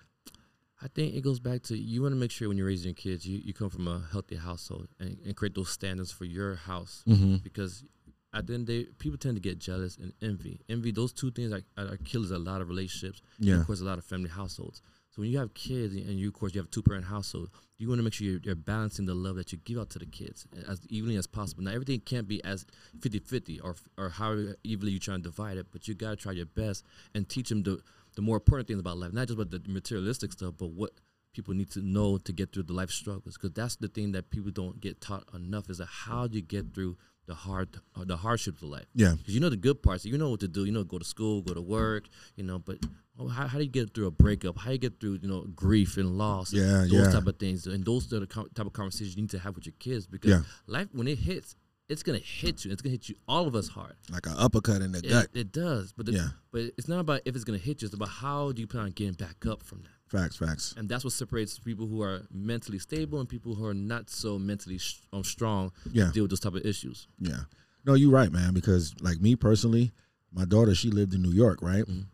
I 0.83 0.89
think 0.89 1.15
it 1.15 1.21
goes 1.23 1.41
back 1.41 1.63
to 1.65 1.77
you 1.77 2.03
want 2.03 2.13
to 2.13 2.19
make 2.19 2.31
sure 2.31 2.49
when 2.49 2.57
you're 2.57 2.67
raising 2.67 2.91
your 2.91 2.95
kids, 2.95 3.27
you, 3.27 3.41
you 3.45 3.53
come 3.53 3.69
from 3.69 3.87
a 3.87 4.03
healthy 4.11 4.37
household 4.37 4.89
and, 4.99 5.19
and 5.25 5.37
create 5.37 5.55
those 5.55 5.71
standards 5.71 6.11
for 6.11 6.25
your 6.25 6.55
house. 6.55 7.05
Mm-hmm. 7.07 7.37
Because 7.37 7.85
at 8.33 8.47
the 8.47 8.55
end 8.55 8.63
of 8.63 8.67
the 8.69 8.85
day, 8.85 8.91
people 8.99 9.19
tend 9.19 9.37
to 9.37 9.41
get 9.41 9.59
jealous 9.59 9.97
and 9.97 10.13
envy. 10.23 10.61
Envy, 10.69 10.91
those 10.91 11.13
two 11.13 11.31
things 11.31 11.53
are, 11.53 11.63
are 11.77 11.97
killers 11.99 12.31
a 12.31 12.39
lot 12.39 12.61
of 12.61 12.69
relationships. 12.69 13.21
Yeah. 13.39 13.53
And 13.53 13.61
of 13.61 13.67
course, 13.67 13.81
a 13.81 13.85
lot 13.85 13.99
of 13.99 14.05
family 14.05 14.31
households. 14.31 14.81
So 15.11 15.23
when 15.23 15.31
you 15.31 15.39
have 15.39 15.53
kids 15.55 15.95
and 15.95 16.19
you, 16.19 16.29
of 16.29 16.35
course, 16.35 16.55
you 16.55 16.61
have 16.61 16.69
a 16.69 16.71
two 16.71 16.83
parent 16.83 17.05
household, 17.05 17.51
you 17.79 17.89
want 17.89 17.99
to 17.99 18.05
make 18.05 18.13
sure 18.13 18.27
you're, 18.27 18.41
you're, 18.45 18.55
balancing 18.55 19.07
the 19.07 19.15
love 19.15 19.35
that 19.37 19.51
you 19.51 19.59
give 19.65 19.79
out 19.79 19.91
to 19.91 19.99
the 19.99 20.07
kids 20.07 20.47
as 20.69 20.87
evenly 20.89 21.17
as 21.17 21.27
possible. 21.27 21.65
Now, 21.65 21.73
everything 21.73 21.99
can't 22.01 22.29
be 22.29 22.43
as 22.45 22.65
50 23.01 23.19
50 23.19 23.61
or, 23.61 23.75
or 23.99 24.11
how 24.11 24.37
evenly 24.63 24.93
you 24.93 25.01
try 25.01 25.15
and 25.15 25.25
divide 25.25 25.57
it, 25.57 25.67
but 25.73 25.89
you 25.89 25.95
got 25.95 26.11
to 26.11 26.17
try 26.17 26.33
your 26.33 26.47
best 26.47 26.85
and 27.15 27.29
teach 27.29 27.49
them 27.49 27.65
the, 27.65 27.81
the 28.17 28.23
more 28.23 28.37
important 28.37 28.69
things 28.69 28.81
about 28.81 28.99
life, 28.99 29.13
not 29.13 29.29
just 29.29 29.39
about 29.39 29.51
the 29.51 29.63
materialistic 29.67 30.33
stuff, 30.33 30.55
but 30.59 30.71
what 30.71 30.93
people 31.33 31.55
need 31.55 31.71
to 31.71 31.81
know 31.81 32.19
to 32.19 32.33
get 32.33 32.53
through 32.53 32.65
the 32.65 32.73
life 32.73 32.91
struggles. 32.91 33.37
Because 33.37 33.53
that's 33.53 33.77
the 33.77 33.89
thing 33.89 34.13
that 34.13 34.31
people 34.31 34.51
don't 34.51 34.81
get 34.81 35.01
taught 35.01 35.25
enough 35.35 35.71
is 35.71 35.79
that 35.79 35.87
how 35.87 36.27
do 36.27 36.37
you 36.37 36.43
get 36.43 36.75
through 36.75 36.97
the 37.31 37.35
hard 37.35 37.69
uh, 37.95 38.05
the 38.05 38.17
hardships 38.17 38.61
of 38.61 38.69
life. 38.69 38.87
Yeah. 38.95 39.15
Because 39.17 39.35
you 39.35 39.41
know 39.41 39.49
the 39.51 39.57
good 39.57 39.83
parts. 39.83 40.05
You 40.05 40.19
know 40.19 40.31
what 40.31 40.41
to 40.41 40.49
do. 40.49 40.65
You 40.65 40.73
know, 40.73 40.83
go 40.83 40.99
to 40.99 41.05
school, 41.05 41.43
go 41.43 41.55
to 41.55 41.63
work. 41.63 42.05
You 42.35 42.43
know, 42.43 42.59
but 42.59 42.79
oh, 43.19 43.29
how, 43.29 43.47
how 43.47 43.59
do 43.59 43.65
you 43.65 43.71
get 43.71 43.95
through 43.95 44.09
a 44.09 44.11
breakup? 44.11 44.59
How 44.59 44.67
do 44.67 44.73
you 44.73 44.79
get 44.79 45.01
through 45.01 45.21
you 45.23 45.29
know 45.29 45.47
grief 45.55 45.97
and 45.97 46.19
loss? 46.19 46.53
Yeah, 46.53 46.87
those 46.91 46.93
yeah. 46.93 47.11
type 47.11 47.27
of 47.27 47.39
things. 47.39 47.67
And 47.67 47.85
those 47.85 48.13
are 48.13 48.19
the 48.21 48.27
type 48.27 48.67
of 48.67 48.73
conversations 48.73 49.15
you 49.15 49.23
need 49.23 49.31
to 49.31 49.39
have 49.39 49.55
with 49.55 49.67
your 49.67 49.75
kids 49.79 50.09
because 50.09 50.31
Yeah. 50.31 50.43
life 50.67 50.89
when 50.93 51.07
it 51.07 51.19
hits. 51.19 51.55
It's 51.91 52.03
gonna 52.05 52.19
hit 52.19 52.65
you. 52.65 52.71
It's 52.71 52.81
gonna 52.81 52.93
hit 52.93 53.09
you, 53.09 53.17
all 53.27 53.47
of 53.49 53.55
us, 53.57 53.67
hard. 53.69 53.95
Like 54.11 54.27
an 54.27 54.35
uppercut 54.39 54.81
in 54.81 54.93
the 54.93 54.99
It, 55.01 55.09
gut. 55.09 55.29
it 55.35 55.51
does, 55.53 55.93
but 55.93 56.07
the, 56.07 56.13
Yeah. 56.13 56.29
but 56.53 56.63
it's 56.79 56.87
not 56.89 57.01
about 57.01 57.21
if 57.25 57.35
it's 57.35 57.45
gonna 57.45 57.59
hit 57.59 57.83
you. 57.83 57.87
It's 57.87 57.95
about 57.95 58.09
how 58.09 58.53
do 58.53 58.61
you 58.63 58.67
plan 58.69 58.85
on 58.85 58.91
getting 58.93 59.15
back 59.15 59.45
up 59.45 59.63
from 59.65 59.83
that. 59.83 59.91
Facts, 60.07 60.37
facts. 60.37 60.73
And 60.77 60.89
that's 60.89 61.03
what 61.05 61.13
separates 61.13 61.59
people 61.59 61.87
who 61.89 62.01
are 62.03 62.27
mentally 62.33 62.79
stable 62.79 63.19
and 63.21 63.29
people 63.29 63.55
who 63.57 63.65
are 63.67 63.75
not 63.75 64.09
so 64.09 64.39
mentally 64.39 64.79
sh- 64.79 65.01
um, 65.13 65.25
strong 65.25 65.73
Yeah. 65.93 66.07
to 66.07 66.13
deal 66.13 66.25
with 66.25 66.31
those 66.31 66.41
type 66.41 66.55
of 66.55 66.65
issues. 66.65 67.07
Yeah. 67.19 67.45
No, 67.85 67.95
you're 67.95 68.11
right, 68.13 68.31
man. 68.33 68.55
Because 68.55 68.95
like 69.01 69.21
me 69.21 69.35
personally, 69.37 69.93
my 70.33 70.45
daughter, 70.45 70.75
she 70.77 70.91
lived 70.91 71.13
in 71.15 71.23
New 71.23 71.33
York, 71.33 71.61
right? 71.61 71.85
Mhm. 71.85 72.07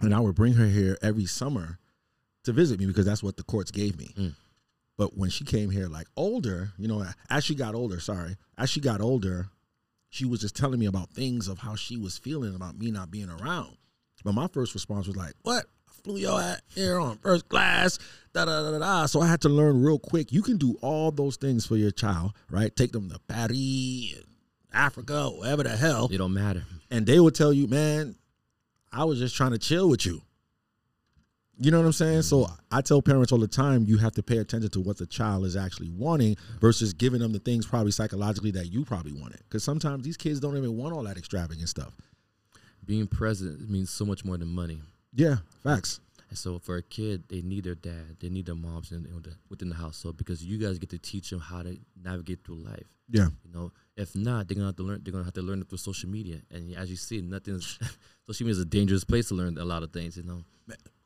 And 0.00 0.14
I 0.14 0.20
would 0.20 0.34
bring 0.34 0.54
her 0.54 0.68
here 0.68 0.98
every 1.00 1.24
summer 1.26 1.78
to 2.42 2.52
visit 2.52 2.78
me 2.80 2.84
because 2.86 3.06
that's 3.06 3.22
what 3.22 3.36
the 3.38 3.44
courts 3.44 3.70
gave 3.70 3.96
me. 3.98 4.12
Mm. 4.16 4.34
But 4.96 5.16
when 5.16 5.30
she 5.30 5.44
came 5.44 5.70
here, 5.70 5.88
like 5.88 6.06
older, 6.16 6.70
you 6.78 6.86
know, 6.88 7.04
as 7.28 7.44
she 7.44 7.54
got 7.54 7.74
older, 7.74 7.98
sorry, 8.00 8.36
as 8.56 8.70
she 8.70 8.80
got 8.80 9.00
older, 9.00 9.48
she 10.10 10.24
was 10.24 10.40
just 10.40 10.54
telling 10.54 10.78
me 10.78 10.86
about 10.86 11.10
things 11.10 11.48
of 11.48 11.58
how 11.58 11.74
she 11.74 11.96
was 11.96 12.16
feeling 12.16 12.54
about 12.54 12.78
me 12.78 12.90
not 12.92 13.10
being 13.10 13.28
around. 13.28 13.76
But 14.24 14.34
my 14.34 14.46
first 14.46 14.72
response 14.72 15.06
was 15.06 15.16
like, 15.16 15.34
"What? 15.42 15.66
I 15.88 15.92
flew 16.02 16.16
your 16.16 16.40
ass 16.40 16.60
here 16.74 16.98
on 17.00 17.18
first 17.18 17.48
class, 17.48 17.98
da 18.32 18.44
da 18.44 18.62
da 18.62 18.70
da 18.70 18.78
da." 18.78 19.06
So 19.06 19.20
I 19.20 19.26
had 19.26 19.40
to 19.42 19.48
learn 19.48 19.82
real 19.82 19.98
quick. 19.98 20.32
You 20.32 20.42
can 20.42 20.56
do 20.56 20.76
all 20.80 21.10
those 21.10 21.36
things 21.36 21.66
for 21.66 21.76
your 21.76 21.90
child, 21.90 22.32
right? 22.48 22.74
Take 22.74 22.92
them 22.92 23.10
to 23.10 23.18
Paris, 23.26 24.14
Africa, 24.72 25.28
wherever 25.30 25.62
the 25.64 25.76
hell, 25.76 26.08
It 26.10 26.18
don't 26.18 26.32
matter. 26.32 26.64
and 26.90 27.04
they 27.06 27.20
would 27.20 27.34
tell 27.34 27.52
you, 27.52 27.66
"Man, 27.66 28.14
I 28.92 29.04
was 29.04 29.18
just 29.18 29.34
trying 29.34 29.50
to 29.52 29.58
chill 29.58 29.88
with 29.88 30.06
you." 30.06 30.22
You 31.58 31.70
know 31.70 31.78
what 31.78 31.86
I'm 31.86 31.92
saying? 31.92 32.22
So 32.22 32.48
I 32.72 32.80
tell 32.80 33.00
parents 33.00 33.30
all 33.30 33.38
the 33.38 33.46
time, 33.46 33.84
you 33.86 33.96
have 33.98 34.12
to 34.14 34.22
pay 34.22 34.38
attention 34.38 34.70
to 34.70 34.80
what 34.80 34.96
the 34.96 35.06
child 35.06 35.44
is 35.44 35.56
actually 35.56 35.88
wanting 35.90 36.36
versus 36.60 36.92
giving 36.92 37.20
them 37.20 37.32
the 37.32 37.38
things 37.38 37.64
probably 37.64 37.92
psychologically 37.92 38.50
that 38.52 38.72
you 38.72 38.84
probably 38.84 39.12
wanted. 39.12 39.38
Because 39.38 39.62
sometimes 39.62 40.04
these 40.04 40.16
kids 40.16 40.40
don't 40.40 40.56
even 40.56 40.76
want 40.76 40.94
all 40.94 41.04
that 41.04 41.16
extravagant 41.16 41.68
stuff. 41.68 41.94
Being 42.84 43.06
present 43.06 43.70
means 43.70 43.90
so 43.90 44.04
much 44.04 44.24
more 44.24 44.36
than 44.36 44.48
money. 44.48 44.80
Yeah, 45.14 45.36
facts. 45.62 46.00
And 46.28 46.36
so 46.36 46.58
for 46.58 46.76
a 46.76 46.82
kid, 46.82 47.24
they 47.28 47.42
need 47.42 47.64
their 47.64 47.76
dad, 47.76 48.16
they 48.20 48.28
need 48.28 48.46
their 48.46 48.56
moms 48.56 48.90
in, 48.90 49.06
in 49.06 49.22
the, 49.22 49.34
within 49.48 49.68
the 49.68 49.76
household 49.76 50.16
because 50.16 50.44
you 50.44 50.58
guys 50.58 50.78
get 50.78 50.90
to 50.90 50.98
teach 50.98 51.30
them 51.30 51.38
how 51.38 51.62
to 51.62 51.78
navigate 52.02 52.44
through 52.44 52.56
life. 52.56 52.86
Yeah. 53.08 53.28
You 53.44 53.52
know, 53.54 53.72
if 53.96 54.16
not, 54.16 54.48
they're 54.48 54.56
gonna 54.56 54.68
have 54.68 54.76
to 54.76 54.82
learn. 54.82 55.00
They're 55.04 55.12
gonna 55.12 55.24
have 55.24 55.34
to 55.34 55.42
learn 55.42 55.60
it 55.60 55.68
through 55.68 55.78
social 55.78 56.08
media. 56.08 56.40
And 56.50 56.74
as 56.74 56.90
you 56.90 56.96
see, 56.96 57.20
nothing's 57.20 57.78
social 58.26 58.44
media 58.44 58.52
is 58.52 58.58
a 58.58 58.64
dangerous 58.64 59.04
place 59.04 59.28
to 59.28 59.34
learn 59.34 59.56
a 59.58 59.64
lot 59.64 59.82
of 59.82 59.92
things. 59.92 60.16
You 60.16 60.24
know, 60.24 60.42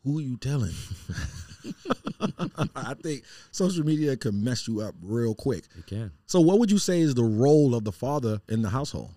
Who 0.05 0.19
are 0.19 0.23
you 0.23 0.37
telling? 0.37 0.75
I 2.77 2.95
think 2.95 3.25
social 3.51 3.85
media 3.85 4.17
can 4.17 4.43
mess 4.43 4.67
you 4.69 4.81
up 4.81 4.95
real 5.03 5.35
quick. 5.35 5.65
you 5.77 5.83
can. 5.83 6.13
So, 6.27 6.41
what 6.41 6.59
would 6.59 6.71
you 6.71 6.79
say 6.79 7.01
is 7.01 7.15
the 7.15 7.25
role 7.25 7.75
of 7.75 7.85
the 7.85 7.93
father 7.93 8.41
in 8.49 8.63
the 8.63 8.71
household? 8.71 9.11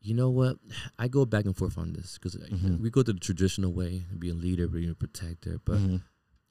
You 0.00 0.14
know 0.14 0.30
what? 0.30 0.56
I 0.98 1.06
go 1.08 1.24
back 1.24 1.44
and 1.44 1.56
forth 1.56 1.78
on 1.78 1.92
this 1.92 2.18
because 2.18 2.34
Mhm. 2.36 2.80
we 2.80 2.90
go 2.90 3.02
to 3.02 3.12
the 3.12 3.20
traditional 3.20 3.72
way, 3.72 4.04
being 4.18 4.34
a 4.36 4.38
leader, 4.38 4.66
being 4.66 4.90
a 4.90 4.94
protector. 4.94 5.60
But 5.64 5.78
Mhm. 5.78 6.02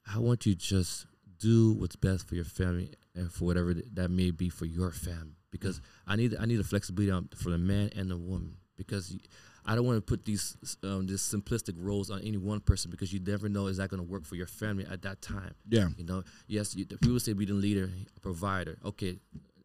I 0.05 0.19
want 0.19 0.45
you 0.45 0.55
to 0.55 0.59
just 0.59 1.05
do 1.37 1.73
what's 1.73 1.95
best 1.97 2.25
for 2.27 2.35
your 2.35 2.45
family 2.45 2.93
and 3.13 3.31
for 3.31 3.45
whatever 3.45 3.73
that 3.73 4.09
may 4.09 4.31
be 4.31 4.47
for 4.49 4.65
your 4.65 4.91
family. 4.91 5.35
Because 5.51 5.81
I 6.07 6.15
need 6.15 6.33
I 6.39 6.45
need 6.45 6.59
a 6.61 6.63
flexibility 6.63 7.27
for 7.35 7.49
the 7.49 7.57
man 7.57 7.89
and 7.93 8.09
the 8.09 8.17
woman. 8.17 8.55
Because 8.77 9.15
I 9.65 9.75
don't 9.75 9.85
want 9.85 9.97
to 9.97 10.01
put 10.01 10.25
these 10.25 10.57
um, 10.83 11.07
these 11.07 11.21
simplistic 11.21 11.75
roles 11.77 12.09
on 12.09 12.21
any 12.21 12.37
one 12.37 12.59
person 12.59 12.89
because 12.89 13.13
you 13.13 13.19
never 13.19 13.47
know 13.47 13.67
is 13.67 13.77
that 13.77 13.89
going 13.89 14.03
to 14.03 14.09
work 14.09 14.25
for 14.25 14.35
your 14.35 14.47
family 14.47 14.85
at 14.89 15.03
that 15.03 15.21
time. 15.21 15.53
Yeah. 15.69 15.89
You 15.97 16.03
know, 16.03 16.23
yes, 16.47 16.75
you, 16.75 16.85
people 16.85 17.19
say 17.19 17.33
be 17.33 17.45
the 17.45 17.53
leader, 17.53 17.89
provider. 18.21 18.77
Okay, 18.83 19.17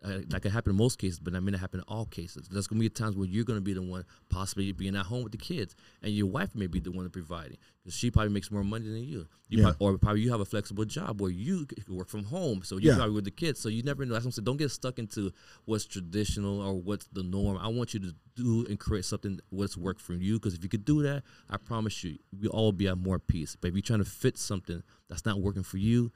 uh, 0.04 0.18
that 0.28 0.42
can 0.42 0.50
happen 0.50 0.70
in 0.70 0.76
most 0.76 0.98
cases, 0.98 1.18
but 1.18 1.32
that 1.32 1.40
may 1.40 1.50
not 1.50 1.60
happen 1.60 1.80
in 1.80 1.84
all 1.88 2.06
cases. 2.06 2.48
There's 2.48 2.66
gonna 2.66 2.80
be 2.80 2.88
times 2.88 3.16
where 3.16 3.26
you're 3.26 3.44
gonna 3.44 3.60
be 3.60 3.72
the 3.72 3.82
one 3.82 4.04
possibly 4.28 4.70
being 4.72 4.94
at 4.96 5.06
home 5.06 5.22
with 5.22 5.32
the 5.32 5.38
kids, 5.38 5.74
and 6.02 6.12
your 6.12 6.26
wife 6.26 6.54
may 6.54 6.66
be 6.66 6.80
the 6.80 6.90
one 6.92 7.08
providing 7.10 7.56
because 7.82 7.96
she 7.98 8.10
probably 8.10 8.32
makes 8.32 8.50
more 8.50 8.64
money 8.64 8.86
than 8.88 9.02
you. 9.04 9.26
you 9.48 9.58
Yeah. 9.58 9.64
prob- 9.70 9.76
or 9.80 9.98
probably 9.98 10.22
you 10.22 10.30
have 10.30 10.40
a 10.40 10.44
flexible 10.44 10.84
job 10.84 11.20
where 11.20 11.30
you 11.30 11.66
work 11.88 12.08
from 12.08 12.24
home, 12.24 12.62
so 12.64 12.76
you're 12.78 12.92
Yeah. 12.92 12.96
probably 12.98 13.14
with 13.14 13.24
the 13.24 13.30
kids. 13.30 13.60
So 13.60 13.68
you 13.68 13.82
never 13.84 14.04
know. 14.04 14.12
That's 14.14 14.24
what 14.24 14.30
I'm 14.30 14.32
saying. 14.32 14.44
Don't 14.44 14.56
get 14.56 14.70
stuck 14.72 14.98
into 14.98 15.32
what's 15.66 15.84
traditional 15.84 16.60
or 16.60 16.74
what's 16.74 17.06
the 17.12 17.22
norm. 17.22 17.56
I 17.58 17.68
want 17.68 17.94
you 17.94 18.00
to 18.00 18.14
do 18.34 18.66
and 18.68 18.78
create 18.78 19.04
something 19.04 19.38
what's 19.50 19.76
work 19.76 19.98
for 20.00 20.14
you. 20.14 20.34
Because 20.34 20.54
if 20.54 20.62
you 20.64 20.68
could 20.68 20.84
do 20.84 21.02
that, 21.02 21.22
I 21.48 21.56
promise 21.58 22.02
you, 22.04 22.18
we 22.38 22.48
all 22.48 22.72
be 22.72 22.88
at 22.88 22.98
more 22.98 23.18
peace. 23.20 23.56
But 23.58 23.68
if 23.68 23.74
you're 23.74 23.82
trying 23.82 24.00
to 24.00 24.04
fit 24.04 24.36
something 24.36 24.82
that's 25.08 25.24
not 25.24 25.40
working 25.40 25.62
for 25.62 25.78
you, 25.78 26.10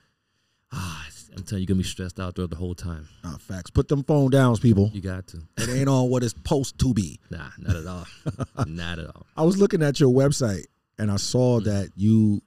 ah, 0.72 1.06
I'm 1.36 1.42
telling 1.44 1.60
you, 1.62 1.66
you're 1.66 1.66
gonna 1.74 1.78
be 1.78 1.84
stressed 1.84 2.18
out 2.20 2.34
throughout 2.34 2.50
the 2.50 2.56
whole 2.56 2.74
time. 2.74 3.08
Uh, 3.24 3.36
facts. 3.38 3.70
Put 3.70 3.88
them 3.88 4.02
phone 4.02 4.30
downs, 4.30 4.58
people. 4.60 4.90
You 4.92 5.00
got 5.00 5.26
to. 5.28 5.42
It 5.58 5.68
ain't 5.68 5.88
all 5.88 6.08
what 6.08 6.22
it's 6.24 6.34
supposed 6.34 6.78
to 6.80 6.92
be. 6.94 7.18
Nah, 7.30 7.48
not 7.58 7.76
at 7.76 7.86
all. 7.86 8.06
not 8.66 8.98
at 8.98 9.06
all. 9.06 9.26
I 9.36 9.42
was 9.44 9.56
looking 9.58 9.82
at 9.82 10.00
your 10.00 10.12
website 10.12 10.64
and 10.98 11.10
I 11.10 11.16
saw 11.16 11.60
Mm. 11.60 11.64
that 11.64 11.90
you 11.96 12.42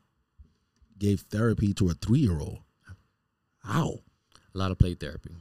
gave 0.99 1.21
therapy 1.21 1.73
to 1.75 1.89
a 1.89 1.93
three 1.93 2.19
year 2.19 2.37
old. 2.39 2.59
How? 3.63 3.99
A 4.53 4.57
lot 4.57 4.71
of 4.71 4.77
play 4.77 4.93
therapy. 4.95 5.31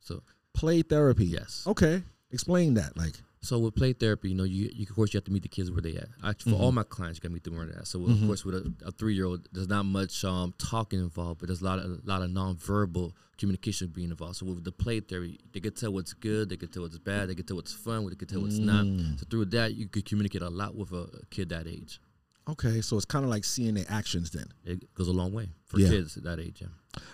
So 0.00 0.22
Play 0.54 0.82
therapy. 0.82 1.26
yes. 1.26 1.64
Okay. 1.66 2.02
Explain 2.32 2.74
that. 2.74 2.96
Like, 2.96 3.14
So 3.40 3.58
with 3.60 3.74
play 3.76 3.92
therapy, 3.92 4.30
you 4.30 4.34
know, 4.34 4.44
you, 4.44 4.70
you 4.74 4.86
of 4.88 4.94
course 4.94 5.12
you 5.14 5.18
have 5.18 5.24
to 5.24 5.30
meet 5.30 5.42
the 5.42 5.48
kids 5.48 5.70
where 5.70 5.80
they 5.80 5.94
at. 5.94 6.08
I, 6.22 6.32
for 6.32 6.52
all 6.54 6.72
my 6.72 6.82
clients, 6.82 7.18
you 7.18 7.20
got 7.22 7.28
to 7.28 7.34
meet 7.34 7.44
them 7.44 7.56
where 7.56 7.66
they're 7.66 7.78
at. 7.78 7.86
So 7.86 8.02
of 8.04 8.10
Mhm. 8.10 8.26
course 8.26 8.44
with 8.44 8.54
a, 8.56 8.72
a 8.84 8.90
three 8.92 9.14
year 9.14 9.26
old, 9.26 9.46
there's 9.52 9.68
not 9.68 9.84
much 9.84 10.24
um, 10.24 10.52
talking 10.58 10.98
involved, 10.98 11.40
but 11.40 11.46
there's 11.48 11.60
a 11.62 11.64
lot 11.64 11.78
of 11.78 11.84
a 11.90 12.00
lot 12.04 12.22
of 12.22 12.30
nonverbal 12.30 13.12
communication 13.38 13.88
being 13.88 14.10
involved. 14.10 14.36
So 14.36 14.46
with 14.46 14.64
the 14.64 14.72
play 14.72 15.00
therapy, 15.00 15.38
they 15.52 15.60
can 15.60 15.74
tell 15.74 15.92
what's 15.92 16.12
good, 16.14 16.48
they 16.48 16.56
can 16.56 16.68
tell 16.70 16.82
what's 16.82 16.98
bad, 16.98 17.28
they 17.28 17.34
can 17.34 17.44
tell 17.46 17.56
what's 17.56 17.72
fun, 17.74 18.08
they 18.08 18.14
can 18.16 18.26
tell 18.26 18.40
what's 18.40 18.58
not. 18.58 18.84
Mm. 18.86 19.20
So 19.20 19.26
through 19.30 19.44
that, 19.46 19.74
you 19.74 19.86
could 19.86 20.06
communicate 20.06 20.42
a 20.42 20.48
lot 20.50 20.74
with 20.74 20.90
a 20.92 21.06
kid 21.30 21.50
that 21.50 21.66
age. 21.68 22.00
okay, 22.48 22.80
so 22.80 22.96
it's 22.96 23.04
kind 23.04 23.24
of 23.24 23.30
like 23.30 23.44
seeing 23.44 23.74
their 23.74 23.86
actions 23.88 24.30
then. 24.30 24.46
It 24.64 24.92
goes 24.94 25.08
a 25.08 25.12
long 25.12 25.32
way 25.32 25.48
for 25.66 25.78
Yeah. 25.80 25.88
kids 25.88 26.16
at 26.16 26.22
that 26.24 26.38
age. 26.40 26.60
Yeah. 26.62 26.68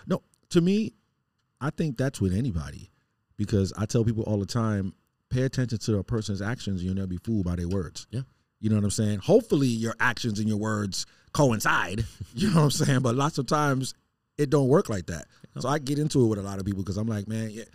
No, 0.07 0.21
to 0.49 0.61
me, 0.61 0.93
I 1.59 1.69
think 1.71 1.97
that's 1.97 2.21
with 2.21 2.33
anybody 2.33 2.91
because 3.35 3.73
I 3.77 3.85
tell 3.85 4.03
people 4.03 4.23
all 4.23 4.39
the 4.39 4.45
time 4.45 4.93
pay 5.33 5.43
attention 5.43 5.77
to 5.79 5.97
a 5.97 6.03
person's 6.03 6.41
actions. 6.41 6.83
You'll 6.83 6.95
never 6.95 7.07
be 7.07 7.17
fooled 7.17 7.45
by 7.45 7.55
their 7.55 7.67
words. 7.67 8.07
Yeah. 8.11 8.21
You 8.59 8.69
know 8.69 8.75
what 8.75 8.85
I'm 8.85 8.91
saying? 8.91 9.19
Hopefully, 9.19 9.67
your 9.67 9.95
actions 9.99 10.39
and 10.39 10.47
your 10.47 10.57
words 10.57 11.05
coincide. 11.33 12.05
You 12.35 12.49
know 12.49 12.55
what 12.57 12.63
I'm 12.63 12.71
saying? 12.71 13.01
But 13.01 13.15
lots 13.15 13.37
of 13.37 13.45
times, 13.45 13.93
it 14.39 14.49
don't 14.49 14.67
work 14.67 14.89
like 14.89 15.05
that. 15.07 15.25
So 15.59 15.69
I 15.69 15.77
get 15.77 15.99
into 15.99 16.23
it 16.23 16.27
with 16.27 16.39
a 16.39 16.41
lot 16.41 16.57
of 16.59 16.65
people 16.65 16.81
because 16.81 16.97
I'm 16.97 17.07
like, 17.07 17.27
man, 17.27 17.51
yeah, 17.51 17.65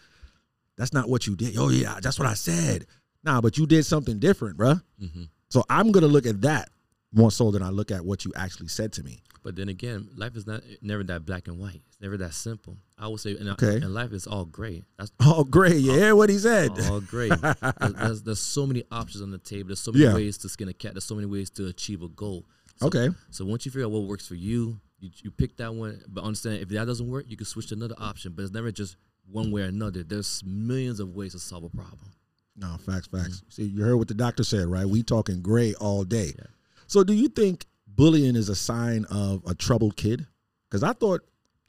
that's 0.77 0.93
not 0.93 1.09
what 1.09 1.27
you 1.29 1.37
did. 1.37 1.57
Oh 1.57 1.69
yeah, 1.69 1.99
that's 2.03 2.19
what 2.19 2.27
I 2.27 2.35
said. 2.35 2.87
Nah, 3.23 3.41
but 3.41 3.57
you 3.57 3.67
did 3.67 3.85
something 3.87 4.19
different, 4.19 4.57
bruh. 4.59 4.83
hmm 4.99 5.25
So 5.51 5.63
I'm 5.69 5.93
gonna 5.93 6.09
look 6.09 6.27
at 6.27 6.41
that 6.43 6.71
more 7.13 7.31
so 7.31 7.51
than 7.51 7.63
I 7.63 7.71
look 7.71 7.91
at 7.91 8.05
what 8.05 8.25
you 8.25 8.33
actually 8.37 8.69
said 8.69 8.93
to 8.95 9.03
me. 9.03 9.23
But 9.43 9.57
then 9.57 9.69
again, 9.69 10.09
life 10.17 10.37
is 10.37 10.47
not 10.47 10.63
never 10.83 11.03
that 11.05 11.25
black 11.25 11.49
and 11.49 11.59
white. 11.59 11.81
It's 11.87 12.01
never 12.01 12.17
that 12.19 12.35
simple. 12.35 12.77
I 12.99 13.09
would 13.09 13.21
say, 13.21 13.37
and, 13.37 13.49
Okay. 13.51 13.77
and 13.77 13.95
life 13.95 14.13
is 14.13 14.27
all 14.27 14.45
gray. 14.45 14.83
That's 14.99 15.11
all 15.25 15.45
great. 15.45 15.77
You 15.77 15.93
hear 15.93 16.15
what 16.17 16.29
he 16.29 16.39
said? 16.39 16.73
all 16.91 17.01
great. 17.15 17.33
there's, 17.41 17.95
there's, 17.95 18.23
there's 18.25 18.41
so 18.41 18.67
many 18.67 18.85
options 18.91 19.23
on 19.23 19.31
the 19.31 19.39
table. 19.39 19.69
There's 19.69 19.81
so 19.81 19.93
many 19.93 20.05
Yeah. 20.05 20.15
ways 20.15 20.37
to 20.39 20.49
skin 20.49 20.69
a 20.69 20.73
cat. 20.75 20.95
There's 20.95 21.05
so 21.05 21.15
many 21.15 21.27
ways 21.27 21.51
to 21.51 21.67
achieve 21.67 22.03
a 22.03 22.09
goal. 22.09 22.45
So, 22.77 22.87
Okay. 22.89 23.09
So 23.31 23.45
once 23.45 23.65
you 23.65 23.71
figure 23.73 23.87
out 23.87 23.93
what 23.93 24.03
works 24.03 24.27
for 24.27 24.35
you, 24.35 24.81
you, 25.01 25.11
you 25.23 25.31
pick 25.31 25.57
that 25.59 25.73
one. 25.73 26.03
But 26.09 26.25
understand 26.25 26.57
if 26.61 26.69
that 26.71 26.87
doesn't 26.87 27.09
work, 27.09 27.25
you 27.29 27.37
can 27.37 27.47
switch 27.47 27.69
to 27.69 27.75
another 27.75 27.95
option. 27.97 28.33
But 28.33 28.43
it's 28.43 28.53
never 28.53 28.71
just 28.73 28.97
one 29.31 29.51
way 29.53 29.63
or 29.63 29.67
another. 29.67 30.03
There's 30.03 30.43
millions 30.45 31.01
of 31.01 31.15
ways 31.15 31.33
to 31.33 31.39
solve 31.39 31.65
a 31.65 31.69
problem. 31.71 32.13
No, 32.57 32.77
facts, 32.85 33.07
facts. 33.07 33.43
Mm. 33.47 33.53
See, 33.53 33.63
you 33.65 33.85
heard 33.85 33.97
what 33.97 34.09
the 34.09 34.15
doctor 34.15 34.43
said, 34.43 34.67
right? 34.67 34.85
We 34.87 35.03
talking 35.05 35.41
gray 35.43 35.75
all 35.75 36.03
day. 36.05 36.33
Yeah. 36.37 36.47
So, 36.89 37.05
do 37.05 37.13
you 37.13 37.29
think 37.29 37.67
bullying 37.87 38.35
is 38.35 38.49
a 38.49 38.55
sign 38.55 39.05
of 39.11 39.43
a 39.47 39.55
troubled 39.55 39.97
kid? 39.97 40.27
Because 40.69 40.83
I 40.83 40.95
thought, 40.95 41.21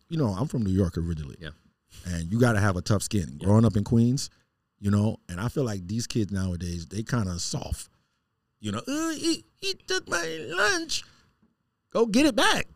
you 0.10 0.18
know, 0.18 0.28
I'm 0.28 0.48
from 0.48 0.64
New 0.64 0.72
York 0.72 0.98
originally. 0.98 1.36
Yeah. 1.40 1.50
And 2.06 2.32
you 2.32 2.40
got 2.40 2.54
to 2.54 2.62
have 2.62 2.78
a 2.78 2.82
tough 2.82 3.04
skin. 3.04 3.38
Yeah. 3.38 3.46
Growing 3.46 3.66
up 3.66 3.76
in 3.76 3.84
Queens, 3.84 4.30
you 4.80 4.90
know, 4.90 5.18
and 5.28 5.40
I 5.40 5.50
feel 5.50 5.66
like 5.66 5.86
these 5.86 6.08
kids 6.08 6.32
nowadays, 6.32 6.86
they 6.86 7.04
kind 7.04 7.28
of 7.28 7.42
soft. 7.42 7.90
You 8.62 8.72
know, 8.72 8.82
"Uh, 8.88 9.10
he, 9.12 9.44
he 9.58 9.74
took 9.88 10.08
my 10.10 10.40
lunch. 10.50 11.04
Go 11.92 12.06
get 12.06 12.26
it 12.26 12.36
back. 12.36 12.68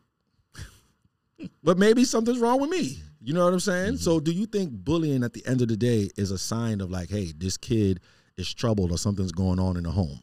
but 1.63 1.77
maybe 1.77 2.03
something's 2.03 2.39
wrong 2.39 2.59
with 2.59 2.69
me. 2.69 2.99
You 3.21 3.33
know 3.33 3.45
what 3.45 3.53
I'm 3.53 3.59
saying? 3.61 3.93
Mm-hmm. 3.93 4.03
So, 4.03 4.19
do 4.19 4.33
you 4.33 4.47
think 4.47 4.71
bullying 4.71 5.23
at 5.23 5.31
the 5.31 5.45
end 5.47 5.61
of 5.61 5.69
the 5.69 5.77
day 5.77 6.09
is 6.17 6.31
a 6.31 6.37
sign 6.37 6.81
of 6.81 6.91
like, 6.91 7.09
hey, 7.09 7.31
this 7.37 7.55
kid 7.55 8.01
is 8.35 8.53
troubled 8.53 8.91
or 8.91 8.97
something's 8.97 9.31
going 9.31 9.59
on 9.59 9.77
in 9.77 9.83
the 9.83 9.91
home? 9.91 10.19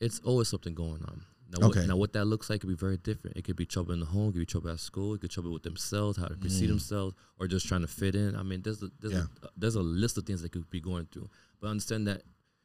It's 0.00 0.20
always 0.20 0.48
something 0.48 0.74
going 0.74 1.02
on. 1.02 1.22
Now, 1.58 1.68
Okay. 1.68 1.80
what, 1.80 1.88
now 1.88 1.96
what 1.96 2.12
that 2.14 2.24
looks 2.26 2.50
like 2.50 2.60
could 2.60 2.68
be 2.68 2.74
very 2.74 2.96
different. 2.96 3.36
It 3.36 3.42
could 3.44 3.56
be 3.56 3.66
trouble 3.66 3.92
in 3.92 4.00
the 4.00 4.06
home, 4.06 4.28
it 4.28 4.32
could 4.32 4.38
be 4.40 4.46
trouble 4.46 4.70
at 4.70 4.80
school, 4.80 5.14
it 5.14 5.18
could 5.20 5.28
be 5.30 5.34
trouble 5.34 5.52
with 5.52 5.62
themselves, 5.62 6.18
how 6.18 6.26
to 6.26 6.34
perceive 6.36 6.68
themselves, 6.68 7.14
or 7.38 7.46
just 7.46 7.66
trying 7.68 7.82
to 7.82 7.86
fit 7.88 8.14
in. 8.14 8.34
I 8.36 8.42
mean, 8.42 8.62
there's 8.62 8.82
a 8.82 8.90
there's, 9.00 9.14
Mm. 9.14 9.28
Yeah. 9.42 9.48
a, 9.48 9.48
there's 9.56 9.74
a 9.76 9.82
list 9.82 10.18
of 10.18 10.24
things 10.26 10.42
they 10.42 10.48
could 10.48 10.68
be 10.70 10.80
going 10.80 11.06
through. 11.12 11.28
But 11.60 11.68
understand 11.68 12.06
that 12.08 12.22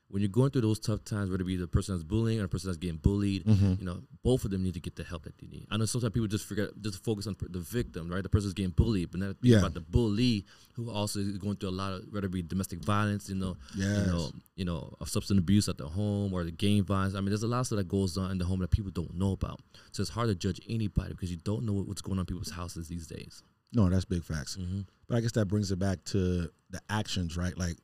when 0.10 0.22
you're 0.24 0.30
going 0.30 0.50
through 0.50 0.62
those 0.62 0.80
tough 0.80 1.04
times, 1.04 1.30
whether 1.30 1.43
it 1.43 1.45
be 1.45 1.56
the 1.56 1.67
person 1.67 1.93
that's 1.95 2.04
bullying 2.04 2.39
or 2.39 2.43
the 2.43 2.48
person 2.48 2.67
that's 2.69 2.78
getting 2.80 2.98
bullied, 2.98 3.45
Mm-hmm. 3.45 3.74
you 3.80 3.86
know, 3.86 4.02
both 4.24 4.43
of 4.43 4.50
them 4.52 4.63
need 4.63 4.74
to 4.74 4.80
get 4.80 4.95
the 4.95 5.04
help 5.04 5.24
that 5.24 5.38
they 5.38 5.45
need. 5.48 5.67
I 5.69 5.78
know 5.78 5.86
sometimes 5.86 6.13
people 6.13 6.28
just 6.28 6.45
forget, 6.48 6.69
just 6.82 7.04
focus 7.04 7.28
on 7.28 7.36
the 7.50 7.60
victim, 7.60 8.10
right? 8.10 8.24
The 8.24 8.30
person 8.30 8.48
that's 8.50 8.56
getting 8.56 8.72
bullied, 8.72 9.12
but 9.12 9.19
not 9.19 9.36
Yeah. 9.41 9.60
about 9.60 9.76
the 9.76 9.82
bully 9.82 10.45
who 10.74 10.89
also 10.89 11.19
is 11.19 11.38
going 11.38 11.58
through 11.58 11.69
a 11.69 11.72
lot 11.72 11.93
of, 11.93 12.06
whether 12.12 12.26
it 12.26 12.32
be 12.32 12.41
domestic 12.41 12.80
violence, 12.84 13.30
you 13.30 13.36
know, 13.36 13.56
you 13.76 13.84
know, 13.86 14.32
you 14.56 14.65
know, 14.65 14.95
of 15.00 15.10
substance 15.10 15.38
abuse 15.39 15.69
at 15.69 15.78
the 15.78 15.88
home 15.88 16.34
or 16.34 16.43
the 16.43 16.52
gang 16.52 16.84
violence. 16.84 17.13
I 17.13 17.19
mean, 17.22 17.30
there's 17.30 17.43
a 17.43 17.48
lot 17.48 17.60
of 17.62 17.67
stuff 17.67 17.78
that 17.78 17.88
goes 17.88 18.17
on 18.17 18.32
in 18.32 18.38
the 18.39 18.45
home 18.45 18.60
that 18.62 18.72
people 18.72 18.91
don't 18.91 19.13
know 19.15 19.34
about. 19.34 19.60
So 19.91 20.02
it's 20.02 20.10
hard 20.10 20.30
to 20.30 20.36
judge 20.36 20.60
anybody 20.67 21.12
because 21.13 21.30
you 21.30 21.38
don't 21.38 21.63
know 21.65 21.74
what's 21.74 22.02
going 22.02 22.17
on 22.17 22.24
in 22.24 22.26
people's 22.26 22.52
houses 22.52 22.88
these 22.88 23.06
days. 23.08 23.43
No, 23.74 23.88
that's 23.89 24.06
big 24.06 24.24
facts. 24.24 24.58
Mm-hmm. 24.60 24.82
But 25.08 25.17
I 25.17 25.22
guess 25.22 25.34
that 25.34 25.45
brings 25.48 25.72
it 25.72 25.78
back 25.78 26.04
to 26.06 26.50
the 26.72 26.82
actions, 26.89 27.38
right? 27.38 27.56
Like 27.56 27.78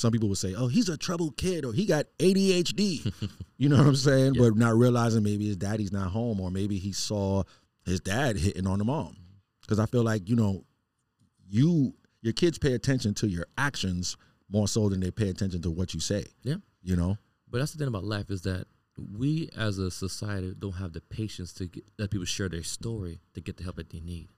some 0.00 0.12
people 0.12 0.30
would 0.30 0.38
say, 0.38 0.54
"Oh, 0.54 0.66
he's 0.66 0.88
a 0.88 0.96
troubled 0.96 1.36
kid," 1.36 1.64
or 1.64 1.74
"He 1.74 1.84
got 1.84 2.06
ADHD." 2.18 3.12
you 3.58 3.68
know 3.68 3.76
what 3.76 3.86
I'm 3.86 3.96
saying? 3.96 4.34
Yeah. 4.34 4.48
But 4.48 4.56
not 4.56 4.74
realizing 4.74 5.22
maybe 5.22 5.46
his 5.46 5.56
daddy's 5.56 5.92
not 5.92 6.10
home, 6.10 6.40
or 6.40 6.50
maybe 6.50 6.78
he 6.78 6.92
saw 6.92 7.42
his 7.84 8.00
dad 8.00 8.36
hitting 8.36 8.66
on 8.66 8.78
the 8.78 8.84
mom. 8.84 9.08
Mm-hmm. 9.08 9.36
Because 9.60 9.78
I 9.78 9.84
feel 9.84 10.02
like 10.02 10.28
you 10.28 10.36
know, 10.36 10.64
you 11.46 11.92
your 12.22 12.32
kids 12.32 12.58
pay 12.58 12.72
attention 12.72 13.12
to 13.14 13.28
your 13.28 13.46
actions 13.58 14.16
more 14.48 14.66
so 14.66 14.88
than 14.88 15.00
they 15.00 15.10
pay 15.10 15.28
attention 15.28 15.60
to 15.62 15.70
what 15.70 15.92
you 15.92 16.00
say. 16.00 16.24
Yeah. 16.42 16.56
You 16.82 16.96
know? 16.96 17.18
But 17.50 17.58
that's 17.58 17.72
the 17.72 17.78
thing 17.78 17.88
about 17.88 18.04
life 18.04 18.30
is 18.30 18.42
that 18.42 18.66
we 19.18 19.50
as 19.56 19.78
a 19.78 19.90
society 19.90 20.54
don't 20.58 20.72
have 20.72 20.92
the 20.92 21.00
patience 21.00 21.52
to 21.54 21.66
get, 21.66 21.84
let 21.98 22.10
people 22.10 22.24
share 22.24 22.48
their 22.48 22.62
story 22.62 23.20
to 23.34 23.40
get 23.40 23.58
the 23.58 23.64
help 23.64 23.76
that 23.76 23.90
they 23.90 24.00
need. 24.00 24.28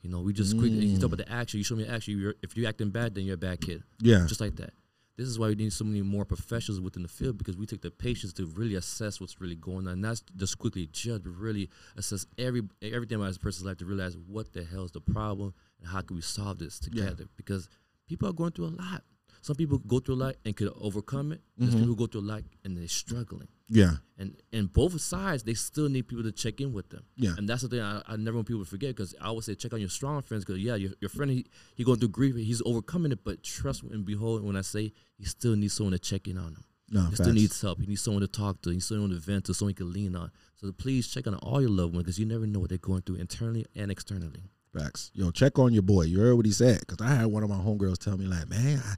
You 0.00 0.10
know, 0.10 0.20
we 0.20 0.32
just 0.32 0.58
quickly 0.58 0.84
you 0.86 0.96
talk 0.96 1.12
about 1.12 1.24
the 1.24 1.32
action. 1.32 1.58
You 1.58 1.64
show 1.64 1.76
me 1.76 1.86
action. 1.86 2.18
You're, 2.18 2.34
if 2.42 2.56
you're 2.56 2.68
acting 2.68 2.90
bad, 2.90 3.14
then 3.14 3.24
you're 3.24 3.36
a 3.36 3.38
bad 3.38 3.60
kid. 3.60 3.84
Yeah. 4.00 4.24
just 4.26 4.40
like 4.40 4.56
that. 4.56 4.72
This 5.16 5.28
is 5.28 5.38
why 5.38 5.48
we 5.48 5.54
need 5.54 5.72
so 5.72 5.84
many 5.84 6.00
more 6.00 6.24
professionals 6.24 6.80
within 6.80 7.02
the 7.02 7.08
field 7.08 7.36
because 7.36 7.56
we 7.56 7.66
take 7.66 7.82
the 7.82 7.90
patience 7.90 8.32
to 8.34 8.46
really 8.46 8.76
assess 8.76 9.20
what's 9.20 9.40
really 9.40 9.56
going 9.56 9.86
on. 9.86 10.00
Not 10.00 10.22
just 10.36 10.58
quickly 10.58 10.88
judge, 10.90 11.22
but 11.24 11.36
really 11.36 11.68
assess 11.96 12.24
every 12.38 12.62
everything 12.80 13.16
about 13.16 13.28
this 13.28 13.38
person's 13.38 13.66
life 13.66 13.76
to 13.78 13.84
realize 13.84 14.16
what 14.16 14.52
the 14.52 14.64
hell 14.64 14.84
is 14.84 14.92
the 14.92 15.00
problem 15.02 15.52
and 15.80 15.88
how 15.90 16.00
can 16.00 16.16
we 16.16 16.22
solve 16.22 16.58
this 16.58 16.78
together. 16.78 17.24
Because 17.36 17.68
people 18.08 18.28
are 18.28 18.32
going 18.32 18.52
through 18.52 18.66
a 18.66 18.76
lot. 18.76 19.02
Some 19.42 19.56
people 19.56 19.78
go 19.78 19.98
through 19.98 20.14
a 20.14 20.22
lot 20.26 20.36
and 20.44 20.56
could 20.56 20.72
overcome 20.80 21.32
it. 21.32 21.40
There's 21.58 21.70
mm-hmm. 21.70 21.80
people 21.80 21.94
who 21.94 21.96
go 21.96 22.06
through 22.06 22.20
a 22.22 22.30
lot 22.32 22.42
and 22.64 22.76
they're 22.76 22.88
struggling. 22.88 23.48
Yeah. 23.72 23.92
And 24.18 24.36
and 24.52 24.72
both 24.72 25.00
sides, 25.00 25.42
they 25.42 25.54
still 25.54 25.88
need 25.88 26.06
people 26.06 26.22
to 26.24 26.32
check 26.32 26.60
in 26.60 26.72
with 26.72 26.90
them. 26.90 27.04
Yeah. 27.16 27.34
And 27.36 27.48
that's 27.48 27.62
the 27.62 27.68
thing 27.68 27.80
I, 27.80 28.02
I 28.06 28.16
never 28.16 28.36
want 28.36 28.46
people 28.46 28.62
to 28.62 28.70
forget 28.70 28.94
because 28.94 29.14
I 29.20 29.26
always 29.26 29.46
say 29.46 29.54
check 29.54 29.72
on 29.72 29.80
your 29.80 29.88
strong 29.88 30.22
friends 30.22 30.44
because 30.44 30.60
yeah, 30.60 30.74
your, 30.74 30.92
your 31.00 31.08
friend 31.08 31.30
he, 31.30 31.46
he 31.74 31.82
going 31.82 31.98
through 31.98 32.10
grief, 32.10 32.36
he's 32.36 32.62
overcoming 32.64 33.12
it, 33.12 33.24
but 33.24 33.42
trust 33.42 33.82
and 33.82 34.04
behold 34.04 34.44
when 34.44 34.56
I 34.56 34.60
say 34.60 34.92
he 35.16 35.24
still 35.24 35.56
needs 35.56 35.74
someone 35.74 35.92
to 35.92 35.98
check 35.98 36.28
in 36.28 36.38
on 36.38 36.48
him. 36.48 36.64
No, 36.90 37.06
he 37.06 37.16
still 37.16 37.32
needs 37.32 37.60
help. 37.60 37.80
He 37.80 37.86
needs 37.86 38.02
someone 38.02 38.20
to 38.20 38.28
talk 38.28 38.60
to. 38.62 38.68
He 38.68 38.76
needs 38.76 38.86
someone 38.86 39.10
to 39.10 39.16
vent 39.16 39.46
to, 39.46 39.54
someone 39.54 39.70
he 39.70 39.74
can 39.74 39.92
lean 39.92 40.14
on. 40.14 40.30
So 40.56 40.70
please 40.72 41.08
check 41.08 41.26
on 41.26 41.34
all 41.36 41.60
your 41.60 41.70
loved 41.70 41.94
ones 41.94 42.04
because 42.04 42.18
you 42.18 42.26
never 42.26 42.46
know 42.46 42.60
what 42.60 42.68
they're 42.68 42.78
going 42.78 43.00
through 43.00 43.16
internally 43.16 43.64
and 43.74 43.90
externally. 43.90 44.42
Facts. 44.78 45.10
Yo, 45.14 45.30
check 45.30 45.58
on 45.58 45.72
your 45.72 45.82
boy. 45.82 46.02
You 46.02 46.20
heard 46.20 46.34
what 46.34 46.44
he 46.44 46.52
said. 46.52 46.80
Because 46.80 47.00
I 47.00 47.14
had 47.14 47.26
one 47.26 47.42
of 47.42 47.48
my 47.48 47.56
homegirls 47.56 47.98
tell 47.98 48.18
me, 48.18 48.26
like, 48.26 48.48
man, 48.48 48.82
I, 48.84 48.94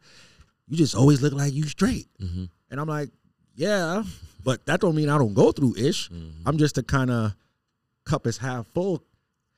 you 0.66 0.76
just 0.76 0.96
always 0.96 1.22
look 1.22 1.32
like 1.32 1.52
you 1.52 1.64
straight. 1.64 2.08
Mm-hmm. 2.20 2.44
And 2.70 2.80
I'm 2.80 2.88
like, 2.88 3.10
yeah, 3.54 4.02
but 4.42 4.64
that 4.66 4.80
don't 4.80 4.94
mean 4.94 5.08
I 5.08 5.18
don't 5.18 5.34
go 5.34 5.52
through 5.52 5.74
ish. 5.76 6.10
Mm-hmm. 6.10 6.46
I'm 6.48 6.58
just 6.58 6.78
a 6.78 6.82
kind 6.82 7.10
of 7.10 7.34
cup 8.04 8.26
is 8.26 8.38
half 8.38 8.66
full 8.68 9.02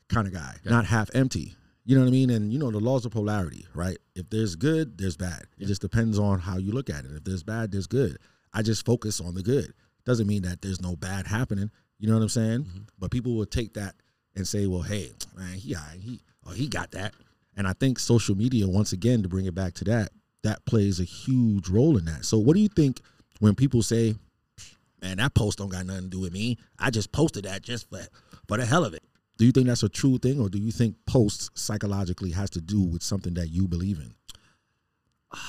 kind 0.09 0.27
of 0.27 0.33
guy, 0.33 0.55
Yeah. 0.65 0.71
not 0.73 0.85
half 0.87 1.11
empty. 1.15 1.55
You 1.85 1.95
know 1.97 2.03
what 2.03 2.09
I 2.09 2.13
mean? 2.13 2.31
And 2.31 2.53
you 2.53 2.59
know 2.59 2.71
the 2.71 2.81
laws 2.81 3.05
of 3.07 3.13
polarity, 3.13 3.67
right? 3.75 3.97
If 4.15 4.29
there's 4.31 4.57
good, 4.57 4.99
there's 4.99 5.17
bad. 5.17 5.45
It 5.59 5.67
just 5.67 5.81
depends 5.81 6.19
on 6.19 6.41
how 6.41 6.59
you 6.59 6.73
look 6.73 6.91
at 6.91 7.05
it. 7.05 7.13
If 7.15 7.25
there's 7.25 7.45
bad, 7.45 7.71
there's 7.71 7.87
good. 7.87 8.19
I 8.53 8.63
just 8.63 8.85
focus 8.85 9.21
on 9.21 9.35
the 9.35 9.43
good. 9.43 9.73
Doesn't 10.05 10.27
mean 10.27 10.43
that 10.43 10.63
there's 10.63 10.81
no 10.81 10.97
bad 10.97 11.27
happening. 11.27 11.71
You 11.99 12.09
know 12.09 12.15
what 12.15 12.23
I'm 12.23 12.29
saying? 12.29 12.61
Mm-hmm. 12.65 12.79
But 12.99 13.11
people 13.11 13.37
will 13.37 13.47
take 13.47 13.75
that 13.75 13.95
and 14.35 14.47
say, 14.47 14.67
"Well, 14.67 14.83
hey, 14.83 15.13
man, 15.37 15.55
he 15.55 15.75
he 16.01 16.21
oh 16.47 16.51
he 16.53 16.67
got 16.69 16.91
that." 16.93 17.15
And 17.57 17.67
I 17.67 17.73
think 17.73 17.99
social 17.99 18.37
media, 18.37 18.69
once 18.69 18.93
again, 18.93 19.23
to 19.23 19.29
bring 19.29 19.47
it 19.47 19.55
back 19.55 19.75
to 19.75 19.85
that, 19.85 20.11
that 20.43 20.65
plays 20.67 21.01
a 21.01 21.05
huge 21.05 21.69
role 21.69 21.97
in 21.97 22.05
that. 22.05 22.25
So, 22.25 22.37
what 22.39 22.55
do 22.55 22.61
you 22.61 22.69
think 22.69 23.01
when 23.41 23.55
people 23.55 23.83
say, 23.83 24.15
"Man, 25.03 25.19
that 25.19 25.35
post 25.35 25.59
don't 25.59 25.69
got 25.69 25.87
nothing 25.87 26.05
to 26.05 26.09
do 26.09 26.21
with 26.21 26.33
me. 26.33 26.59
I 26.79 26.91
just 26.91 27.13
posted 27.13 27.45
that 27.45 27.63
just 27.63 27.89
for 27.89 28.07
for 28.49 28.57
the 28.57 28.67
hell 28.67 28.85
of 28.85 28.95
it." 28.95 29.03
Do 29.39 29.45
you 29.45 29.53
think 29.53 29.67
that's 29.67 29.83
a 29.83 29.89
true 29.89 30.19
thing, 30.19 30.41
or 30.41 30.49
do 30.49 30.59
you 30.59 30.73
think 30.73 30.97
posts 31.07 31.51
psychologically 31.55 32.31
has 32.31 32.49
to 32.51 32.61
do 32.61 32.81
with 32.81 33.03
something 33.03 33.35
that 33.35 33.49
you 33.49 33.69
believe 33.69 33.99
in? 33.99 34.15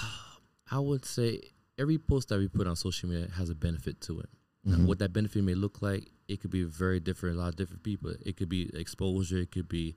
I 0.71 0.79
would 0.79 1.05
say 1.05 1.41
every 1.77 1.97
post 1.97 2.29
that 2.29 2.39
we 2.39 2.47
put 2.47 2.67
on 2.67 2.75
social 2.75 3.09
media 3.09 3.29
has 3.35 3.49
a 3.49 3.55
benefit 3.55 4.01
to 4.01 4.19
it. 4.19 4.29
Now, 4.65 4.75
mm-hmm. 4.75 4.87
what 4.87 4.99
that 4.99 5.13
benefit 5.13 5.43
may 5.43 5.53
look 5.53 5.81
like, 5.81 6.11
it 6.27 6.41
could 6.41 6.51
be 6.51 6.63
very 6.63 6.99
different. 6.99 7.37
A 7.37 7.39
lot 7.39 7.49
of 7.49 7.55
different 7.55 7.83
people. 7.83 8.13
It 8.25 8.35
could 8.35 8.49
be 8.49 8.69
exposure. 8.75 9.37
It 9.37 9.51
could 9.51 9.69
be, 9.69 9.95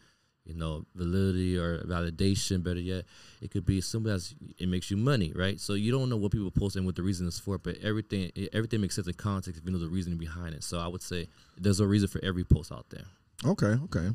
you 0.50 0.56
know, 0.56 0.84
validity 0.94 1.56
or 1.56 1.84
validation. 1.84 2.62
Better 2.62 2.80
yet, 2.80 3.04
it 3.40 3.50
could 3.50 3.64
be 3.64 3.80
something 3.80 4.10
that's 4.10 4.34
it 4.58 4.68
makes 4.68 4.90
you 4.90 4.96
money, 4.96 5.32
right? 5.34 5.60
So 5.60 5.74
you 5.74 5.92
don't 5.92 6.08
know 6.08 6.16
what 6.16 6.32
people 6.32 6.50
post 6.50 6.76
and 6.76 6.84
what 6.84 6.96
the 6.96 7.02
reason 7.02 7.28
is 7.28 7.38
for, 7.38 7.58
but 7.58 7.78
everything 7.82 8.32
everything 8.52 8.80
makes 8.80 8.96
sense 8.96 9.06
in 9.06 9.14
context 9.14 9.60
if 9.60 9.66
you 9.66 9.72
know 9.72 9.78
the 9.78 9.88
reason 9.88 10.16
behind 10.16 10.54
it. 10.54 10.64
So 10.64 10.78
I 10.78 10.88
would 10.88 11.02
say 11.02 11.28
there's 11.56 11.80
a 11.80 11.86
reason 11.86 12.08
for 12.08 12.22
every 12.24 12.44
post 12.44 12.72
out 12.72 12.86
there. 12.90 13.04
Okay, 13.44 13.78
okay. 13.84 14.10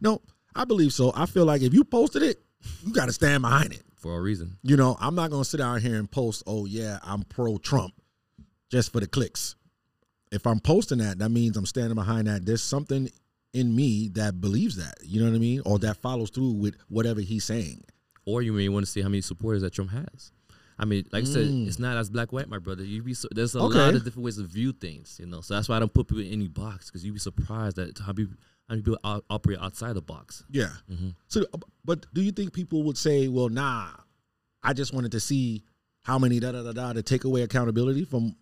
No, 0.00 0.22
I 0.54 0.64
believe 0.64 0.92
so. 0.92 1.12
I 1.14 1.26
feel 1.26 1.44
like 1.44 1.62
if 1.62 1.74
you 1.74 1.84
posted 1.84 2.22
it, 2.22 2.42
you 2.84 2.92
got 2.92 3.06
to 3.06 3.12
stand 3.12 3.42
behind 3.42 3.72
it. 3.72 3.82
For 3.96 4.16
a 4.16 4.20
reason. 4.20 4.58
You 4.62 4.76
know, 4.76 4.96
I'm 5.00 5.14
not 5.14 5.30
gonna 5.30 5.44
sit 5.44 5.60
out 5.60 5.82
here 5.82 5.96
and 5.96 6.10
post, 6.10 6.42
"Oh 6.46 6.64
yeah, 6.64 6.98
I'm 7.02 7.22
pro 7.22 7.58
Trump," 7.58 7.94
just 8.70 8.92
for 8.92 9.00
the 9.00 9.06
clicks. 9.06 9.56
If 10.32 10.46
I'm 10.46 10.60
posting 10.60 10.98
that, 10.98 11.18
that 11.18 11.30
means 11.30 11.56
I'm 11.56 11.66
standing 11.66 11.94
behind 11.94 12.26
that. 12.26 12.44
There's 12.44 12.62
something 12.62 13.08
in 13.56 13.74
me 13.74 14.08
that 14.14 14.40
believes 14.40 14.76
that. 14.76 14.94
You 15.04 15.20
know 15.20 15.30
what 15.30 15.36
I 15.36 15.40
mean, 15.40 15.62
or 15.64 15.78
that 15.80 15.96
follows 15.96 16.30
through 16.30 16.52
with 16.52 16.76
whatever 16.88 17.20
he's 17.20 17.44
saying. 17.44 17.82
or 18.28 18.42
you 18.42 18.52
may 18.52 18.68
want 18.68 18.84
to 18.84 18.90
see 18.90 19.00
how 19.00 19.08
many 19.08 19.20
supporters 19.22 19.62
that 19.62 19.72
Trump 19.72 19.88
has. 19.92 20.32
I 20.80 20.84
mean, 20.84 21.04
like 21.12 21.22
I 21.22 21.26
said, 21.26 21.46
Mm. 21.46 21.68
it's 21.68 21.78
not 21.78 21.96
as 21.96 22.10
black 22.10 22.32
white, 22.32 22.48
my 22.48 22.58
brother. 22.58 22.82
You 22.84 23.00
be 23.00 23.14
so, 23.14 23.28
there's 23.30 23.54
a 23.54 23.60
Okay. 23.60 23.78
lot 23.78 23.94
of 23.94 24.02
different 24.02 24.24
ways 24.24 24.36
to 24.38 24.42
view 24.42 24.72
things, 24.72 25.16
you 25.20 25.26
know. 25.26 25.40
So 25.42 25.54
that's 25.54 25.68
why 25.68 25.76
I 25.76 25.78
don't 25.78 25.94
put 25.94 26.08
people 26.08 26.24
in 26.24 26.32
any 26.32 26.48
box 26.48 26.86
because 26.90 27.04
you'd 27.04 27.12
be 27.14 27.20
surprised 27.20 27.78
at 27.78 27.96
how 28.00 28.12
people, 28.12 28.34
how 28.68 28.74
many 28.74 28.82
people 28.82 28.98
out, 29.04 29.24
operate 29.30 29.58
outside 29.60 29.94
the 29.94 30.02
box. 30.02 30.42
Yeah. 30.50 30.72
Mm-hmm. 30.90 31.10
So, 31.28 31.44
uh, 31.54 31.58
but 31.84 32.04
do 32.12 32.20
you 32.20 32.32
think 32.32 32.52
people 32.52 32.82
would 32.82 32.98
say, 32.98 33.28
"Well, 33.28 33.48
nah, 33.48 33.90
I 34.64 34.72
just 34.72 34.92
wanted 34.92 35.12
to 35.12 35.20
see 35.20 35.62
how 36.02 36.18
many 36.18 36.40
da 36.40 36.50
da 36.50 36.64
da 36.64 36.72
da 36.72 36.92
to 36.94 37.02
take 37.04 37.22
away 37.22 37.42
accountability 37.42 38.04
from 38.04 38.34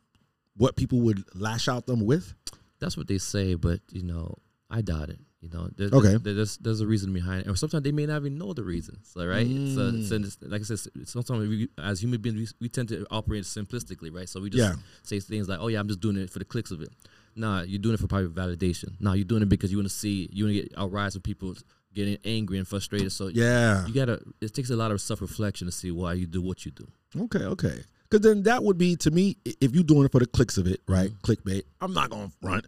what 0.56 0.76
people 0.76 1.00
would 1.00 1.22
lash 1.34 1.68
out 1.68 1.84
them 1.86 2.00
with"? 2.06 2.34
That's 2.80 2.96
what 2.96 3.06
they 3.06 3.18
say, 3.18 3.54
but 3.54 3.80
you 3.92 4.02
know, 4.02 4.38
I 4.76 4.80
doubt 4.82 5.08
it. 5.10 5.20
You 5.40 5.50
know, 5.50 5.68
Okay. 5.92 6.16
there- 6.16 6.34
there's 6.34 6.56
there's 6.56 6.80
a 6.80 6.86
reason 6.86 7.12
behind 7.12 7.44
it, 7.46 7.50
or 7.50 7.54
sometimes 7.56 7.84
they 7.84 7.92
may 7.92 8.06
not 8.06 8.22
even 8.22 8.38
know 8.38 8.54
the 8.54 8.64
reasons. 8.64 9.12
All 9.14 9.26
right, 9.26 9.46
so, 9.46 9.52
Mm. 9.92 10.08
so 10.08 10.14
it's- 10.16 10.38
like 10.40 10.62
I 10.62 10.64
said, 10.64 10.80
sometimes 11.06 11.48
we, 11.48 11.68
as 11.78 12.00
human 12.02 12.20
beings, 12.22 12.36
we, 12.60 12.64
we 12.64 12.68
tend 12.70 12.88
to 12.88 13.06
operate 13.10 13.44
simplistically, 13.44 14.10
right? 14.12 14.28
So 14.28 14.40
we 14.40 14.48
just 14.50 14.62
Yeah. 14.62 14.76
say 15.02 15.20
things 15.20 15.46
like, 15.48 15.60
"Oh 15.60 15.68
yeah, 15.68 15.80
I'm 15.80 15.86
just 15.88 16.00
doing 16.00 16.16
it 16.16 16.30
for 16.30 16.38
the 16.38 16.46
clicks 16.46 16.70
of 16.70 16.80
it." 16.80 16.88
Nah, 17.36 17.60
you're 17.62 17.78
doing 17.78 17.94
it 17.94 18.00
for 18.00 18.06
private 18.06 18.34
validation. 18.34 18.98
Nah, 19.00 19.12
you're 19.12 19.24
doing 19.32 19.42
it 19.42 19.48
because 19.50 19.70
you 19.70 19.76
want 19.76 19.88
to 19.90 19.94
see, 19.94 20.30
you 20.32 20.44
want 20.44 20.56
to 20.56 20.62
get 20.62 20.72
a 20.76 20.86
rise 20.88 21.14
of 21.14 21.22
people 21.22 21.54
getting 21.94 22.16
angry 22.24 22.56
and 22.58 22.66
frustrated. 22.66 23.12
So 23.12 23.28
Yeah. 23.28 23.86
you 23.86 23.92
gotta. 23.92 24.20
It 24.40 24.54
takes 24.54 24.70
a 24.70 24.76
lot 24.76 24.90
of 24.92 25.00
self 25.00 25.20
reflection 25.20 25.66
to 25.66 25.72
see 25.72 25.90
why 25.90 26.14
you 26.14 26.26
do 26.26 26.40
what 26.40 26.64
you 26.64 26.72
do. 26.72 26.86
Okay, 27.16 27.44
okay. 27.44 27.84
Because 28.08 28.22
then 28.24 28.44
that 28.44 28.62
would 28.64 28.78
be 28.78 28.96
to 28.96 29.10
me, 29.10 29.36
if 29.44 29.74
you're 29.74 29.84
doing 29.84 30.04
it 30.06 30.12
for 30.12 30.20
the 30.20 30.26
clicks 30.26 30.56
of 30.56 30.66
it, 30.66 30.80
right? 30.88 31.10
Clickbait. 31.22 31.64
I'm 31.82 31.92
not 31.92 32.08
gonna 32.10 32.30
front. 32.40 32.64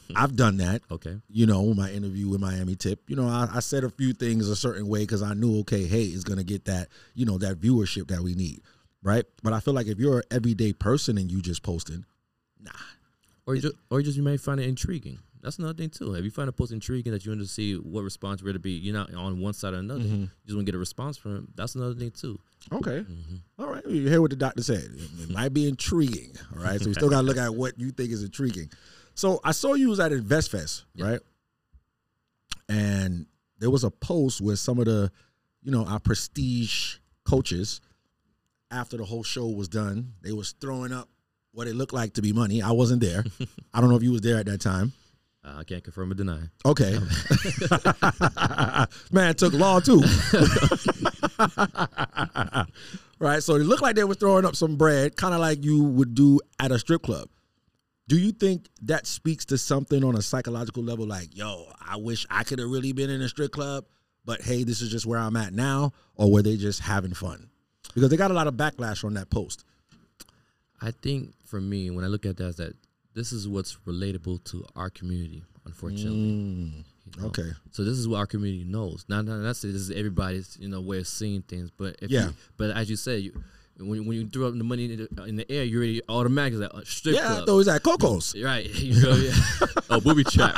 I've 0.16 0.36
done 0.36 0.58
that. 0.58 0.82
Okay. 0.90 1.16
You 1.28 1.46
know, 1.46 1.74
my 1.74 1.90
interview 1.90 2.28
with 2.28 2.40
Miami 2.40 2.74
Tip. 2.76 3.00
You 3.08 3.16
know, 3.16 3.26
I, 3.26 3.48
I 3.54 3.60
said 3.60 3.84
a 3.84 3.90
few 3.90 4.12
things 4.12 4.48
a 4.48 4.56
certain 4.56 4.86
way 4.86 5.00
because 5.00 5.22
I 5.22 5.34
knew, 5.34 5.60
okay, 5.60 5.86
hey, 5.86 6.04
it's 6.04 6.24
gonna 6.24 6.44
get 6.44 6.64
that, 6.66 6.88
you 7.14 7.26
know, 7.26 7.38
that 7.38 7.60
viewership 7.60 8.08
that 8.08 8.20
we 8.20 8.34
need, 8.34 8.62
right? 9.02 9.24
But 9.42 9.52
I 9.52 9.60
feel 9.60 9.74
like 9.74 9.86
if 9.86 9.98
you're 9.98 10.18
an 10.18 10.24
everyday 10.30 10.72
person 10.72 11.18
and 11.18 11.30
you 11.30 11.40
just 11.40 11.62
posting, 11.62 12.04
nah. 12.60 12.70
Or 13.46 13.54
you 13.56 13.62
just, 13.62 13.74
or 13.90 14.00
you 14.00 14.04
just 14.04 14.16
you 14.16 14.22
may 14.22 14.36
find 14.36 14.60
it 14.60 14.68
intriguing. 14.68 15.18
That's 15.42 15.58
another 15.58 15.74
thing 15.74 15.90
too. 15.90 16.14
If 16.14 16.24
you 16.24 16.30
find 16.30 16.48
a 16.48 16.52
post 16.52 16.70
intriguing 16.70 17.12
that 17.12 17.24
you 17.24 17.32
want 17.32 17.40
to 17.42 17.48
see 17.48 17.74
what 17.74 18.02
response 18.02 18.42
were 18.42 18.52
to 18.52 18.60
be, 18.60 18.72
you're 18.72 18.94
not 18.94 19.12
on 19.12 19.40
one 19.40 19.52
side 19.52 19.74
or 19.74 19.78
another. 19.78 20.00
Mm-hmm. 20.00 20.22
You 20.22 20.28
just 20.46 20.56
want 20.56 20.66
to 20.66 20.72
get 20.72 20.76
a 20.76 20.78
response 20.78 21.16
from 21.16 21.36
it. 21.36 21.56
That's 21.56 21.74
another 21.74 21.94
thing 21.94 22.12
too. 22.12 22.38
okay, 22.72 23.04
all 23.58 23.66
right, 23.66 23.84
you 23.84 24.08
hear 24.08 24.20
what 24.20 24.30
the 24.30 24.36
doctor 24.36 24.62
said. 24.62 24.88
It 25.20 25.30
might 25.30 25.52
be 25.52 25.68
intriguing, 25.68 26.32
all 26.56 26.62
right. 26.62 26.80
So 26.80 26.86
we 26.86 26.94
still 26.94 27.10
gotta 27.10 27.26
look 27.26 27.38
at 27.38 27.52
what 27.52 27.78
you 27.78 27.90
think 27.90 28.12
is 28.12 28.22
intriguing. 28.22 28.70
So 29.14 29.40
I 29.44 29.52
saw 29.52 29.74
you 29.74 29.88
was 29.90 30.00
at 30.00 30.12
InvestFest, 30.12 30.84
Yeah. 30.94 31.06
right? 31.10 31.20
And 32.68 33.26
there 33.58 33.70
was 33.70 33.84
a 33.84 33.90
post 33.90 34.40
where 34.40 34.56
some 34.56 34.78
of 34.78 34.86
the, 34.86 35.10
you 35.62 35.70
know, 35.70 35.84
our 35.86 36.00
prestige 36.00 36.96
coaches, 37.24 37.80
after 38.70 38.96
the 38.96 39.04
whole 39.04 39.22
show 39.22 39.48
was 39.48 39.68
done, 39.68 40.14
they 40.22 40.32
was 40.32 40.52
throwing 40.60 40.92
up 40.92 41.08
what 41.52 41.66
it 41.68 41.74
looked 41.74 41.92
like 41.92 42.14
to 42.14 42.22
be 42.22 42.32
money. 42.32 42.62
I 42.62 42.70
wasn't 42.72 43.02
there. 43.02 43.22
I 43.74 43.80
don't 43.80 43.90
know 43.90 43.96
if 43.96 44.02
you 44.02 44.12
was 44.12 44.22
there 44.22 44.38
at 44.38 44.46
that 44.46 44.60
time. 44.62 44.92
Uh, 45.44 45.56
I 45.58 45.64
can't 45.64 45.82
confirm 45.84 46.12
or 46.12 46.14
deny. 46.14 46.38
Okay. 46.64 46.92
Man, 49.12 49.30
it 49.30 49.38
took 49.38 49.52
law 49.52 49.80
too. 49.80 50.00
right. 53.18 53.42
So 53.42 53.56
it 53.56 53.64
looked 53.64 53.82
like 53.82 53.96
they 53.96 54.04
were 54.04 54.14
throwing 54.14 54.44
up 54.44 54.54
some 54.56 54.76
bread, 54.76 55.16
kind 55.16 55.34
of 55.34 55.40
like 55.40 55.64
you 55.64 55.82
would 55.82 56.14
do 56.14 56.40
at 56.60 56.70
a 56.72 56.78
strip 56.78 57.02
club. 57.02 57.28
Do 58.08 58.18
you 58.18 58.32
think 58.32 58.68
that 58.82 59.06
speaks 59.06 59.44
to 59.46 59.58
something 59.58 60.02
on 60.04 60.16
a 60.16 60.22
psychological 60.22 60.82
level? 60.82 61.06
Like, 61.06 61.36
yo, 61.36 61.66
I 61.80 61.96
wish 61.96 62.26
I 62.30 62.42
could 62.44 62.58
have 62.58 62.68
really 62.68 62.92
been 62.92 63.10
in 63.10 63.22
a 63.22 63.28
strip 63.28 63.52
club, 63.52 63.84
but 64.24 64.42
hey, 64.42 64.64
this 64.64 64.80
is 64.82 64.90
just 64.90 65.06
where 65.06 65.18
I'm 65.18 65.36
at 65.36 65.52
now, 65.52 65.92
or 66.16 66.30
were 66.30 66.42
they 66.42 66.56
just 66.56 66.80
having 66.80 67.14
fun? 67.14 67.48
Because 67.94 68.10
they 68.10 68.16
got 68.16 68.30
a 68.30 68.34
lot 68.34 68.46
of 68.46 68.54
backlash 68.54 69.04
on 69.04 69.14
that 69.14 69.30
post. 69.30 69.64
I 70.80 70.90
think 70.90 71.32
for 71.46 71.60
me, 71.60 71.90
when 71.90 72.04
I 72.04 72.08
look 72.08 72.26
at 72.26 72.36
that, 72.38 72.46
is 72.48 72.56
that 72.56 72.74
this 73.14 73.32
is 73.32 73.46
what's 73.48 73.76
relatable 73.86 74.42
to 74.44 74.64
our 74.74 74.90
community, 74.90 75.44
unfortunately. 75.64 76.18
Mm, 76.32 76.84
you 77.14 77.20
know? 77.20 77.28
okay. 77.28 77.50
So 77.70 77.84
this 77.84 77.96
is 77.98 78.08
what 78.08 78.18
our 78.18 78.26
community 78.26 78.64
knows. 78.64 79.04
Not 79.08 79.26
not 79.26 79.42
that's 79.42 79.62
this 79.62 79.74
is 79.74 79.90
everybody's 79.90 80.56
you 80.60 80.68
know 80.68 80.80
way 80.80 80.98
of 80.98 81.06
seeing 81.06 81.42
things. 81.42 81.70
But 81.70 81.96
if 82.02 82.10
Yeah. 82.10 82.26
you, 82.28 82.34
but 82.56 82.70
as 82.70 82.90
you 82.90 82.96
said, 82.96 83.22
you, 83.22 83.42
when 83.78 84.06
when 84.06 84.16
you 84.18 84.28
throw 84.28 84.48
up 84.48 84.56
the 84.56 84.64
money 84.64 84.92
in 84.92 85.08
the, 85.10 85.24
in 85.24 85.36
the 85.36 85.50
air, 85.50 85.64
you're 85.64 85.78
already 85.82 86.02
automatically 86.08 86.58
like 86.60 86.74
uh, 86.74 86.80
strip 86.84 87.14
Yeah, 87.16 87.22
I 87.22 87.26
club. 87.34 87.46
thought 87.46 87.52
it 87.52 87.56
was 87.56 87.68
at 87.68 87.82
Coco's. 87.82 88.34
Right, 88.42 88.66
you 88.74 88.94
feel 88.94 89.16
me? 89.16 89.30
oh, 89.90 90.00
booby 90.00 90.24
trap. 90.24 90.54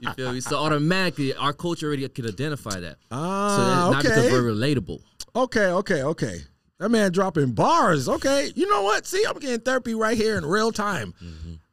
you 0.00 0.12
feel 0.12 0.32
me? 0.32 0.40
So 0.40 0.56
automatically, 0.56 1.34
our 1.34 1.52
culture 1.52 1.86
already 1.86 2.08
can 2.08 2.26
identify 2.26 2.80
that. 2.80 2.96
so 3.10 3.16
Ah, 3.16 3.86
that 3.90 3.92
not 3.92 4.02
because 4.02 4.18
okay. 4.18 4.32
we're 4.32 4.42
relatable. 4.52 5.00
Okay, 5.36 5.66
okay, 5.66 6.02
okay. 6.02 6.38
That 6.78 6.88
man 6.90 7.12
dropping 7.12 7.52
bars. 7.52 8.08
Okay. 8.08 8.50
You 8.56 8.66
know 8.68 8.82
what? 8.82 9.06
See, 9.06 9.22
I'm 9.28 9.38
getting 9.38 9.60
therapy 9.60 9.94
right 9.94 10.16
here 10.16 10.38
in 10.38 10.46
real 10.46 10.72
time. 10.72 11.12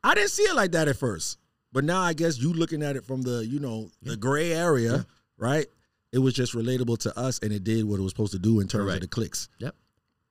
I 0.03 0.13
didn't 0.13 0.31
see 0.31 0.43
it 0.43 0.53
like 0.55 0.73
that 0.73 0.87
at 0.89 0.97
first. 0.97 1.37
But 1.71 1.83
now 1.85 2.01
I 2.01 2.13
guess 2.13 2.37
you 2.37 2.51
looking 2.53 2.83
at 2.83 2.95
it 2.97 3.05
from 3.05 3.21
the, 3.21 3.45
you 3.45 3.59
know, 3.59 3.89
the 4.01 4.17
gray 4.17 4.51
area, 4.53 5.05
right? 5.37 5.65
It 6.11 6.19
was 6.19 6.33
just 6.33 6.53
relatable 6.53 6.97
to 6.99 7.17
us 7.17 7.39
and 7.41 7.51
it 7.53 7.63
did 7.63 7.85
what 7.85 7.99
it 7.99 8.03
was 8.03 8.11
supposed 8.11 8.33
to 8.33 8.39
do 8.39 8.59
in 8.59 8.67
terms 8.67 8.93
of 8.93 8.99
the 9.01 9.07
clicks. 9.07 9.47
Yep, 9.59 9.75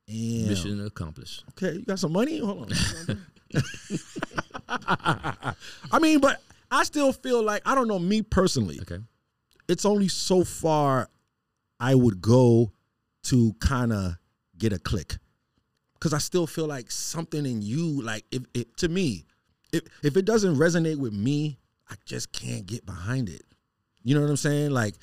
Damn. 0.06 0.48
mission 0.48 0.86
accomplished. 0.86 1.44
Okay, 1.50 1.78
you 1.78 1.84
got 1.84 1.98
some 1.98 2.12
money? 2.12 2.38
Hold 2.38 2.72
on. 2.72 3.26
I 5.90 5.98
mean, 6.00 6.20
but 6.20 6.40
I 6.70 6.84
still 6.84 7.12
feel 7.12 7.42
like 7.42 7.62
I 7.66 7.74
don't 7.74 7.88
know 7.88 7.98
me 7.98 8.22
personally. 8.22 8.78
Okay, 8.82 8.98
it's 9.68 9.84
only 9.84 10.08
so 10.08 10.44
far 10.44 11.08
I 11.80 11.94
would 11.94 12.20
go 12.20 12.72
to 13.24 13.52
kind 13.60 13.92
of 13.92 14.16
get 14.58 14.72
a 14.72 14.78
click. 14.78 15.16
Cause 15.98 16.12
I 16.12 16.18
still 16.18 16.46
feel 16.46 16.66
like 16.66 16.90
something 16.90 17.46
in 17.46 17.62
you, 17.62 18.02
like 18.02 18.24
if, 18.30 18.42
if 18.54 18.76
to 18.76 18.88
me, 18.88 19.24
if 19.72 19.82
if 20.04 20.16
it 20.16 20.24
doesn't 20.24 20.56
resonate 20.56 20.98
with 20.98 21.12
me, 21.12 21.58
I 21.90 21.94
just 22.04 22.32
can't 22.32 22.66
get 22.66 22.84
behind 22.86 23.28
it. 23.28 23.42
You 24.04 24.14
know 24.14 24.20
what 24.20 24.30
I'm 24.30 24.36
saying? 24.36 24.70
Like, 24.70 24.94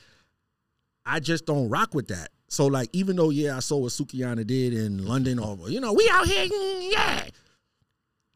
I 1.06 1.20
just 1.20 1.46
don't 1.46 1.68
rock 1.68 1.94
with 1.94 2.08
that. 2.08 2.30
So 2.54 2.68
like, 2.68 2.90
even 2.94 3.16
though 3.16 3.32
yeah, 3.32 3.58
I 3.58 3.62
saw 3.62 3.78
what 3.78 3.92
Sukihana 3.94 4.46
did 4.46 4.76
in 4.76 5.08
London, 5.08 5.40
or 5.40 5.58
you 5.72 5.82
know, 5.82 5.92
we 5.92 6.08
out 6.12 6.28
here, 6.28 6.46
mm, 6.46 6.92
yeah. 6.92 7.24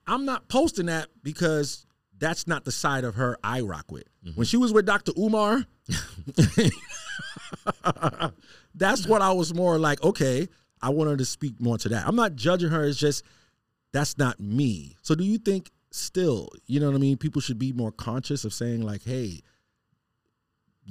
I'm 0.08 0.26
not 0.26 0.48
posting 0.48 0.88
that 0.88 1.10
because 1.22 1.86
that's 2.18 2.48
not 2.48 2.66
the 2.66 2.72
side 2.72 3.04
of 3.04 3.14
her 3.14 3.38
I 3.44 3.62
rock 3.62 3.92
with. 3.92 4.06
When 4.34 4.48
she 4.48 4.58
was 4.58 4.74
with 4.74 4.88
Dr. 4.88 5.12
Umar, 5.20 5.64
that's 8.74 9.06
what 9.06 9.22
I 9.22 9.34
was 9.34 9.54
more 9.54 9.78
like, 9.78 10.02
okay, 10.04 10.48
I 10.82 10.90
want 10.90 11.12
her 11.12 11.18
to 11.18 11.26
speak 11.26 11.62
more 11.62 11.78
to 11.78 11.90
that. 11.90 12.08
I'm 12.08 12.16
not 12.16 12.36
judging 12.36 12.70
her, 12.70 12.86
it's 12.86 12.98
just 12.98 13.24
that's 13.94 14.18
not 14.18 14.40
me. 14.40 14.96
So 15.04 15.14
do 15.14 15.26
you 15.26 15.38
think 15.38 15.70
still, 15.92 16.50
you 16.66 16.80
know 16.80 16.88
what 16.88 16.96
I 16.96 17.00
mean, 17.00 17.18
people 17.18 17.40
should 17.40 17.60
be 17.60 17.72
more 17.72 17.92
conscious 17.92 18.46
of 18.46 18.54
saying 18.54 18.82
like, 18.82 19.04
hey, 19.04 19.42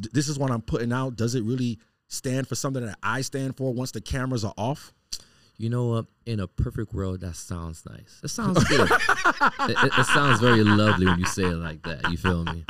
th- 0.00 0.12
this 0.12 0.28
is 0.28 0.38
what 0.38 0.52
I'm 0.52 0.62
putting 0.62 0.92
out. 0.92 1.16
Does 1.16 1.34
it 1.34 1.42
really 1.42 1.80
stand 2.08 2.46
for 2.48 2.54
something 2.54 2.84
that 2.84 2.98
I 3.02 3.20
stand 3.22 3.56
for 3.56 3.72
once 3.72 3.90
the 3.92 4.00
cameras 4.00 4.44
are 4.44 4.54
off? 4.56 4.92
you 5.58 5.70
know 5.70 5.86
what? 5.86 6.04
In 6.26 6.38
a 6.38 6.46
perfect 6.46 6.92
world, 6.92 7.20
that 7.22 7.34
sounds 7.34 7.82
nice. 7.88 8.20
It 8.22 8.28
sounds 8.28 8.62
good. 8.64 8.90
it, 8.90 9.92
it- 9.98 10.06
sounds 10.06 10.38
very 10.38 10.62
lovely 10.62 11.06
when 11.06 11.18
you 11.18 11.24
say 11.24 11.44
it 11.44 11.54
like 11.56 11.82
that. 11.84 12.10
You 12.10 12.18
feel 12.18 12.44
me? 12.44 12.64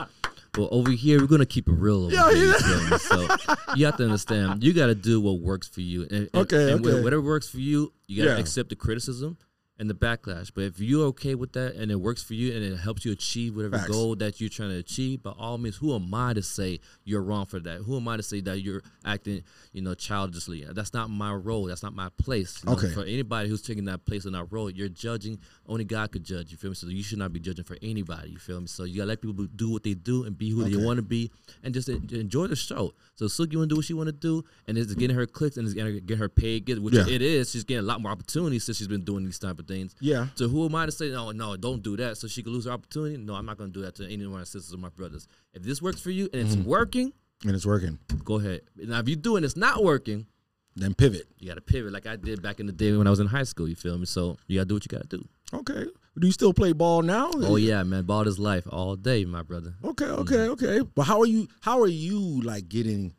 But 0.53 0.69
over 0.71 0.93
here, 0.93 1.19
we're 1.21 1.27
gonna 1.27 1.47
keep 1.47 1.69
it 1.69 1.73
real 1.73 2.09
here. 2.09 2.31
You 2.31 2.47
yeah. 2.91 2.97
So 2.99 3.27
you 3.75 3.87
have 3.87 3.97
to 3.97 4.05
understand. 4.05 4.63
You 4.63 4.73
got 4.73 4.87
to 4.87 4.95
do 4.95 5.21
what 5.21 5.41
works 5.41 5.67
for 5.69 5.81
you. 5.81 6.03
And, 6.03 6.13
and- 6.13 6.31
Okay, 6.35 6.73
and 6.73 6.87
okay. 6.87 7.03
whatever 7.03 7.23
works 7.23 7.49
for 7.49 7.59
you, 7.59 7.93
you 8.07 8.23
got 8.23 8.29
to 8.31 8.35
Yeah. 8.37 8.41
accept 8.41 8.69
the 8.71 8.77
criticism 8.77 9.37
and 9.79 9.91
the 9.91 9.95
backlash. 9.95 10.51
But 10.55 10.65
if 10.65 10.81
you're 10.81 11.07
okay 11.09 11.35
with 11.35 11.53
that 11.53 11.75
and 11.75 11.91
it 11.91 11.97
works 11.97 12.23
for 12.23 12.33
you 12.35 12.55
and 12.55 12.65
it 12.65 12.77
helps 12.79 13.05
you 13.05 13.13
achieve 13.13 13.55
whatever 13.55 13.77
Facts. 13.79 13.91
goal 13.91 14.17
that 14.17 14.41
you're 14.41 14.49
trying 14.49 14.71
to 14.71 14.79
achieve, 14.79 15.23
by 15.23 15.33
all 15.39 15.59
means, 15.59 15.77
who 15.77 15.95
am 15.95 16.13
I 16.15 16.33
to 16.33 16.43
say 16.43 16.81
you're 17.05 17.23
wrong 17.23 17.45
for 17.47 17.61
that? 17.61 17.81
Who 17.83 17.97
am 17.97 18.09
I 18.09 18.17
to 18.17 18.23
say 18.23 18.41
that 18.43 18.61
you're 18.63 18.83
acting, 19.05 19.43
you 19.73 19.83
know, 19.83 19.95
childishly? 19.95 20.65
That's 20.73 20.95
not 20.95 21.11
my 21.11 21.33
role. 21.35 21.67
That's 21.67 21.83
not 21.83 21.95
my 21.95 22.09
place. 22.19 22.61
you 22.65 22.71
know? 22.71 22.77
Okay. 22.79 22.89
For 22.91 23.03
anybody 23.05 23.49
who's 23.49 23.61
taking 23.63 23.85
that 23.85 24.05
place 24.07 24.25
in 24.25 24.33
that 24.33 24.47
role, 24.51 24.71
you're 24.71 24.89
judging. 24.89 25.39
Only 25.67 25.85
God 25.85 26.11
could 26.11 26.25
judge. 26.25 26.51
You 26.51 26.57
feel 26.57 26.71
me? 26.71 26.75
So 26.77 26.87
you 26.89 27.03
should 27.03 27.19
not 27.19 27.33
be 27.33 27.41
judging 27.41 27.65
for 27.65 27.77
anybody. 27.83 28.31
You 28.31 28.39
feel 28.39 28.61
me? 28.61 28.67
So 28.69 28.85
you 28.85 28.97
gotta 28.97 29.09
let 29.09 29.21
people 29.21 29.45
do 29.57 29.71
what 29.71 29.83
they 29.83 29.95
do 29.95 30.25
and 30.25 30.39
be 30.39 30.51
who 30.51 30.65
they 30.65 30.77
want 30.83 30.97
to 30.97 31.03
be, 31.03 31.31
and 31.63 31.75
just 31.75 31.89
enjoy 31.89 32.47
the 32.47 32.57
show. 32.57 32.95
So 33.17 33.27
Suki 33.27 33.57
want 33.57 33.69
to 33.69 33.75
do 33.75 33.77
what 33.77 33.85
she 33.85 33.95
want 33.95 34.07
to 34.09 34.13
do, 34.13 34.43
and 34.67 34.79
it's 34.79 34.95
getting 34.95 35.17
her 35.17 35.27
clicks 35.27 35.57
and 35.57 35.67
it's 35.67 35.75
getting 35.75 35.95
her, 35.95 36.01
getting 36.01 36.19
her 36.19 36.29
paid, 36.29 36.65
get 36.65 36.81
which 36.81 36.95
Yeah. 36.95 37.07
it 37.09 37.21
is. 37.23 37.51
She's 37.51 37.65
getting 37.65 37.85
a 37.85 37.87
lot 37.87 38.01
more 38.01 38.11
opportunities 38.13 38.65
since 38.65 38.79
she's 38.79 38.89
been 38.89 39.05
doing 39.05 39.25
these 39.25 39.39
type 39.39 39.59
of 39.59 39.66
things. 39.67 39.95
Yeah. 40.01 40.29
So 40.37 40.49
who 40.49 40.65
am 40.67 40.75
I 40.75 40.87
to 40.87 40.93
say, 40.93 41.11
no, 41.11 41.31
no, 41.33 41.57
don't 41.57 41.83
do 41.83 41.97
that, 41.99 42.17
so 42.19 42.27
she 42.29 42.43
could 42.43 42.53
lose 42.53 42.65
her 42.67 42.71
opportunity? 42.73 43.17
No, 43.17 43.35
I'm 43.35 43.47
not 43.47 43.59
gonna 43.59 43.71
do 43.71 43.83
that 43.83 43.95
to 43.97 44.05
any 44.11 44.25
of 44.25 44.31
my 44.31 44.45
sisters 44.45 44.73
or 44.73 44.79
my 44.79 44.89
brothers. 44.91 45.29
If 45.53 45.63
this 45.63 45.81
works 45.83 46.01
for 46.01 46.11
you 46.11 46.29
and 46.33 46.43
it's 46.43 46.55
Mm-hmm. 46.57 46.69
working, 46.69 47.13
And 47.45 47.55
it's 47.55 47.67
working. 47.67 47.99
go 48.25 48.37
ahead. 48.37 48.63
Now, 48.77 48.99
if 49.01 49.09
you 49.09 49.17
do 49.17 49.37
and 49.37 49.45
it's 49.45 49.57
not 49.57 49.85
working, 49.85 50.27
Then 50.75 50.95
pivot. 50.95 51.27
you 51.39 51.49
gotta 51.49 51.61
pivot 51.61 51.93
like 51.93 52.07
I 52.07 52.17
did 52.17 52.43
back 52.43 52.61
in 52.61 52.67
the 52.67 52.73
day 52.73 52.97
when 52.97 53.07
I 53.07 53.11
was 53.11 53.21
in 53.21 53.27
high 53.27 53.45
school. 53.45 53.69
You 53.69 53.75
feel 53.77 53.97
me? 53.99 54.07
So 54.07 54.37
you 54.47 54.57
gotta 54.59 54.69
do 54.69 54.75
what 54.75 54.85
you 54.85 54.89
gotta 54.97 55.09
do. 55.09 55.27
Okay. 55.53 55.85
Do 56.19 56.27
you 56.27 56.33
still 56.33 56.53
play 56.55 56.73
ball 56.73 57.03
now? 57.03 57.31
Oh 57.35 57.57
yeah, 57.57 57.83
man, 57.83 58.05
ball 58.05 58.27
is 58.27 58.39
life 58.39 58.67
all 58.71 58.97
day, 58.97 59.25
my 59.27 59.43
brother. 59.43 59.75
Okay, 59.85 60.07
okay, 60.07 60.49
okay. 60.49 60.81
But 60.95 61.03
how 61.05 61.21
are 61.21 61.27
you 61.27 61.47
how 61.61 61.81
are 61.83 61.87
you 61.89 62.41
like 62.43 62.69
getting 62.71 63.13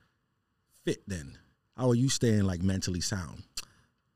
fit 0.85 1.03
then? 1.07 1.37
How 1.75 1.89
are 1.89 1.95
you 1.95 2.09
staying 2.09 2.43
like 2.43 2.63
mentally 2.63 3.01
sound? 3.01 3.43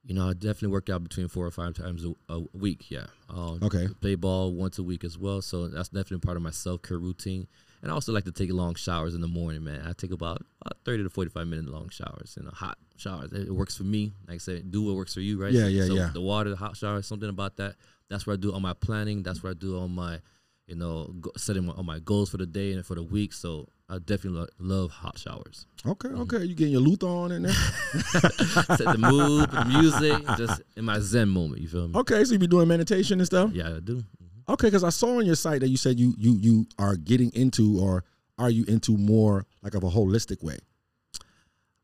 You 0.04 0.16
know, 0.16 0.30
I 0.30 0.34
definitely 0.34 0.70
work 0.70 0.90
out 0.90 1.04
between 1.04 1.28
four 1.28 1.46
or 1.46 1.52
five 1.52 1.76
times 1.76 2.04
a, 2.04 2.14
a 2.34 2.42
week. 2.54 2.90
Yeah. 2.90 3.06
Um, 3.30 3.60
Okay. 3.62 3.88
Play 4.02 4.16
ball 4.16 4.52
once 4.54 4.80
a 4.80 4.84
week 4.84 5.04
as 5.04 5.18
well. 5.18 5.42
So 5.42 5.68
that's 5.68 5.90
definitely 5.90 6.20
part 6.20 6.38
of 6.38 6.44
my 6.44 6.50
self 6.52 6.82
care 6.82 6.98
routine. 6.98 7.48
And 7.82 7.92
I 7.92 7.94
also 7.94 8.12
like 8.12 8.26
to 8.26 8.32
take 8.32 8.52
long 8.52 8.76
showers 8.76 9.16
in 9.16 9.22
the 9.22 9.28
morning, 9.28 9.64
man. 9.64 9.82
I 9.88 9.94
take 9.94 10.12
about, 10.12 10.44
about 10.62 10.78
30 10.86 11.04
to 11.04 11.10
45 11.10 11.48
minute 11.48 11.68
long 11.68 11.90
showers, 11.90 12.36
you 12.38 12.44
know, 12.44 12.52
hot 12.52 12.78
showers. 12.98 13.32
It, 13.32 13.48
it 13.48 13.52
works 13.52 13.76
for 13.78 13.84
me. 13.84 14.14
Like 14.28 14.36
I 14.36 14.38
said, 14.40 14.72
do 14.72 14.84
what 14.84 14.96
works 14.96 15.14
for 15.14 15.22
you, 15.22 15.42
right? 15.42 15.52
Yeah, 15.52 15.68
yeah, 15.68 15.86
so 15.86 15.94
yeah. 15.94 16.10
The 16.14 16.22
water, 16.22 16.50
the 16.52 16.56
hot 16.56 16.78
shower, 16.78 17.02
something 17.02 17.30
about 17.30 17.58
that. 17.58 17.76
That's 18.10 18.26
what 18.28 18.34
I 18.34 18.38
do 18.38 18.54
on 18.54 18.62
my 18.62 18.74
planning. 18.74 19.24
That's 19.24 19.42
what 19.44 19.52
I 19.52 19.54
do 19.54 19.80
on 19.80 19.92
my, 19.96 20.20
you 20.68 20.76
know, 20.76 21.14
setting 21.38 21.66
my, 21.66 21.74
on 21.74 21.86
my 21.86 22.00
goals 22.00 22.30
for 22.30 22.38
the 22.38 22.46
day 22.46 22.74
and 22.74 22.86
for 22.86 22.96
the 22.96 23.04
week. 23.04 23.34
So 23.34 23.68
I 23.92 24.00
definitely 24.00 24.40
lo- 24.40 24.48
love 24.60 24.92
hot 24.92 25.18
showers. 25.20 25.68
Okay, 25.86 26.08
okay. 26.08 26.46
You 26.46 26.56
getting 26.56 26.72
your 26.72 26.82
Luther 26.82 27.08
on 27.08 27.34
in 27.34 27.44
there? 27.44 27.52
Set 27.92 28.78
the 28.78 28.98
mood, 28.98 29.52
the 29.52 29.66
music, 29.66 30.26
just 30.38 30.62
in 30.78 30.86
my 30.86 31.00
zen 31.00 31.28
moment. 31.28 31.62
You 31.62 31.68
feel 31.68 31.90
me? 31.90 32.00
okay, 32.00 32.24
so 32.24 32.32
you 32.32 32.40
be 32.40 32.48
doing 32.48 32.70
meditation 32.70 33.20
and 33.20 33.26
stuff? 33.28 33.52
Yeah, 33.52 33.68
I 33.76 33.80
do. 33.82 33.98
Mm-hmm. 33.98 34.54
Okay, 34.54 34.68
because 34.68 34.86
I 34.86 34.90
saw 34.92 35.18
on 35.18 35.26
your 35.26 35.36
site 35.36 35.60
that 35.60 35.68
you 35.68 35.76
said 35.76 36.00
you 36.00 36.14
you 36.18 36.38
you 36.40 36.68
are 36.80 36.96
getting 36.96 37.32
into 37.34 37.82
or 37.82 38.06
are 38.38 38.50
you 38.50 38.64
into 38.70 38.96
more 38.96 39.46
like 39.62 39.74
of 39.74 39.84
a 39.84 39.90
holistic 39.90 40.42
way? 40.42 40.58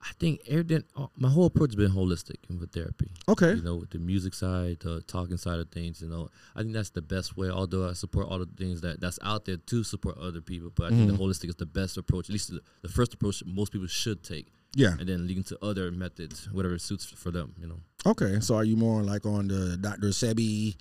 I 0.09 0.13
think 0.19 0.41
everything, 0.47 0.83
uh, 0.95 1.07
my 1.17 1.29
whole 1.29 1.45
approach 1.45 1.71
has 1.71 1.75
been 1.75 1.91
holistic 1.91 2.37
with 2.49 2.71
therapy. 2.71 3.11
Okay. 3.27 3.53
You 3.55 3.61
know, 3.61 3.75
with 3.75 3.89
the 3.91 3.99
music 3.99 4.33
side, 4.33 4.77
the 4.81 5.01
talking 5.01 5.37
side 5.37 5.59
of 5.59 5.69
things. 5.69 6.01
You 6.01 6.09
know, 6.09 6.29
I 6.55 6.61
think 6.61 6.73
that's 6.73 6.89
the 6.91 7.01
best 7.01 7.37
way. 7.37 7.49
Although 7.49 7.89
I 7.89 7.93
support 7.93 8.27
all 8.27 8.39
the 8.39 8.49
things 8.57 8.81
that 8.81 8.99
that's 9.01 9.19
out 9.21 9.45
there 9.45 9.57
to 9.57 9.83
support 9.83 10.17
other 10.17 10.41
people, 10.41 10.71
but 10.75 10.85
I 10.85 10.89
think 10.89 11.01
Mm-hmm. 11.09 11.17
the 11.17 11.23
holistic 11.23 11.49
is 11.49 11.55
the 11.55 11.65
best 11.65 11.97
approach. 11.97 12.25
At 12.29 12.33
least 12.33 12.49
the, 12.51 12.61
the 12.81 12.89
first 12.89 13.13
approach 13.13 13.43
most 13.45 13.71
people 13.71 13.87
should 13.87 14.23
take, 14.23 14.47
Yeah. 14.75 14.95
and 14.99 15.07
then 15.07 15.27
leading 15.27 15.43
to 15.45 15.57
other 15.63 15.91
methods, 15.91 16.49
whatever 16.51 16.77
suits 16.79 17.05
for 17.05 17.31
them. 17.31 17.53
You 17.61 17.67
know, 17.67 17.79
Okay. 18.05 18.39
So 18.39 18.55
are 18.55 18.63
you 18.63 18.75
more 18.77 19.03
like 19.03 19.25
on 19.25 19.47
the 19.47 19.77
Dr. 19.77 20.07
Sebi, 20.09 20.75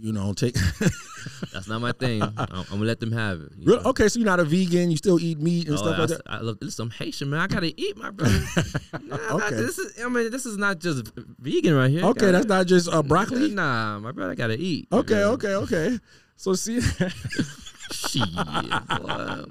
you 0.00 0.12
know, 0.12 0.32
take 0.32 0.54
that's 1.52 1.66
not 1.68 1.80
my 1.80 1.92
thing. 1.92 2.22
I'm, 2.22 2.34
I'm 2.38 2.64
gonna 2.70 2.84
let 2.84 3.00
them 3.00 3.10
have 3.12 3.40
it. 3.40 3.52
you 3.58 3.66
Real- 3.72 3.82
know. 3.82 3.90
okay, 3.90 4.08
so 4.08 4.18
you're 4.18 4.26
not 4.26 4.38
a 4.40 4.44
vegan, 4.44 4.90
you 4.90 4.96
still 4.96 5.18
eat 5.20 5.38
meat 5.40 5.66
and 5.66 5.74
Oh, 5.74 5.78
stuff 5.78 5.98
like 5.98 6.10
I, 6.10 6.14
that. 6.14 6.20
I 6.26 6.38
love 6.40 6.58
listen. 6.60 6.84
I'm 6.84 6.90
Haitian, 6.90 7.30
man. 7.30 7.40
I 7.40 7.46
gotta 7.48 7.72
eat, 7.80 7.96
my 7.96 8.10
brother. 8.10 8.38
Nah, 9.02 9.16
not- 9.16 9.30
Okay. 9.42 9.54
this 9.56 9.78
is. 9.78 10.02
I 10.04 10.08
mean, 10.08 10.30
this 10.30 10.46
is 10.46 10.56
not 10.56 10.78
just 10.78 11.10
vegan 11.38 11.74
right 11.74 11.90
here. 11.90 12.04
Okay, 12.04 12.20
Gotta- 12.20 12.32
that's 12.32 12.46
not 12.46 12.66
just 12.66 12.88
uh, 12.92 13.02
broccoli. 13.02 13.50
Nah, 13.50 13.98
my 13.98 14.12
brother 14.12 14.34
gotta 14.34 14.56
eat. 14.58 14.86
Okay, 14.92 15.14
me? 15.16 15.22
okay, 15.24 15.54
okay. 15.54 15.98
So 16.36 16.54
see, 16.54 16.80
Shit, 17.90 18.22
boy, 18.34 19.44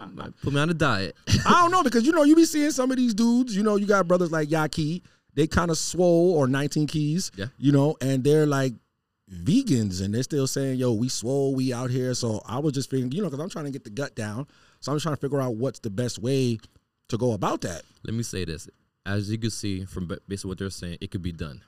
put 0.44 0.54
me 0.54 0.60
on 0.60 0.70
a 0.70 0.74
diet. 0.74 1.16
I 1.46 1.62
don't 1.62 1.72
know 1.72 1.84
because 1.84 2.06
you 2.06 2.12
know 2.12 2.24
you 2.24 2.36
be 2.36 2.46
seeing 2.46 2.72
some 2.72 2.92
of 2.92 2.98
these 2.98 3.14
dudes. 3.14 3.56
You 3.56 3.64
know, 3.64 3.76
you 3.76 3.86
got 3.86 4.08
brothers 4.08 4.32
like 4.32 4.50
Yaki. 4.50 5.02
They 5.34 5.48
kind 5.48 5.70
of 5.70 5.78
swole 5.78 6.34
or 6.36 6.48
19 6.48 6.88
keys. 6.88 7.32
Yeah. 7.36 7.46
You 7.58 7.72
know, 7.72 7.96
and 8.02 8.24
they're 8.24 8.46
like 8.46 8.74
vegans 9.32 10.02
and 10.02 10.14
they're 10.14 10.24
still 10.24 10.48
saying, 10.48 10.80
"Yo, 10.80 10.94
we 10.94 11.10
swole, 11.10 11.56
we 11.56 11.74
out 11.74 11.90
here." 11.90 12.14
So 12.14 12.42
I 12.46 12.60
was 12.60 12.74
just 12.74 12.90
figuring, 12.90 13.12
you 13.12 13.22
know, 13.22 13.30
because 13.30 13.42
I'm 13.42 13.50
trying 13.50 13.66
to 13.66 13.72
get 13.72 13.84
the 13.84 13.90
gut 13.90 14.16
down. 14.16 14.48
So 14.80 14.92
I'm 14.92 14.96
just 14.98 15.04
trying 15.04 15.16
to 15.16 15.22
figure 15.22 15.42
out 15.42 15.56
what's 15.56 15.80
the 15.80 15.90
best 15.90 16.20
way 16.20 16.60
to 17.10 17.18
go 17.18 17.34
about 17.34 17.62
that. 17.62 17.84
Let 18.04 18.14
me 18.14 18.24
say 18.24 18.46
this: 18.46 18.70
as 19.06 19.30
you 19.32 19.38
can 19.38 19.50
see 19.50 19.86
from 19.86 20.08
ba- 20.08 20.20
based 20.28 20.46
on 20.46 20.50
what 20.50 20.60
they're 20.60 20.70
saying, 20.70 20.98
it 21.02 21.12
could 21.12 21.22
be 21.24 21.32
done. 21.32 21.62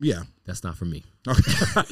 Yeah. 0.00 0.22
That's 0.44 0.64
not 0.64 0.76
for 0.76 0.84
me. 0.84 1.04
Okay. 1.26 1.40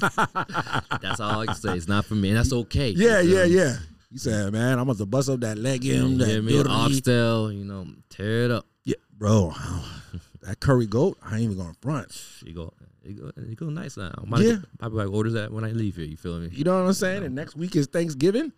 that's 1.01 1.21
all 1.21 1.41
I 1.41 1.47
can 1.47 1.55
say. 1.55 1.77
It's 1.77 1.89
not 1.89 2.05
for 2.05 2.15
me, 2.15 2.31
and 2.31 2.39
that's 2.39 2.53
okay. 2.53 2.91
you 2.91 3.09
Yeah, 3.09 3.21
yeah, 3.21 3.45
yeah. 3.45 3.77
He 4.11 4.19
said, 4.19 4.53
"Man, 4.53 4.79
I'm 4.79 4.87
gonna 4.87 5.07
bust 5.07 5.31
up 5.31 5.41
that 5.41 5.57
leg 5.57 5.85
legume, 5.85 6.13
You 6.13 6.19
that 6.19 6.43
me? 6.43 6.63
Oxtail, 6.63 7.51
you 7.51 7.65
know, 7.65 7.87
tear 8.11 8.45
it 8.45 8.51
up. 8.51 8.67
Yeah, 8.85 8.97
bro. 9.17 9.55
that 10.43 10.61
curry 10.61 10.87
goat, 10.87 11.17
I 11.25 11.37
ain't 11.37 11.45
even 11.45 11.57
gonna 11.57 11.75
front. 11.81 12.23
You 12.45 12.53
go, 12.53 12.75
you 13.05 13.15
go, 13.15 13.31
you 13.49 13.55
go 13.57 13.67
nice 13.71 13.97
now. 13.97 14.13
Might 14.27 14.43
Yeah. 14.47 14.59
probably 14.79 15.05
like 15.05 15.15
orders 15.15 15.33
that 15.35 15.53
when 15.53 15.65
I 15.65 15.73
leave 15.73 15.97
here. 15.97 16.05
You 16.05 16.17
feel 16.17 16.39
me? 16.39 16.49
You 16.53 16.65
know 16.65 16.81
what 16.81 16.87
I'm 16.87 16.93
saying? 16.93 17.25
And 17.25 17.35
next 17.35 17.57
week 17.57 17.75
is 17.77 17.87
Thanksgiving. 17.87 18.53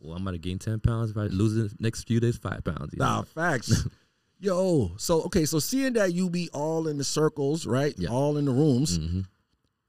Well, 0.00 0.16
I'm 0.16 0.22
about 0.22 0.32
to 0.32 0.38
gain 0.38 0.58
ten 0.58 0.80
pounds 0.80 1.10
if 1.10 1.16
I 1.16 1.26
lose 1.26 1.54
the 1.54 1.74
next 1.78 2.04
few 2.06 2.20
days, 2.20 2.36
five 2.38 2.64
pounds. 2.64 2.92
You 2.92 2.98
Nah, 3.00 3.18
know? 3.18 3.22
facts. 3.24 3.86
Yo, 4.40 4.92
so 4.96 5.22
okay, 5.24 5.44
so 5.44 5.58
seeing 5.58 5.92
that 5.92 6.14
you 6.14 6.30
be 6.30 6.48
all 6.54 6.88
in 6.88 6.96
the 6.96 7.04
circles, 7.04 7.66
right? 7.66 7.94
Yeah. 7.98 8.08
All 8.08 8.38
in 8.38 8.46
the 8.46 8.52
rooms, 8.52 8.98
Mhm. 8.98 9.26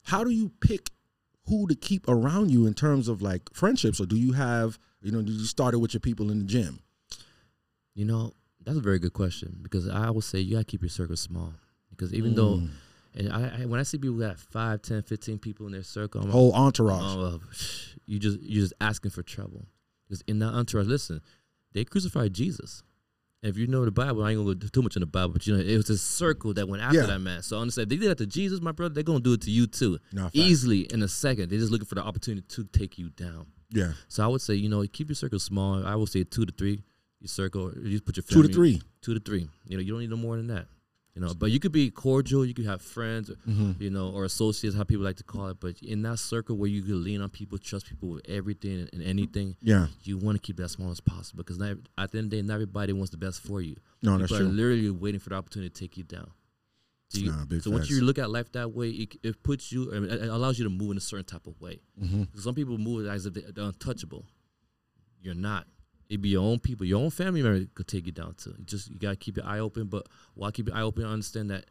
how 0.02 0.22
do 0.24 0.30
you 0.30 0.50
pick 0.60 0.90
who 1.46 1.66
to 1.68 1.74
keep 1.74 2.06
around 2.08 2.50
you 2.50 2.66
in 2.66 2.74
terms 2.74 3.08
of 3.08 3.22
like 3.22 3.48
friendships? 3.54 3.98
Or 3.98 4.04
do 4.06 4.16
you 4.16 4.32
have, 4.32 4.78
you 5.00 5.10
know, 5.10 5.22
did 5.22 5.32
you 5.32 5.46
start 5.46 5.72
it 5.72 5.78
with 5.78 5.94
your 5.94 6.00
people 6.02 6.30
in 6.30 6.40
the 6.40 6.44
gym? 6.44 6.80
You 7.94 8.04
know, 8.04 8.34
that's 8.62 8.76
a 8.76 8.82
very 8.82 8.98
good 8.98 9.14
question 9.14 9.58
because 9.62 9.88
I 9.88 10.10
would 10.10 10.24
say 10.24 10.40
you 10.40 10.52
gotta 10.56 10.64
keep 10.66 10.82
your 10.82 10.90
circle 10.90 11.16
small 11.16 11.54
because 11.88 12.12
even 12.12 12.34
though, 12.34 12.56
Mm. 12.58 12.68
And 13.14 13.32
I, 13.32 13.62
I 13.62 13.66
when 13.66 13.78
I 13.80 13.82
see 13.82 13.98
people 13.98 14.18
got 14.18 14.38
5, 14.38 14.82
10, 14.82 15.02
15 15.02 15.38
people 15.38 15.66
in 15.66 15.72
their 15.72 15.82
circle, 15.82 16.20
I'm 16.20 16.26
like, 16.28 16.32
whole 16.32 16.52
entourage. 16.52 17.02
oh, 17.04 17.18
well, 17.20 17.40
you 18.06 18.18
just 18.18 18.40
you're 18.40 18.62
just 18.62 18.74
asking 18.80 19.10
for 19.10 19.22
trouble 19.22 19.66
because 20.08 20.22
in 20.26 20.38
that 20.40 20.48
entourage, 20.52 20.86
listen, 20.86 21.20
they 21.72 21.84
crucified 21.84 22.32
Jesus. 22.34 22.82
And 23.44 23.50
if 23.50 23.58
you 23.58 23.66
know 23.66 23.84
the 23.84 23.90
Bible, 23.90 24.22
I 24.22 24.30
ain't 24.30 24.38
gonna 24.38 24.54
go 24.54 24.68
too 24.68 24.82
much 24.82 24.94
in 24.94 25.00
the 25.00 25.06
Bible, 25.06 25.32
but 25.32 25.46
you 25.48 25.56
know 25.56 25.60
it 25.62 25.76
was 25.76 25.90
a 25.90 25.98
circle 25.98 26.54
that 26.54 26.68
went 26.68 26.80
after 26.82 27.00
Yeah. 27.00 27.06
that 27.06 27.18
man. 27.18 27.42
So 27.42 27.58
understand, 27.58 27.90
they 27.90 27.96
did 27.96 28.08
that 28.10 28.18
to 28.18 28.26
Jesus, 28.26 28.60
my 28.60 28.70
brother. 28.70 28.94
They're 28.94 29.02
gonna 29.02 29.18
do 29.20 29.32
it 29.32 29.40
to 29.42 29.50
you 29.50 29.66
too, 29.66 29.98
easily 30.32 30.80
in 30.92 31.02
a 31.02 31.08
second. 31.08 31.50
They're 31.50 31.58
just 31.58 31.72
looking 31.72 31.86
for 31.86 31.96
the 31.96 32.02
opportunity 32.04 32.46
to 32.50 32.64
take 32.64 32.98
you 32.98 33.10
down. 33.10 33.46
Yeah, 33.74 33.92
So 34.06 34.22
I 34.22 34.26
would 34.26 34.42
say, 34.42 34.54
you 34.54 34.68
know, 34.68 34.84
keep 34.86 35.08
your 35.08 35.16
circle 35.16 35.38
small. 35.38 35.84
I 35.86 35.96
would 35.96 36.10
say 36.10 36.24
two 36.24 36.44
to 36.44 36.52
three. 36.52 36.84
Your 37.20 37.28
circle, 37.28 37.72
you 37.82 38.00
put 38.02 38.16
your 38.16 38.22
two 38.24 38.42
to 38.42 38.48
three. 38.48 38.82
two 39.00 39.14
to 39.14 39.20
three. 39.20 39.48
You 39.66 39.76
know, 39.78 39.82
you 39.82 39.92
don't 39.92 40.00
need 40.00 40.10
no 40.10 40.16
more 40.16 40.36
than 40.36 40.48
that. 40.48 40.66
You 41.14 41.20
know, 41.20 41.34
but 41.34 41.50
you 41.50 41.60
could 41.60 41.72
be 41.72 41.90
cordial. 41.90 42.42
You 42.46 42.54
could 42.54 42.64
have 42.64 42.80
friends, 42.80 43.30
Mm-hmm. 43.46 43.82
you 43.82 43.90
know, 43.90 44.08
or 44.10 44.24
associates, 44.24 44.74
how 44.74 44.82
people 44.84 45.04
like 45.04 45.16
to 45.16 45.24
call 45.24 45.48
it. 45.48 45.58
But 45.60 45.74
in 45.82 46.00
that 46.02 46.18
circle 46.18 46.56
where 46.56 46.68
you 46.70 46.80
can 46.82 47.04
lean 47.04 47.20
on 47.20 47.28
people, 47.28 47.58
trust 47.58 47.86
people 47.86 48.08
with 48.08 48.22
everything 48.30 48.88
and 48.94 49.02
anything, 49.02 49.56
Yeah, 49.60 49.88
you 50.04 50.16
want 50.16 50.36
to 50.38 50.42
keep 50.42 50.56
that 50.56 50.70
small 50.70 50.90
as 50.90 51.00
possible 51.00 51.42
because 51.44 51.58
not, 51.58 51.76
at 51.98 52.12
the 52.12 52.18
end 52.18 52.26
of 52.26 52.30
the 52.30 52.36
day, 52.36 52.42
not 52.42 52.54
everybody 52.54 52.94
wants 52.94 53.10
the 53.10 53.18
best 53.18 53.42
for 53.42 53.60
you. 53.60 53.76
no, 54.00 54.12
people 54.12 54.18
that's 54.20 54.32
are 54.32 54.38
true. 54.38 54.48
literally 54.48 54.90
waiting 54.90 55.20
for 55.20 55.28
the 55.28 55.34
opportunity 55.36 55.68
to 55.68 55.78
take 55.78 55.98
you 55.98 56.04
down. 56.04 56.30
So, 57.10 57.18
you, 57.20 57.30
Nah, 57.30 57.44
big 57.44 57.62
so 57.62 57.70
once 57.70 57.90
you 57.90 58.00
look 58.00 58.18
at 58.18 58.30
life 58.30 58.50
that 58.52 58.72
way, 58.72 58.88
it, 58.88 59.16
it 59.22 59.42
puts 59.42 59.70
you, 59.70 59.94
I 59.94 59.98
mean, 60.00 60.10
it 60.10 60.28
allows 60.30 60.58
you 60.58 60.64
to 60.64 60.70
move 60.70 60.92
in 60.92 60.96
a 60.96 61.00
certain 61.00 61.26
type 61.26 61.46
of 61.46 61.60
way. 61.60 61.80
Mm-hmm. 62.02 62.38
Some 62.40 62.54
people 62.54 62.78
move 62.78 63.06
as 63.06 63.26
if 63.26 63.34
they're 63.34 63.64
untouchable. 63.64 64.24
You're 65.20 65.34
not. 65.34 65.66
It 66.12 66.20
be 66.20 66.28
your 66.28 66.42
own 66.44 66.58
people, 66.58 66.84
your 66.84 67.00
own 67.00 67.10
family 67.10 67.42
member 67.42 67.64
could 67.74 67.88
take 67.88 68.04
you 68.06 68.12
down 68.12 68.34
to. 68.42 68.50
You 68.50 68.64
just 68.64 68.90
you 68.90 68.98
gotta 68.98 69.16
keep 69.16 69.36
your 69.38 69.46
eye 69.46 69.60
open, 69.60 69.86
but 69.86 70.06
while 70.34 70.52
keep 70.52 70.68
your 70.68 70.76
eye 70.76 70.82
open, 70.82 71.04
understand 71.04 71.50
that 71.50 71.64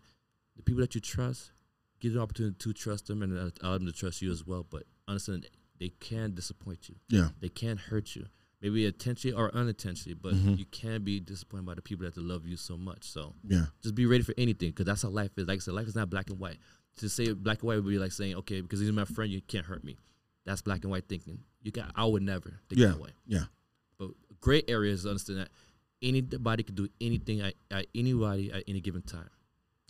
the 0.56 0.64
people 0.64 0.82
that 0.82 0.96
you 0.96 1.02
trust, 1.02 1.52
give 2.00 2.14
the 2.14 2.22
opportunity 2.22 2.56
to 2.58 2.74
trust 2.74 3.06
them 3.08 3.22
and 3.22 3.32
allow 3.62 3.74
them 3.78 3.86
to 3.86 3.92
trust 3.92 4.22
you 4.22 4.32
as 4.32 4.46
well. 4.46 4.66
But 4.68 4.84
understand 5.08 5.48
they 5.80 5.90
can 6.00 6.34
disappoint 6.34 6.90
you. 6.90 6.96
Yeah, 7.10 7.30
They 7.40 7.50
can 7.50 7.78
hurt 7.78 8.16
you, 8.16 8.26
maybe 8.62 8.86
intentionally 8.86 9.36
or 9.38 9.54
unintentionally. 9.56 10.16
But 10.16 10.34
Mhm. 10.34 10.58
you 10.58 10.66
can 10.66 11.04
be 11.04 11.20
disappointed 11.20 11.66
by 11.68 11.76
the 11.76 11.82
people 11.84 12.06
that 12.10 12.18
love 12.18 12.48
you 12.48 12.58
so 12.58 12.78
much. 12.78 13.04
So 13.04 13.36
yeah, 13.48 13.68
just 13.84 13.94
be 13.94 14.08
ready 14.08 14.24
for 14.24 14.34
anything 14.40 14.70
because 14.72 14.86
that's 14.88 15.04
how 15.04 15.10
life 15.10 15.32
is. 15.38 15.48
Like 15.48 15.58
I 15.58 15.60
said, 15.60 15.76
life 15.76 15.88
is 15.88 15.96
not 15.96 16.10
black 16.10 16.30
and 16.32 16.40
white. 16.40 16.58
To 16.98 17.10
say 17.10 17.32
black 17.34 17.60
and 17.60 17.68
white 17.68 17.76
would 17.76 17.88
be 17.88 18.00
like 18.00 18.12
saying, 18.12 18.36
okay, 18.38 18.62
because 18.62 18.80
he's 18.80 18.92
my 18.92 19.06
friend, 19.06 19.32
you 19.32 19.42
can't 19.42 19.66
hurt 19.68 19.84
me. 19.84 19.98
That's 20.46 20.62
black 20.64 20.82
and 20.84 20.90
white 20.92 21.08
thinking. 21.08 21.44
You 21.62 21.72
got, 21.72 21.92
I 21.96 22.06
would 22.06 22.24
never 22.24 22.60
think 22.68 22.82
Yeah. 22.82 22.88
that 22.88 23.00
way. 23.00 23.12
yeah. 23.28 23.46
Gray 24.42 24.64
areas 24.68 25.06
understand 25.06 25.40
that 25.40 25.50
anybody 26.02 26.64
can 26.64 26.76
do 26.76 26.88
anything 27.00 27.42
at, 27.42 27.54
at 27.70 27.86
anybody 27.96 28.52
at 28.52 28.64
any 28.68 28.82
given 28.82 29.02
time. 29.02 29.30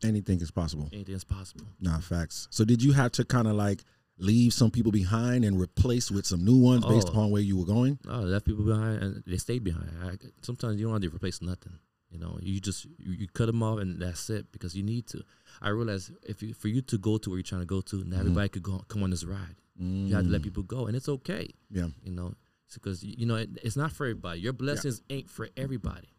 Anything 0.04 0.41
is 0.41 0.52
possible. 0.52 0.89
Anything 0.91 1.16
is 1.16 1.24
possible. 1.24 1.66
Nah, 1.80 1.99
facts. 1.99 2.47
So 2.52 2.66
did 2.66 2.82
you 2.84 2.91
have 2.93 3.12
to 3.14 3.26
kind 3.26 3.47
of 3.47 3.54
like 3.54 3.84
leave 4.18 4.54
some 4.54 4.72
people 4.72 4.91
behind 4.91 5.45
and 5.45 5.60
replace 5.60 6.10
with 6.12 6.26
some 6.26 6.43
new 6.43 6.58
ones 6.58 6.86
based 6.86 7.08
Oh. 7.08 7.12
upon 7.12 7.32
where 7.32 7.41
you 7.41 7.58
were 7.58 7.66
going? 7.66 7.99
No, 8.06 8.14
I 8.14 8.18
left 8.18 8.45
people 8.45 8.66
behind 8.66 9.02
and 9.04 9.24
they 9.28 9.38
stayed 9.38 9.64
behind. 9.64 9.89
I, 10.04 10.18
sometimes 10.41 10.80
you 10.80 10.86
don't 10.88 10.93
have 11.02 11.10
to 11.10 11.16
replace 11.16 11.41
nothing. 11.41 11.74
You 12.10 12.20
know, 12.20 12.38
you 12.41 12.60
just 12.60 12.86
you, 12.97 13.14
you 13.14 13.28
cut 13.30 13.45
them 13.45 13.64
off 13.64 13.80
and 13.80 14.02
that's 14.02 14.30
it 14.30 14.52
because 14.52 14.76
you 14.76 14.84
need 14.84 15.08
to. 15.08 15.24
I 15.62 15.70
realize 15.70 16.12
if 16.24 16.43
you, 16.43 16.54
for 16.54 16.68
you 16.68 16.82
to 16.82 16.97
go 16.97 17.18
to 17.18 17.30
where 17.30 17.38
you're 17.38 17.43
trying 17.43 17.62
to 17.62 17.66
go 17.68 17.80
to, 17.82 18.04
not 18.04 18.20
everybody 18.20 18.49
could 18.49 18.64
go 18.64 18.84
come 18.89 19.04
on 19.04 19.12
this 19.12 19.24
ride. 19.24 19.56
You 19.80 20.14
have 20.16 20.26
to 20.26 20.30
let 20.30 20.41
people 20.43 20.62
go, 20.64 20.88
and 20.88 20.95
it's 20.95 21.08
okay. 21.10 21.47
Mm. 21.74 21.78
Yeah. 21.78 21.88
You 22.04 22.12
know, 22.12 22.34
because 22.76 23.03
you 23.03 23.26
know 23.26 23.36
it, 23.36 23.49
it's 23.63 23.76
not 23.76 23.91
for 23.91 24.05
everybody. 24.05 24.39
Your 24.39 24.53
blessings 24.53 25.01
ain't 25.09 25.30
for 25.30 25.49
everybody. 25.57 26.09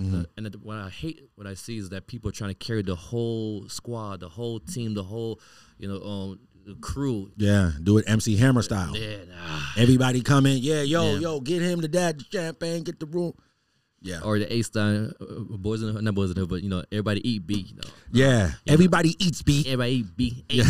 Mm-hmm. 0.00 0.20
Uh, 0.20 0.24
and 0.36 0.46
the- 0.46 0.58
what 0.58 0.78
I 0.78 0.88
hate, 0.88 1.22
what 1.34 1.46
I 1.46 1.54
see 1.54 1.76
is 1.78 1.90
that 1.90 2.06
people 2.06 2.28
are 2.30 2.32
trying 2.32 2.50
to 2.50 2.54
carry 2.54 2.82
the 2.82 2.94
whole 2.96 3.68
squad, 3.68 4.20
the 4.20 4.28
whole 4.28 4.58
team, 4.58 4.94
the 4.94 5.02
whole, 5.02 5.38
you 5.78 5.86
know, 5.88 6.00
um, 6.02 6.38
the 6.64 6.74
crew. 6.76 7.30
Yeah, 7.36 7.72
do 7.82 7.98
it 7.98 8.04
MC 8.08 8.36
Hammer 8.36 8.62
style. 8.62 8.96
Yeah, 8.96 9.16
nah. 9.28 9.60
Everybody 9.76 10.22
come 10.22 10.46
in. 10.46 10.58
Yeah, 10.58 10.82
yo, 10.82 11.14
Yeah. 11.14 11.18
yo, 11.18 11.40
get 11.40 11.60
him 11.60 11.80
the 11.80 11.88
dad 11.88 12.20
the 12.20 12.24
champagne, 12.32 12.84
get 12.84 13.00
the 13.00 13.06
room. 13.06 13.34
Yeah. 14.04 14.20
or 14.24 14.36
the 14.38 14.52
A 14.52 14.62
Stein 14.62 15.12
uh, 15.20 15.24
boys 15.58 15.80
in 15.80 15.86
the 15.88 15.92
hood, 15.92 16.02
not 16.02 16.14
boys 16.16 16.30
in 16.30 16.34
the 16.34 16.40
hood, 16.40 16.48
but 16.48 16.62
you 16.64 16.68
know, 16.68 16.82
everybody 16.90 17.20
eat 17.28 17.46
B. 17.46 17.66
You 17.68 17.76
know, 17.76 17.88
Yeah. 18.12 18.50
Everybody 18.66 19.14
eats 19.24 19.42
beef. 19.42 19.64
everybody 19.66 19.92
eat 19.92 20.16
B. 20.16 20.44
Yeah. 20.50 20.64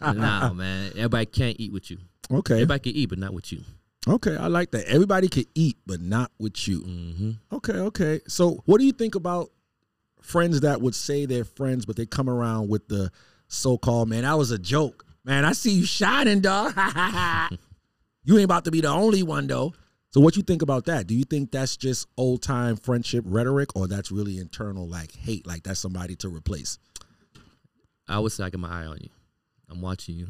nah, 0.00 0.52
man, 0.52 0.92
everybody 0.96 1.26
can't 1.26 1.56
eat 1.58 1.72
with 1.72 1.90
you. 1.90 1.98
Okay. 2.30 2.54
Everybody 2.54 2.80
can 2.92 2.92
eat, 3.00 3.08
but 3.10 3.18
not 3.18 3.34
with 3.34 3.52
you. 3.52 3.60
Okay, 4.08 4.36
I 4.36 4.48
like 4.48 4.72
that. 4.72 4.86
Everybody 4.86 5.28
can 5.28 5.44
eat, 5.54 5.76
but 5.86 6.00
not 6.00 6.32
with 6.38 6.66
you. 6.66 6.80
Mm-hmm. 6.80 7.30
Okay, 7.52 7.72
okay. 7.74 8.20
So, 8.26 8.62
what 8.64 8.78
do 8.78 8.84
you 8.84 8.92
think 8.92 9.14
about 9.14 9.50
friends 10.20 10.60
that 10.60 10.80
would 10.80 10.94
say 10.94 11.24
they're 11.24 11.44
friends, 11.44 11.86
but 11.86 11.96
they 11.96 12.06
come 12.06 12.28
around 12.28 12.68
with 12.68 12.88
the 12.88 13.12
so-called 13.46 14.08
"man, 14.08 14.22
that 14.22 14.36
was 14.36 14.50
a 14.50 14.58
joke." 14.58 15.04
Man, 15.24 15.44
I 15.44 15.52
see 15.52 15.70
you 15.70 15.86
shining, 15.86 16.40
dog. 16.40 16.74
you 18.24 18.34
ain't 18.36 18.44
about 18.44 18.64
to 18.64 18.72
be 18.72 18.80
the 18.80 18.88
only 18.88 19.22
one 19.22 19.46
though. 19.46 19.72
So, 20.10 20.20
what 20.20 20.36
you 20.36 20.42
think 20.42 20.62
about 20.62 20.86
that? 20.86 21.06
Do 21.06 21.14
you 21.14 21.24
think 21.24 21.52
that's 21.52 21.76
just 21.76 22.08
old-time 22.16 22.76
friendship 22.76 23.24
rhetoric, 23.26 23.76
or 23.76 23.86
that's 23.86 24.10
really 24.10 24.38
internal, 24.38 24.88
like 24.88 25.14
hate, 25.14 25.46
like 25.46 25.62
that's 25.62 25.80
somebody 25.80 26.16
to 26.16 26.28
replace? 26.28 26.78
I 28.08 28.18
would 28.18 28.32
say 28.32 28.42
I 28.42 28.50
got 28.50 28.60
my 28.60 28.82
eye 28.82 28.86
on 28.86 28.98
you. 29.00 29.10
I'm 29.70 29.80
watching 29.80 30.16
you, 30.16 30.28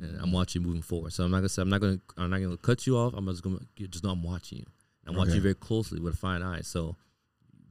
and 0.00 0.20
I'm 0.20 0.32
watching 0.32 0.62
you 0.62 0.66
moving 0.68 0.82
forward. 0.82 1.12
So 1.12 1.24
I'm 1.24 1.30
not 1.30 1.38
gonna 1.38 1.48
say 1.48 1.62
I'm 1.62 1.68
not 1.70 1.80
gonna 1.80 2.00
I'm 2.16 2.30
not 2.30 2.40
gonna 2.40 2.56
cut 2.56 2.86
you 2.86 2.96
off. 2.96 3.14
I'm 3.16 3.26
just 3.26 3.42
gonna 3.42 3.60
just 3.76 4.04
know 4.04 4.10
I'm 4.10 4.22
watching 4.22 4.58
you. 4.58 4.66
I'm 5.06 5.14
watching 5.14 5.34
you 5.36 5.40
very 5.40 5.54
closely 5.54 6.00
with 6.00 6.14
a 6.14 6.16
fine 6.16 6.42
eye. 6.42 6.62
So 6.62 6.96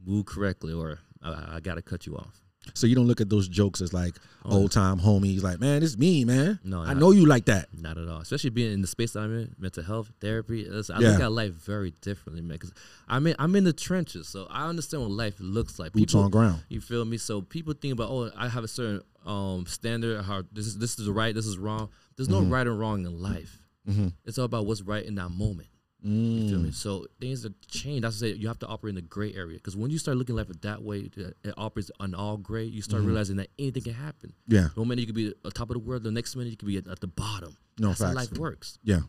move 0.05 0.25
correctly, 0.25 0.73
or 0.73 0.99
I, 1.21 1.55
I 1.55 1.59
gotta 1.59 1.81
cut 1.81 2.05
you 2.05 2.15
off. 2.17 2.41
So 2.73 2.87
you 2.87 2.95
don't 2.95 3.05
look 3.05 3.21
at 3.21 3.29
those 3.29 3.47
jokes 3.47 3.79
as 3.81 3.93
like 3.93 4.15
Oh. 4.47 4.57
old-time 4.57 4.99
homies, 4.99 5.41
like 5.43 5.59
man, 5.59 5.81
it's 5.83 5.97
me, 5.97 6.23
man. 6.25 6.59
No, 6.63 6.81
I 6.81 6.87
not- 6.93 6.97
know 6.97 7.11
you 7.11 7.25
like 7.25 7.45
that. 7.45 7.67
Not 7.79 7.97
at 7.97 8.07
all. 8.07 8.21
Especially 8.21 8.49
being 8.51 8.71
in 8.73 8.81
the 8.81 8.87
space 8.87 9.13
that 9.13 9.19
I'm 9.21 9.35
in, 9.37 9.55
mental 9.59 9.83
health 9.83 10.11
therapy. 10.19 10.67
I 10.67 10.81
Yeah. 10.99 11.11
look 11.11 11.19
at 11.21 11.31
life 11.31 11.53
very 11.53 11.91
differently, 12.01 12.41
man. 12.41 12.55
Because 12.57 12.71
I'm 13.07 13.25
in 13.27 13.35
I'm 13.39 13.55
in 13.55 13.63
the 13.65 13.73
trenches, 13.73 14.27
so 14.27 14.47
I 14.49 14.67
understand 14.67 15.03
what 15.03 15.11
life 15.11 15.35
looks 15.39 15.77
like. 15.79 15.93
Boots 15.93 16.15
on 16.15 16.29
ground. 16.31 16.61
You 16.69 16.79
feel 16.81 17.05
me? 17.05 17.17
So 17.17 17.41
people 17.41 17.73
think 17.73 17.93
about, 17.93 18.09
oh, 18.09 18.31
I 18.35 18.47
have 18.47 18.63
a 18.63 18.67
certain 18.67 19.01
um 19.25 19.65
standard. 19.65 20.23
How 20.23 20.43
this 20.51 20.67
is 20.67 20.77
this 20.77 20.97
is 20.99 21.09
right, 21.09 21.33
this 21.33 21.45
is 21.45 21.57
wrong. 21.57 21.89
There's 22.15 22.29
no 22.29 22.41
right 22.41 22.65
or 22.65 22.75
wrong 22.75 23.05
in 23.05 23.21
life. 23.21 23.59
Mm-hmm. 23.87 24.07
It's 24.25 24.37
all 24.37 24.45
about 24.45 24.65
what's 24.65 24.81
right 24.81 25.05
in 25.05 25.15
that 25.15 25.29
moment. 25.29 25.67
You 26.07 26.49
feel 26.49 26.59
me? 26.59 26.71
So 26.71 27.07
things 27.19 27.47
are 27.47 27.53
change. 27.67 28.03
That's 28.03 28.19
say 28.19 28.31
you 28.33 28.47
have 28.47 28.59
to 28.59 28.67
operate 28.67 28.91
in 28.91 28.95
the 28.95 29.01
gray 29.01 29.33
area 29.33 29.57
because 29.57 29.75
when 29.75 29.89
you 29.89 29.97
start 29.97 30.17
looking 30.17 30.37
at 30.37 30.47
life 30.47 30.61
that 30.61 30.83
way, 30.83 31.09
it 31.15 31.53
operates 31.57 31.89
on 31.99 32.13
all 32.13 32.37
gray. 32.37 32.63
You 32.63 32.83
start 32.83 33.01
realizing 33.01 33.37
that 33.37 33.49
anything 33.57 33.81
can 33.83 33.93
happen. 33.95 34.33
Yeah. 34.47 34.67
One 34.75 34.87
minute 34.87 35.01
you 35.01 35.07
could 35.07 35.15
be 35.15 35.27
at 35.29 35.41
the 35.41 35.49
top 35.49 35.71
of 35.71 35.73
the 35.73 35.79
world, 35.79 36.03
the 36.03 36.11
next 36.11 36.35
minute 36.35 36.51
you 36.51 36.57
could 36.57 36.67
be 36.67 36.77
at, 36.77 36.87
at 36.87 36.99
the 36.99 37.07
bottom. 37.07 37.57
No 37.79 37.87
That's 37.87 38.01
how 38.01 38.13
facts. 38.13 38.31
life 38.31 38.37
works. 38.37 38.77
Yeah. 38.83 38.99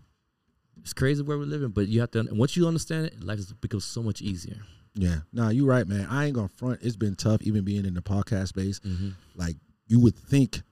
It's 0.80 0.94
crazy 0.94 1.22
where 1.22 1.36
we're 1.36 1.44
living, 1.44 1.68
but 1.68 1.88
you 1.88 2.00
have 2.00 2.12
to. 2.12 2.26
Once 2.32 2.56
you 2.56 2.66
understand 2.66 3.06
it, 3.06 3.22
life 3.22 3.40
becomes 3.60 3.84
so 3.84 4.02
much 4.02 4.22
easier. 4.22 4.56
Yeah. 4.94 5.16
Nah, 5.34 5.50
you're 5.50 5.66
right, 5.66 5.86
man. 5.86 6.06
I 6.10 6.24
ain't 6.26 6.34
gonna 6.34 6.48
front. 6.48 6.80
It's 6.82 6.96
been 6.96 7.14
tough, 7.14 7.42
even 7.42 7.64
being 7.64 7.84
in 7.84 7.92
the 7.92 8.00
podcast 8.00 8.48
space. 8.48 8.80
Mm-hmm. 8.80 9.10
Like 9.34 9.56
you 9.86 10.00
would 10.00 10.16
think, 10.16 10.62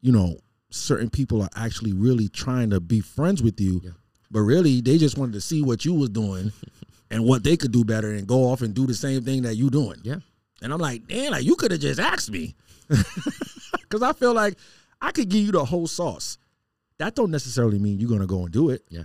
you 0.00 0.12
know, 0.12 0.36
certain 0.70 1.10
people 1.10 1.42
are 1.42 1.48
actually 1.56 1.92
really 1.92 2.28
trying 2.28 2.70
to 2.70 2.80
be 2.80 3.00
friends 3.00 3.42
with 3.42 3.60
you, 3.60 3.80
Yeah. 3.84 3.90
but 4.30 4.40
really 4.40 4.80
they 4.80 4.98
just 4.98 5.16
wanted 5.18 5.32
to 5.32 5.40
see 5.40 5.62
what 5.62 5.84
you 5.84 5.94
was 5.94 6.10
doing 6.10 6.52
and 7.10 7.24
what 7.24 7.42
they 7.44 7.56
could 7.56 7.72
do 7.72 7.84
better 7.84 8.12
and 8.12 8.26
go 8.26 8.50
off 8.50 8.60
and 8.62 8.74
do 8.74 8.86
the 8.86 8.94
same 8.94 9.22
thing 9.24 9.42
that 9.42 9.54
you 9.56 9.70
doing. 9.70 9.98
Yeah. 10.02 10.16
And 10.62 10.72
I'm 10.72 10.80
like, 10.80 11.06
damn, 11.06 11.32
like 11.32 11.44
you 11.44 11.56
could 11.56 11.70
have 11.70 11.80
just 11.80 12.00
asked 12.00 12.30
me. 12.30 12.54
Cause 13.88 14.02
I 14.02 14.12
feel 14.12 14.34
like 14.34 14.54
I 15.00 15.10
could 15.12 15.28
give 15.28 15.42
you 15.44 15.52
the 15.52 15.64
whole 15.64 15.86
sauce. 15.86 16.38
That 16.98 17.14
don't 17.14 17.30
necessarily 17.30 17.78
mean 17.78 17.98
you're 17.98 18.10
gonna 18.10 18.26
go 18.26 18.42
and 18.42 18.50
do 18.52 18.70
it. 18.70 18.82
Yeah. 18.88 19.04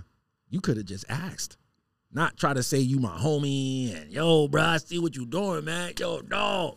You 0.50 0.60
could 0.60 0.76
have 0.76 0.86
just 0.86 1.04
asked. 1.08 1.56
Not 2.12 2.36
try 2.36 2.52
to 2.54 2.62
say 2.62 2.78
you 2.78 2.98
my 3.00 3.16
homie 3.16 3.94
and 4.00 4.12
yo, 4.12 4.48
bro, 4.48 4.62
I 4.62 4.76
see 4.76 4.98
what 4.98 5.16
you 5.16 5.26
doing, 5.26 5.64
man. 5.64 5.92
Yo, 5.98 6.20
dog. 6.20 6.76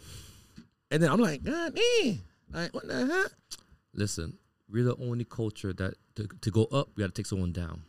And 0.90 1.04
then 1.04 1.12
I'm 1.12 1.20
like, 1.20 1.44
God 1.44 1.76
damn. 1.76 2.20
Like, 2.52 2.74
what 2.74 2.88
the 2.88 3.06
heck? 3.06 3.32
Listen, 3.94 4.38
we're 4.70 4.84
the 4.84 4.96
only 4.98 5.26
culture 5.26 5.74
that 5.74 5.96
to, 6.16 6.28
to 6.42 6.52
go 6.52 6.66
up, 6.66 6.90
we 6.96 7.02
got 7.04 7.08
to 7.08 7.22
take 7.22 7.26
someone 7.26 7.52
down. 7.52 7.84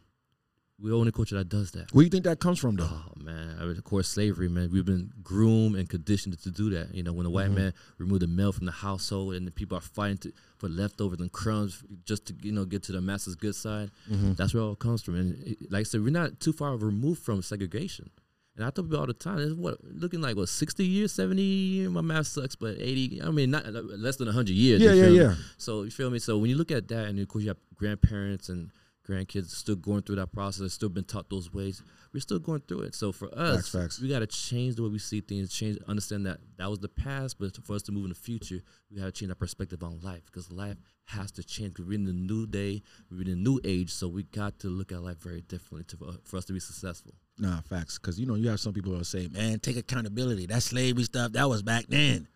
We're 0.80 0.90
the 0.90 0.98
only 0.98 1.10
culture 1.10 1.34
that 1.36 1.48
does 1.48 1.72
that. 1.72 1.92
Where 1.92 2.02
do 2.02 2.04
you 2.04 2.10
think 2.10 2.22
that 2.22 2.38
comes 2.38 2.60
from 2.60 2.76
though? 2.76 2.88
Oh 2.88 3.12
man, 3.16 3.56
I 3.58 3.64
mean, 3.64 3.76
of 3.76 3.82
course, 3.82 4.06
slavery, 4.08 4.48
man. 4.48 4.70
We've 4.72 4.84
been 4.84 5.10
groomed 5.24 5.74
and 5.74 5.88
conditioned 5.88 6.38
to 6.38 6.50
do 6.52 6.70
that. 6.70 6.94
You 6.94 7.02
know, 7.02 7.12
when 7.12 7.24
the 7.24 7.30
white 7.30 7.46
mm-hmm. 7.46 7.56
man 7.56 7.74
removed 7.98 8.22
the 8.22 8.28
male 8.28 8.52
from 8.52 8.66
the 8.66 8.72
household, 8.72 9.34
and 9.34 9.44
the 9.44 9.50
people 9.50 9.76
are 9.76 9.80
fighting 9.80 10.18
to, 10.18 10.32
for 10.56 10.68
leftovers 10.68 11.18
and 11.18 11.32
crumbs 11.32 11.82
just 12.04 12.26
to 12.26 12.34
you 12.42 12.52
know 12.52 12.64
get 12.64 12.84
to 12.84 12.92
the 12.92 13.00
master's 13.00 13.34
good 13.34 13.56
side. 13.56 13.90
Mm-hmm. 14.08 14.34
That's 14.34 14.54
where 14.54 14.62
it 14.62 14.66
all 14.66 14.76
comes 14.76 15.02
from. 15.02 15.16
And 15.16 15.42
it, 15.44 15.72
like 15.72 15.80
I 15.80 15.82
said, 15.82 16.04
we're 16.04 16.10
not 16.10 16.38
too 16.38 16.52
far 16.52 16.76
removed 16.76 17.22
from 17.22 17.42
segregation. 17.42 18.10
And 18.58 18.66
I 18.66 18.70
tell 18.70 18.82
people 18.82 18.98
all 18.98 19.06
the 19.06 19.14
time, 19.14 19.38
it's 19.38 19.54
what 19.54 19.78
looking 19.84 20.20
like 20.20 20.36
what 20.36 20.48
sixty 20.48 20.84
years, 20.84 21.12
seventy 21.12 21.42
years. 21.42 21.90
My 21.90 22.00
math 22.00 22.26
sucks, 22.26 22.56
but 22.56 22.76
eighty. 22.80 23.22
I 23.22 23.30
mean, 23.30 23.52
not 23.52 23.64
less 23.72 24.16
than 24.16 24.26
hundred 24.26 24.56
years. 24.56 24.82
Yeah, 24.82 24.94
yeah, 24.94 25.06
me? 25.10 25.16
yeah. 25.20 25.34
So 25.58 25.84
you 25.84 25.92
feel 25.92 26.10
me? 26.10 26.18
So 26.18 26.36
when 26.38 26.50
you 26.50 26.56
look 26.56 26.72
at 26.72 26.88
that, 26.88 27.06
and 27.06 27.20
of 27.20 27.28
course 27.28 27.44
you 27.44 27.50
have 27.50 27.58
grandparents 27.76 28.48
and 28.48 28.72
grandkids 29.08 29.50
still 29.50 29.76
going 29.76 30.02
through 30.02 30.16
that 30.16 30.32
process, 30.32 30.72
still 30.72 30.88
been 30.88 31.04
taught 31.04 31.30
those 31.30 31.52
ways. 31.54 31.82
We're 32.12 32.20
still 32.20 32.40
going 32.40 32.62
through 32.66 32.80
it. 32.80 32.94
So 32.96 33.12
for 33.12 33.28
us, 33.32 33.68
Facts, 33.68 33.70
facts. 33.70 34.00
we 34.00 34.08
got 34.08 34.18
to 34.18 34.26
change 34.26 34.74
the 34.74 34.82
way 34.82 34.88
we 34.88 34.98
see 34.98 35.20
things. 35.20 35.52
Change, 35.52 35.78
understand 35.86 36.26
that 36.26 36.38
that 36.56 36.68
was 36.68 36.80
the 36.80 36.88
past, 36.88 37.38
but 37.38 37.56
for 37.64 37.74
us 37.74 37.82
to 37.84 37.92
move 37.92 38.04
in 38.04 38.08
the 38.10 38.16
future, 38.16 38.60
we 38.90 38.98
got 38.98 39.04
to 39.06 39.12
change 39.12 39.30
our 39.30 39.36
perspective 39.36 39.84
on 39.84 40.00
life 40.02 40.22
because 40.26 40.50
life 40.50 40.76
has 41.04 41.30
to 41.32 41.44
change. 41.44 41.78
We're 41.78 41.92
in 41.92 42.06
a 42.08 42.12
new 42.12 42.46
day, 42.46 42.82
we're 43.10 43.22
in 43.22 43.28
a 43.28 43.34
new 43.36 43.60
age, 43.64 43.90
so 43.90 44.08
we 44.08 44.24
got 44.24 44.58
to 44.60 44.68
look 44.68 44.90
at 44.90 45.00
life 45.02 45.18
very 45.22 45.42
differently 45.42 45.84
to, 45.96 46.04
uh, 46.04 46.12
for 46.24 46.38
us 46.38 46.44
to 46.46 46.52
be 46.52 46.60
successful. 46.60 47.14
Nah, 47.38 47.60
facts. 47.62 47.98
Because 47.98 48.18
you 48.18 48.26
know 48.26 48.34
you 48.34 48.48
have 48.48 48.60
some 48.60 48.72
people 48.72 48.96
that 48.98 49.04
say, 49.04 49.28
"Man, 49.28 49.60
take 49.60 49.76
accountability. 49.76 50.46
That 50.46 50.62
slavery 50.62 51.04
stuff 51.04 51.32
that 51.32 51.48
was 51.48 51.62
back 51.62 51.86
then. 51.88 52.26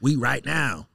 We 0.00 0.16
right 0.16 0.44
now." 0.44 0.88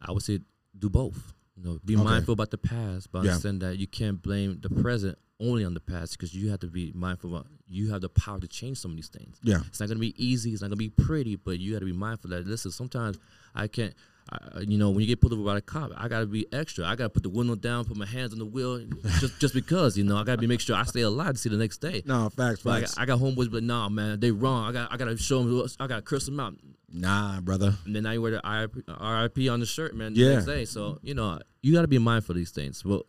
I 0.00 0.12
would 0.12 0.22
say 0.22 0.40
do 0.78 0.90
both. 0.90 1.32
You 1.56 1.62
know, 1.64 1.78
be 1.84 1.94
Okay. 1.96 2.04
mindful 2.04 2.32
about 2.34 2.50
the 2.50 2.58
past, 2.58 3.10
but 3.10 3.24
Yeah. 3.24 3.30
understand 3.30 3.62
that 3.62 3.78
you 3.78 3.86
can't 3.86 4.20
blame 4.20 4.60
the 4.60 4.68
present 4.68 5.18
only 5.40 5.64
on 5.64 5.72
the 5.74 5.80
past 5.80 6.12
because 6.12 6.34
you 6.34 6.50
have 6.50 6.60
to 6.60 6.66
be 6.66 6.92
mindful 6.94 7.34
about 7.34 7.46
you 7.66 7.90
have 7.90 8.00
the 8.02 8.08
power 8.08 8.38
to 8.38 8.46
change 8.46 8.78
some 8.78 8.90
of 8.92 8.96
these 8.96 9.08
things. 9.08 9.36
Yeah. 9.42 9.62
It's 9.66 9.80
not 9.80 9.88
gonna 9.88 9.98
be 10.00 10.14
easy. 10.22 10.52
It's 10.52 10.60
not 10.62 10.68
gonna 10.68 10.76
be 10.76 10.90
pretty, 10.90 11.36
but 11.36 11.58
you 11.58 11.72
got 11.72 11.80
to 11.80 11.84
be 11.86 11.92
mindful 11.92 12.30
that 12.30 12.46
listen. 12.46 12.70
Sometimes 12.70 13.18
I 13.54 13.66
can't. 13.68 13.94
I, 14.32 14.60
you 14.60 14.76
know, 14.76 14.90
when 14.90 15.00
you 15.02 15.06
get 15.06 15.20
pulled 15.20 15.32
over 15.34 15.42
by 15.44 15.56
a 15.58 15.60
cop, 15.60 15.92
I 15.96 16.08
gotta 16.08 16.26
be 16.26 16.46
extra. 16.52 16.84
I 16.84 16.96
gotta 16.96 17.10
put 17.10 17.22
the 17.22 17.28
window 17.28 17.54
down, 17.54 17.84
put 17.84 17.96
my 17.96 18.06
hands 18.06 18.32
on 18.32 18.38
the 18.40 18.44
wheel, 18.44 18.84
just 19.20 19.38
just 19.38 19.54
because. 19.54 19.96
You 19.96 20.02
know, 20.04 20.16
I 20.16 20.24
gotta 20.24 20.38
be 20.38 20.46
make 20.48 20.60
sure 20.60 20.74
I 20.76 20.82
stay 20.82 21.02
alive 21.02 21.32
to 21.34 21.38
see 21.38 21.48
the 21.48 21.56
next 21.56 21.78
day. 21.78 22.02
Nah, 22.04 22.28
facts, 22.28 22.60
But 22.62 22.70
I 22.72 22.80
facts. 22.80 22.94
got, 22.96 23.02
I 23.02 23.06
got 23.06 23.18
homeboys, 23.20 23.50
but 23.50 23.62
nah, 23.62 23.88
man, 23.88 24.18
they 24.18 24.32
wrong. 24.32 24.64
I 24.68 24.72
got 24.72 24.92
I 24.92 24.96
gotta 24.96 25.16
show 25.16 25.42
them. 25.44 25.68
I 25.78 25.86
gotta 25.86 26.02
curse 26.02 26.26
them 26.26 26.40
out. 26.40 26.54
nah, 26.92 27.40
brother. 27.40 27.76
And 27.84 27.94
then 27.94 28.02
now 28.02 28.10
you 28.12 28.22
wear 28.22 28.32
the 28.32 28.40
RIP, 28.44 29.50
on 29.50 29.60
the 29.60 29.66
shirt, 29.66 29.94
man. 29.94 30.14
The 30.14 30.20
Yeah. 30.20 30.32
next 30.34 30.46
day. 30.46 30.64
So 30.64 30.98
you 31.02 31.14
know, 31.14 31.38
you 31.62 31.72
got 31.72 31.82
to 31.82 31.88
be 31.88 31.98
mindful 31.98 32.32
of 32.32 32.36
these 32.38 32.50
things. 32.50 32.84
Well, 32.84 33.02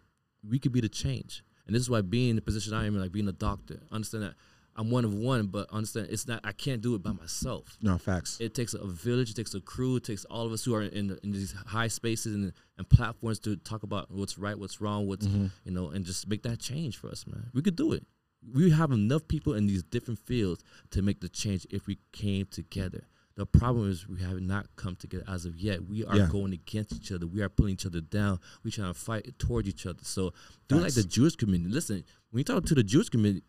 we 0.48 0.60
could 0.60 0.72
be 0.72 0.82
the 0.82 0.90
change, 0.90 1.44
and 1.66 1.76
this 1.76 1.82
is 1.82 1.90
why 1.90 2.02
being 2.02 2.32
in 2.32 2.36
the 2.36 2.42
position 2.44 2.74
I 2.74 2.86
am, 2.86 2.96
in, 2.96 3.02
like 3.02 3.12
being 3.12 3.28
a 3.28 3.32
doctor, 3.34 3.80
understand 3.92 4.24
that 4.24 4.34
I'm 4.78 4.92
one 4.92 5.04
of 5.06 5.14
one, 5.14 5.48
but 5.48 5.68
understand 5.72 6.08
it's 6.12 6.28
not. 6.28 6.42
I 6.44 6.52
can't 6.52 6.82
do 6.82 6.94
it 6.96 7.02
by 7.02 7.12
myself. 7.12 7.78
No, 7.82 7.98
facts. 7.98 8.38
It 8.40 8.54
takes 8.54 8.74
a 8.76 8.86
village, 8.86 9.32
it 9.32 9.36
takes 9.36 9.54
a 9.56 9.60
crew, 9.62 9.96
it 9.96 10.04
takes 10.04 10.24
all 10.26 10.46
of 10.46 10.52
us 10.52 10.64
who 10.64 10.76
are 10.76 10.84
in, 10.84 11.18
in 11.24 11.32
these 11.32 11.54
high 11.66 11.88
spaces 11.88 12.36
and, 12.36 12.54
and 12.78 12.88
platforms 12.90 13.40
to 13.40 13.56
talk 13.56 13.82
about 13.84 14.12
what's 14.12 14.38
right, 14.38 14.58
what's 14.58 14.80
wrong, 14.80 15.08
what's 15.08 15.26
Mm-hmm. 15.26 15.48
you 15.66 15.72
know, 15.72 15.90
and 15.90 16.06
just 16.06 16.28
make 16.30 16.44
that 16.44 16.60
change 16.60 16.96
for 16.98 17.10
us, 17.10 17.26
man. 17.26 17.48
We 17.54 17.62
could 17.64 17.76
do 17.76 17.92
it. 17.94 18.06
We 18.54 18.70
have 18.70 18.92
enough 18.92 19.28
people 19.28 19.54
in 19.56 19.66
these 19.66 19.82
different 19.84 20.20
fields 20.20 20.64
to 20.92 21.02
make 21.02 21.22
the 21.22 21.28
change 21.30 21.66
if 21.72 21.88
we 21.88 21.98
came 22.12 22.46
together. 22.46 23.06
The 23.36 23.46
problem 23.46 23.90
is 23.90 24.08
we 24.08 24.22
have 24.22 24.40
not 24.42 24.68
come 24.78 24.96
together 24.96 25.24
as 25.28 25.46
of 25.46 25.58
yet. 25.58 25.84
We 25.88 26.06
are 26.06 26.16
Yeah. 26.18 26.28
going 26.32 26.54
against 26.54 26.94
each 26.96 27.12
other. 27.12 27.28
We 27.28 27.42
are 27.42 27.50
pulling 27.50 27.74
each 27.74 27.86
other 27.86 28.02
down. 28.02 28.40
We 28.64 28.72
trying 28.72 28.94
to 28.94 29.00
fight 29.00 29.38
towards 29.40 29.68
each 29.68 29.86
other. 29.86 30.00
So 30.04 30.34
do 30.68 30.78
like 30.78 30.94
the 30.94 31.04
Jewish 31.04 31.36
community. 31.36 31.72
Listen, 31.72 32.04
when 32.32 32.40
you 32.40 32.44
talk 32.44 32.66
to 32.66 32.76
the 32.76 32.84
Jewish 32.84 33.10
community, 33.10 33.44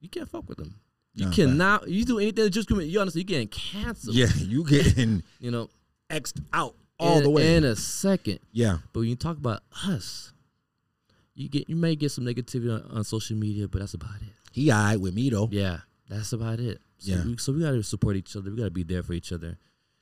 you 0.00 0.08
can't 0.08 0.28
fuck 0.28 0.48
with 0.48 0.58
them. 0.58 0.74
You 1.14 1.26
Nah, 1.26 1.32
cannot. 1.32 1.88
You 1.88 2.04
do 2.04 2.18
anything 2.18 2.36
to 2.36 2.42
the 2.44 2.50
Jewish 2.50 2.66
community. 2.66 2.92
You 2.92 3.00
honestly, 3.00 3.20
you 3.22 3.26
getting 3.26 3.48
canceled. 3.48 4.14
Yeah, 4.16 4.28
you 4.36 4.64
getting 4.64 5.22
You 5.40 5.50
know, 5.50 5.70
X'd 6.08 6.40
out 6.52 6.74
all 6.98 7.18
in, 7.18 7.22
the 7.24 7.30
way. 7.30 7.56
in 7.56 7.64
a 7.64 7.74
second. 7.76 8.38
yeah, 8.52 8.78
But 8.92 9.00
when 9.00 9.08
you 9.08 9.16
talk 9.16 9.36
about 9.36 9.62
us, 9.86 10.32
you 11.34 11.48
get 11.48 11.68
you 11.68 11.76
may 11.76 11.96
get 11.96 12.10
some 12.10 12.24
negativity 12.24 12.72
on, 12.72 12.90
on 12.96 13.04
social 13.04 13.36
media, 13.36 13.66
but 13.68 13.80
that's 13.80 13.94
about 13.94 14.16
it. 14.20 14.28
he 14.52 14.70
alright 14.72 15.00
with 15.00 15.14
me 15.14 15.30
though. 15.30 15.48
Yeah, 15.50 15.78
that's 16.08 16.32
about 16.32 16.60
it. 16.60 16.80
So 16.98 17.12
Yeah. 17.12 17.24
we, 17.24 17.36
so 17.38 17.52
we 17.52 17.60
got 17.60 17.70
to 17.72 17.82
support 17.82 18.16
each 18.16 18.36
other. 18.36 18.50
We 18.50 18.56
got 18.56 18.64
to 18.64 18.70
be 18.70 18.82
there 18.82 19.02
for 19.02 19.12
each 19.14 19.32
other, 19.32 19.56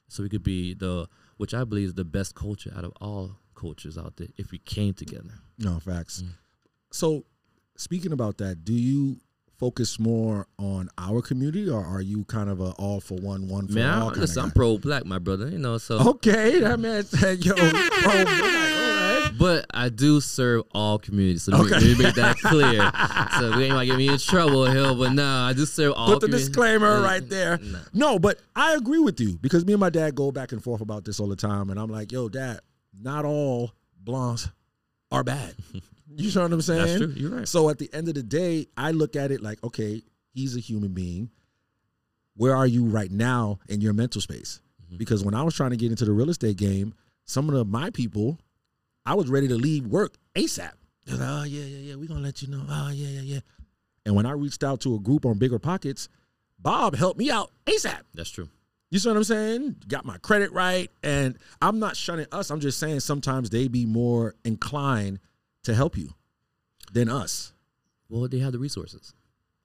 so 0.08 0.22
we 0.22 0.28
could 0.28 0.42
be 0.42 0.74
the 0.74 1.08
which 1.36 1.54
I 1.54 1.62
believe 1.64 1.86
is 1.88 1.94
the 1.94 2.04
best 2.04 2.34
culture 2.34 2.72
out 2.76 2.84
of 2.84 2.92
all 3.00 3.38
cultures 3.54 3.96
out 3.96 4.16
there. 4.16 4.28
If 4.36 4.50
we 4.50 4.58
came 4.58 4.92
together, 4.94 5.30
No, 5.58 5.78
facts. 5.78 6.22
Mm. 6.22 6.30
So, 6.90 7.24
speaking 7.76 8.12
about 8.12 8.38
that, 8.38 8.64
do 8.64 8.72
you 8.72 9.18
focus 9.58 9.98
more 9.98 10.46
on 10.58 10.88
our 10.98 11.20
community, 11.20 11.68
or 11.68 11.84
are 11.84 12.00
you 12.00 12.24
kind 12.24 12.48
of 12.48 12.60
a 12.60 12.70
all 12.78 13.00
for 13.00 13.16
one, 13.16 13.48
one 13.48 13.66
for 13.66 13.74
man, 13.74 14.02
all 14.02 14.10
listen, 14.10 14.44
I'm 14.44 14.50
pro 14.52 14.78
black, 14.78 15.04
my 15.04 15.18
brother. 15.18 15.48
You 15.48 15.58
know, 15.58 15.78
so 15.78 15.98
Okay, 16.10 16.60
that 16.60 16.78
man 16.78 17.02
said, 17.04 17.44
"Yo, 17.44 17.54
all 17.54 17.58
right." 18.24 19.30
But 19.38 19.66
I 19.72 19.88
do 19.88 20.20
serve 20.20 20.64
all 20.74 20.98
communities, 20.98 21.44
so 21.44 21.52
let, 21.52 21.60
me, 21.60 21.66
Okay. 21.76 21.86
let 21.86 21.98
me 21.98 22.04
make 22.04 22.14
that 22.16 22.36
clear. 22.38 22.90
so 23.38 23.56
we 23.56 23.64
ain't 23.64 23.72
gonna 23.72 23.86
get 23.86 23.96
me 23.96 24.08
in 24.08 24.18
trouble, 24.18 24.64
hell. 24.64 24.94
But 24.96 25.12
nah, 25.12 25.48
I 25.48 25.52
do 25.52 25.64
serve 25.66 25.92
all. 25.96 26.08
Put 26.08 26.20
the 26.22 26.28
disclaimer 26.28 26.96
Uh, 26.98 27.02
right 27.02 27.28
there. 27.28 27.58
nah. 27.62 27.78
No, 27.92 28.18
but 28.18 28.38
I 28.56 28.74
agree 28.74 28.98
with 28.98 29.20
you 29.20 29.38
because 29.40 29.64
me 29.64 29.74
and 29.74 29.80
my 29.80 29.90
dad 29.90 30.14
go 30.14 30.32
back 30.32 30.52
and 30.52 30.62
forth 30.62 30.80
about 30.80 31.04
this 31.04 31.20
all 31.20 31.28
the 31.28 31.36
time, 31.36 31.70
and 31.70 31.78
I'm 31.78 31.90
like, 31.90 32.10
"Yo, 32.10 32.28
dad, 32.28 32.60
not 33.00 33.24
all 33.24 33.72
blondes 34.02 34.48
are 35.12 35.22
bad." 35.24 35.54
You 36.18 36.34
know 36.34 36.42
what 36.42 36.52
I'm 36.52 36.62
saying? 36.62 36.86
That's 36.86 36.96
true. 36.98 37.12
You're 37.16 37.30
right. 37.30 37.48
So 37.48 37.70
at 37.70 37.78
the 37.78 37.88
end 37.92 38.08
of 38.08 38.14
the 38.14 38.24
day, 38.24 38.66
I 38.76 38.90
look 38.90 39.14
at 39.14 39.30
it 39.30 39.40
like, 39.40 39.62
okay, 39.62 40.02
he's 40.32 40.56
a 40.56 40.60
human 40.60 40.92
being. 40.92 41.30
Where 42.36 42.56
are 42.56 42.66
you 42.66 42.86
right 42.86 43.10
now 43.10 43.60
in 43.68 43.80
your 43.80 43.92
mental 43.92 44.20
space? 44.20 44.60
Mm-hmm. 44.84 44.96
Because 44.96 45.24
when 45.24 45.34
I 45.34 45.42
was 45.42 45.54
trying 45.54 45.70
to 45.70 45.76
get 45.76 45.90
into 45.90 46.04
the 46.04 46.12
real 46.12 46.28
estate 46.28 46.56
game, 46.56 46.92
some 47.24 47.48
of 47.48 47.54
the, 47.54 47.64
my 47.64 47.90
people, 47.90 48.38
I 49.06 49.14
was 49.14 49.28
ready 49.28 49.46
to 49.48 49.54
leave 49.54 49.86
work 49.86 50.16
ASAP. 50.34 50.72
They're 51.06 51.16
like, 51.16 51.28
oh 51.28 51.44
yeah, 51.44 51.64
yeah, 51.64 51.78
yeah, 51.78 51.94
we're 51.94 52.08
gonna 52.08 52.20
let 52.20 52.42
you 52.42 52.48
know. 52.48 52.64
Oh 52.68 52.90
yeah, 52.92 53.08
yeah, 53.08 53.20
yeah. 53.20 53.40
And 54.04 54.16
when 54.16 54.26
I 54.26 54.32
reached 54.32 54.64
out 54.64 54.80
to 54.82 54.94
a 54.96 54.98
group 54.98 55.24
on 55.24 55.38
Bigger 55.38 55.58
Pockets, 55.58 56.08
Bob 56.58 56.96
helped 56.96 57.18
me 57.18 57.30
out 57.30 57.52
ASAP. 57.66 58.00
That's 58.14 58.30
true. 58.30 58.48
You 58.90 58.98
see 58.98 59.08
what 59.08 59.16
I'm 59.16 59.24
saying? 59.24 59.76
Got 59.86 60.04
my 60.04 60.18
credit 60.18 60.52
right. 60.52 60.90
And 61.02 61.38
I'm 61.60 61.78
not 61.78 61.96
shunning 61.96 62.26
us. 62.32 62.50
I'm 62.50 62.60
just 62.60 62.78
saying 62.78 63.00
sometimes 63.00 63.50
they 63.50 63.68
be 63.68 63.86
more 63.86 64.34
inclined 64.44 65.20
to 65.68 65.74
help 65.74 65.96
you 65.96 66.14
than 66.92 67.08
us. 67.08 67.52
Well, 68.08 68.26
they 68.28 68.38
have 68.38 68.52
the 68.52 68.58
resources. 68.58 69.14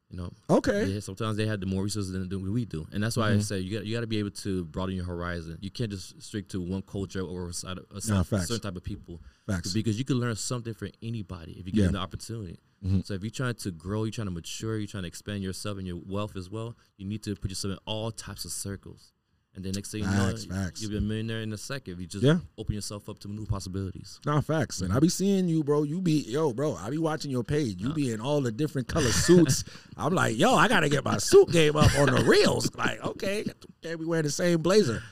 You 0.10 0.18
know, 0.18 0.32
Okay. 0.48 0.86
Yeah, 0.86 1.00
sometimes 1.00 1.38
they 1.38 1.48
have 1.48 1.60
the 1.60 1.66
more 1.66 1.82
resources 1.82 2.12
than, 2.12 2.30
than 2.30 2.54
we 2.54 2.66
do, 2.66 2.86
and 2.92 3.02
that's 3.02 3.18
why 3.18 3.30
I 3.30 3.32
mm-hmm. 3.32 3.42
say 3.42 3.60
you 3.60 3.78
got 3.80 3.86
you 3.88 3.96
got 3.96 4.02
to 4.02 4.08
be 4.08 4.20
able 4.20 4.30
to 4.46 4.64
broaden 4.66 4.96
your 4.96 5.06
horizon. 5.06 5.58
You 5.60 5.72
can't 5.72 5.90
just 5.90 6.22
stick 6.22 6.50
to 6.50 6.62
one 6.62 6.84
culture 6.84 7.22
or 7.22 7.50
a, 7.50 7.54
side 7.54 7.80
of- 7.80 7.86
a, 7.90 7.96
Nah, 7.96 8.22
certain, 8.22 8.24
facts. 8.24 8.60
type 8.60 8.76
of 8.76 8.84
people, 8.84 9.22
Facts. 9.48 9.74
because 9.74 9.98
you 9.98 10.06
can 10.06 10.18
learn 10.20 10.36
something 10.36 10.76
from 10.76 10.90
anybody 11.02 11.54
if 11.54 11.66
you 11.66 11.72
Yeah. 11.74 11.74
give 11.74 11.84
them 11.86 11.94
the 11.94 12.00
opportunity. 12.00 12.60
Mm-hmm. 12.86 13.00
So 13.06 13.16
if 13.16 13.24
you're 13.24 13.32
trying 13.32 13.56
to 13.56 13.72
grow, 13.72 14.04
you're 14.04 14.12
trying 14.12 14.28
to 14.28 14.32
mature, 14.32 14.78
you're 14.78 14.86
trying 14.88 15.04
to 15.04 15.08
expand 15.08 15.42
yourself 15.42 15.80
and 15.80 15.88
your 15.88 16.00
wealth 16.06 16.36
as 16.36 16.48
well. 16.48 16.76
You 16.98 17.08
need 17.08 17.24
to 17.24 17.36
put 17.36 17.50
yourself 17.50 17.72
in 17.72 17.80
all 17.86 18.12
types 18.12 18.46
of 18.46 18.52
circles, 18.52 19.14
and 19.56 19.64
then 19.64 19.74
next 19.74 19.92
thing 19.92 20.02
you 20.02 20.08
know, 20.10 20.28
Facts, 20.30 20.46
facts. 20.46 20.82
you'll 20.82 20.92
be 20.92 20.98
a 20.98 21.02
millionaire 21.02 21.42
in 21.42 21.54
a 21.54 21.58
second 21.58 21.94
if 21.94 22.00
you 22.00 22.08
just 22.08 22.24
Yeah. 22.24 22.40
open 22.58 22.74
yourself 22.76 23.08
up 23.10 23.20
to 23.20 23.28
new 23.28 23.46
possibilities. 23.46 24.20
Nah, 24.26 24.42
facts. 24.42 24.82
And 24.82 24.92
I 24.92 25.00
be 25.00 25.10
seeing 25.10 25.48
you, 25.48 25.64
bro. 25.64 25.84
You 25.84 26.02
be 26.02 26.22
yo, 26.24 26.54
bro. 26.54 26.76
I 26.76 26.90
be 26.90 26.98
watching 26.98 27.30
your 27.30 27.44
page. 27.44 27.80
You 27.82 27.94
be 27.94 28.12
in 28.12 28.20
all 28.20 28.42
the 28.42 28.52
different 28.52 28.88
color 28.88 29.12
suits. 29.12 29.64
I'm 29.98 30.14
like, 30.16 30.38
yo, 30.38 30.56
I 30.56 30.68
gotta 30.68 30.90
get 30.90 31.04
my 31.06 31.18
suit 31.18 31.52
game 31.52 31.76
up 31.76 31.94
on 32.00 32.08
the 32.14 32.24
reels. 32.26 32.70
Like, 32.76 33.04
okay, 33.04 33.46
can't 33.82 34.00
be 34.00 34.06
wearing 34.06 34.24
the 34.26 34.32
same 34.32 34.62
blazer. 34.62 35.04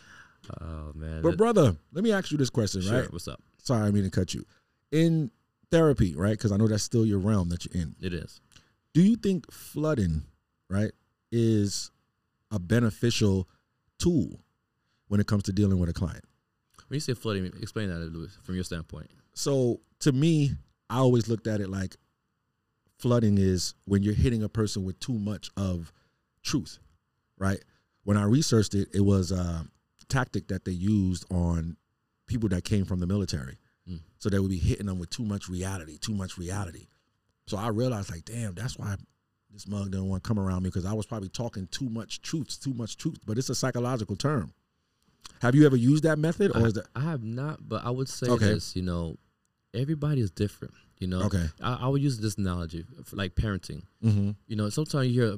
Oh 0.60 0.92
man, 0.96 1.22
But 1.22 1.38
brother, 1.38 1.76
let 1.94 2.04
me 2.04 2.12
ask 2.12 2.32
you 2.32 2.38
this 2.38 2.50
question, 2.50 2.82
sure. 2.82 3.02
right? 3.02 3.14
What's 3.14 3.28
up? 3.28 3.40
Sorry, 3.60 3.88
I 3.88 3.92
mean 3.92 4.04
to 4.04 4.10
cut 4.10 4.34
you. 4.34 4.44
In 4.92 5.30
therapy, 5.70 6.16
right? 6.16 6.32
Because 6.32 6.52
I 6.52 6.58
know 6.58 6.68
that's 6.68 6.84
still 6.84 7.06
your 7.06 7.20
realm 7.20 7.50
that 7.50 7.64
you're 7.66 7.82
in. 7.84 7.96
It 8.02 8.14
is. 8.14 8.42
Do 8.94 9.02
you 9.02 9.16
think 9.16 9.50
flooding, 9.52 10.24
right, 10.70 10.92
is 11.32 11.92
a 12.50 12.60
beneficial 12.60 13.48
tool 14.02 14.40
when 15.08 15.20
it 15.20 15.28
comes 15.28 15.44
to 15.44 15.54
dealing 15.54 15.80
with 15.80 15.90
a 15.90 15.94
client? 15.94 16.24
When 16.88 16.96
you 16.96 17.02
say 17.02 17.14
flooding, 17.14 17.46
explain 17.62 17.90
that, 17.90 18.00
to 18.00 18.06
Louis, 18.06 18.38
from 18.44 18.56
your 18.56 18.64
standpoint. 18.64 19.10
So 19.34 19.80
to 20.00 20.12
me, 20.12 20.52
I 20.90 20.98
always 20.98 21.30
looked 21.30 21.48
at 21.48 21.62
it 21.62 21.70
like 21.70 21.96
flooding 22.98 23.38
is 23.38 23.76
when 23.86 24.04
you're 24.04 24.14
hitting 24.14 24.44
a 24.44 24.50
person 24.50 24.84
with 24.84 25.00
too 25.00 25.18
much 25.18 25.50
of 25.56 25.94
truth, 26.44 26.80
right? 27.38 27.64
When 28.04 28.18
I 28.18 28.24
researched 28.24 28.74
it, 28.74 28.90
it 28.94 29.02
was 29.02 29.32
a 29.32 29.66
tactic 30.10 30.50
that 30.50 30.66
they 30.66 30.72
used 30.72 31.26
on 31.32 31.78
people 32.28 32.50
that 32.50 32.64
came 32.64 32.84
from 32.84 33.00
the 33.00 33.08
military. 33.08 33.58
Mm. 33.90 34.02
So 34.18 34.30
they 34.30 34.40
would 34.40 34.52
be 34.52 34.58
hitting 34.58 34.88
them 34.88 35.00
with 35.00 35.10
too 35.10 35.24
much 35.24 35.48
reality, 35.48 35.98
too 35.98 36.14
much 36.14 36.38
reality. 36.38 36.88
So 37.48 37.58
I 37.58 37.70
realized, 37.70 38.12
like, 38.12 38.26
damn, 38.26 38.54
that's 38.54 38.78
why 38.78 38.96
this 39.52 39.68
mug 39.68 39.92
didn't 39.92 40.08
want 40.08 40.24
to 40.24 40.28
come 40.28 40.40
around 40.40 40.64
me 40.64 40.70
because 40.70 40.86
I 40.86 40.94
was 40.94 41.06
probably 41.06 41.30
talking 41.30 41.68
too 41.68 41.90
much 41.90 42.22
truth, 42.22 42.60
too 42.62 42.74
much 42.74 42.98
truth. 42.98 43.20
But 43.26 43.38
it's 43.38 43.50
a 43.50 43.56
psychological 43.56 44.16
term. 44.16 44.54
Have 45.42 45.56
you 45.56 45.66
ever 45.66 45.76
used 45.76 46.04
that 46.04 46.20
method, 46.20 46.52
or 46.56 46.62
I, 46.62 46.66
is 46.66 46.74
that 46.74 46.88
I 46.96 47.02
have 47.02 47.24
not, 47.24 47.68
but 47.68 47.84
I 47.84 47.90
would 47.90 48.08
say 48.08 48.28
Okay. 48.28 48.46
this. 48.46 48.76
You 48.76 48.84
know, 48.84 49.18
everybody 49.74 50.22
is 50.22 50.32
different. 50.32 50.74
You 51.00 51.08
know, 51.08 51.22
okay? 51.24 51.48
I, 51.62 51.80
I 51.82 51.88
would 51.88 52.02
use 52.02 52.20
this 52.20 52.38
analogy 52.38 52.86
for 53.04 53.16
like 53.16 53.34
parenting. 53.34 53.84
Mm-hmm. 54.04 54.32
You 54.48 54.56
know, 54.56 54.70
sometimes 54.70 55.08
you 55.08 55.22
hear, 55.22 55.38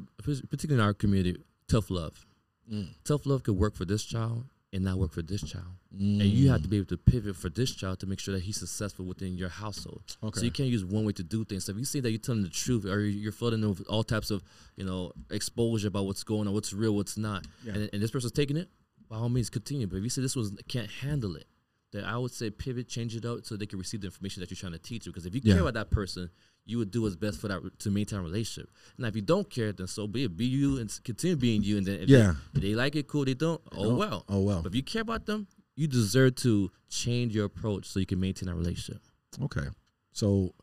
particularly 0.49 0.81
in 0.81 0.85
our 0.85 0.93
community, 0.93 1.41
tough 1.69 1.89
love. 1.89 2.25
Mm. 2.71 2.89
Tough 3.05 3.25
love 3.25 3.43
could 3.43 3.55
work 3.55 3.75
for 3.75 3.85
this 3.85 4.03
child 4.03 4.45
and 4.73 4.83
not 4.83 4.97
work 4.97 5.13
for 5.13 5.21
this 5.21 5.41
child. 5.41 5.67
And 5.91 6.23
you 6.23 6.49
have 6.49 6.63
to 6.63 6.67
be 6.67 6.77
mm. 6.77 6.79
able 6.79 6.87
to 6.87 6.97
pivot 6.97 7.35
for 7.35 7.49
this 7.49 7.73
child 7.75 7.99
to 7.99 8.07
make 8.07 8.19
sure 8.19 8.33
that 8.33 8.41
he's 8.43 8.57
successful 8.57 9.05
within 9.05 9.37
your 9.37 9.49
household. 9.49 10.17
Okay. 10.23 10.39
So 10.39 10.45
you 10.45 10.51
can't 10.51 10.69
use 10.69 10.83
one 10.83 11.05
way 11.05 11.13
to 11.13 11.23
do 11.23 11.45
things. 11.45 11.65
So 11.65 11.71
if 11.71 11.77
you 11.77 11.85
see 11.85 11.99
that 11.99 12.09
you're 12.09 12.19
telling 12.19 12.41
the 12.41 12.49
truth 12.49 12.85
or 12.85 13.01
you're 13.01 13.31
flooding 13.31 13.61
them 13.61 13.69
with 13.69 13.87
all 13.87 14.03
types 14.03 14.31
of, 14.31 14.43
you 14.75 14.83
know, 14.83 15.11
exposure 15.29 15.87
about 15.87 16.07
what's 16.07 16.23
going 16.23 16.47
on, 16.47 16.53
what's 16.55 16.73
real, 16.73 16.95
what's 16.95 17.17
not, 17.17 17.45
Yeah. 17.63 17.73
and, 17.73 17.89
and 17.93 18.01
this 18.01 18.09
person's 18.09 18.33
taking 18.33 18.57
it, 18.57 18.67
by 19.07 19.17
all 19.17 19.29
means 19.29 19.51
continue. 19.51 19.85
But 19.85 19.97
if 19.97 20.03
you 20.03 20.09
see 20.09 20.21
this 20.21 20.35
was 20.35 20.51
can't 20.67 20.89
handle 20.89 21.35
it, 21.35 21.45
then 21.91 22.03
I 22.03 22.17
would 22.17 22.31
say 22.31 22.49
pivot, 22.49 22.87
change 22.87 23.15
it 23.15 23.23
up 23.23 23.45
so 23.45 23.55
they 23.55 23.67
can 23.67 23.77
receive 23.77 24.01
the 24.01 24.07
information 24.07 24.39
that 24.41 24.49
you're 24.49 24.57
trying 24.57 24.71
to 24.71 24.79
teach 24.79 25.03
them. 25.03 25.11
Because 25.11 25.27
if 25.27 25.35
you 25.35 25.41
Yeah. 25.43 25.53
care 25.53 25.61
about 25.61 25.75
that 25.75 25.91
person, 25.91 26.31
you 26.65 26.77
would 26.77 26.91
do 26.91 27.01
what's 27.01 27.15
best 27.15 27.39
for 27.41 27.47
that 27.49 27.61
to 27.79 27.91
maintain 27.91 28.19
a 28.19 28.21
relationship. 28.21 28.69
Now, 28.97 29.07
if 29.07 29.15
you 29.15 29.21
don't 29.21 29.49
care, 29.49 29.73
then 29.73 29.87
so 29.87 30.07
be 30.07 30.23
it. 30.23 30.37
Be 30.37 30.45
you 30.45 30.77
and 30.79 30.89
continue 31.03 31.35
being 31.35 31.61
you. 31.63 31.77
And 31.77 31.85
then 31.85 31.99
if, 32.01 32.09
Yeah. 32.09 32.35
they, 32.53 32.59
if 32.59 32.61
they 32.63 32.75
like 32.75 32.95
it, 32.95 33.07
cool. 33.07 33.25
They 33.25 33.33
don't, 33.33 33.61
oh 33.73 33.83
don't, 33.83 33.97
well. 33.97 34.25
oh 34.29 34.39
well. 34.41 34.61
But 34.61 34.71
if 34.71 34.75
you 34.75 34.83
care 34.83 35.01
about 35.01 35.25
them, 35.25 35.47
you 35.75 35.87
deserve 35.87 36.35
to 36.35 36.71
change 36.89 37.35
your 37.35 37.45
approach 37.45 37.87
so 37.87 37.99
you 37.99 38.05
can 38.05 38.19
maintain 38.19 38.47
that 38.47 38.55
relationship. 38.55 39.01
Okay. 39.41 39.67
So 40.13 40.53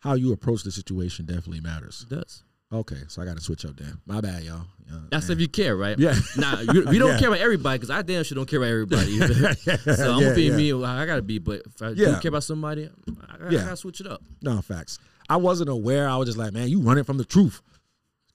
how 0.00 0.14
you 0.14 0.32
approach 0.32 0.62
the 0.62 0.70
situation 0.70 1.24
definitely 1.26 1.60
matters. 1.60 2.06
It 2.08 2.14
does. 2.14 2.44
Okay. 2.72 2.98
So 3.08 3.20
I 3.20 3.24
got 3.26 3.36
to 3.36 3.42
switch 3.42 3.64
up 3.64 3.76
there. 3.76 3.92
My 4.06 4.20
bad, 4.20 4.44
y'all. 4.44 4.62
Yeah, 4.90 4.98
That's 5.10 5.28
man. 5.28 5.36
if 5.36 5.40
you 5.42 5.48
care, 5.48 5.76
right? 5.76 5.98
Yeah. 5.98 6.14
Nah, 6.36 6.60
you, 6.60 6.84
we 6.88 6.98
don't 6.98 7.10
Yeah. 7.14 7.18
care 7.18 7.28
about 7.28 7.40
everybody 7.40 7.78
because 7.78 7.90
I 7.90 8.00
damn 8.02 8.24
sure 8.24 8.36
don't 8.36 8.48
care 8.48 8.58
about 8.60 8.70
everybody. 8.70 9.12
either. 9.12 9.54
so 9.96 10.12
I'm 10.14 10.20
Yeah, 10.20 10.24
gonna 10.28 10.34
be 10.34 10.42
yeah. 10.44 10.56
me. 10.56 10.72
I 10.84 11.04
gotta 11.06 11.20
be. 11.22 11.38
But 11.38 11.62
if 11.66 11.82
I 11.82 11.88
Yeah. 11.90 12.14
do 12.14 12.20
care 12.20 12.28
about 12.30 12.44
somebody, 12.44 12.88
I, 12.88 13.50
Yeah. 13.50 13.60
I 13.60 13.64
gotta 13.64 13.76
switch 13.76 14.00
it 14.00 14.06
up. 14.06 14.22
No 14.40 14.60
facts. 14.62 14.98
I 15.28 15.36
wasn't 15.36 15.70
aware. 15.70 16.08
I 16.08 16.16
was 16.16 16.26
just 16.26 16.38
like, 16.38 16.52
man, 16.52 16.68
you 16.68 16.80
running 16.80 17.04
from 17.04 17.18
the 17.18 17.24
truth. 17.24 17.62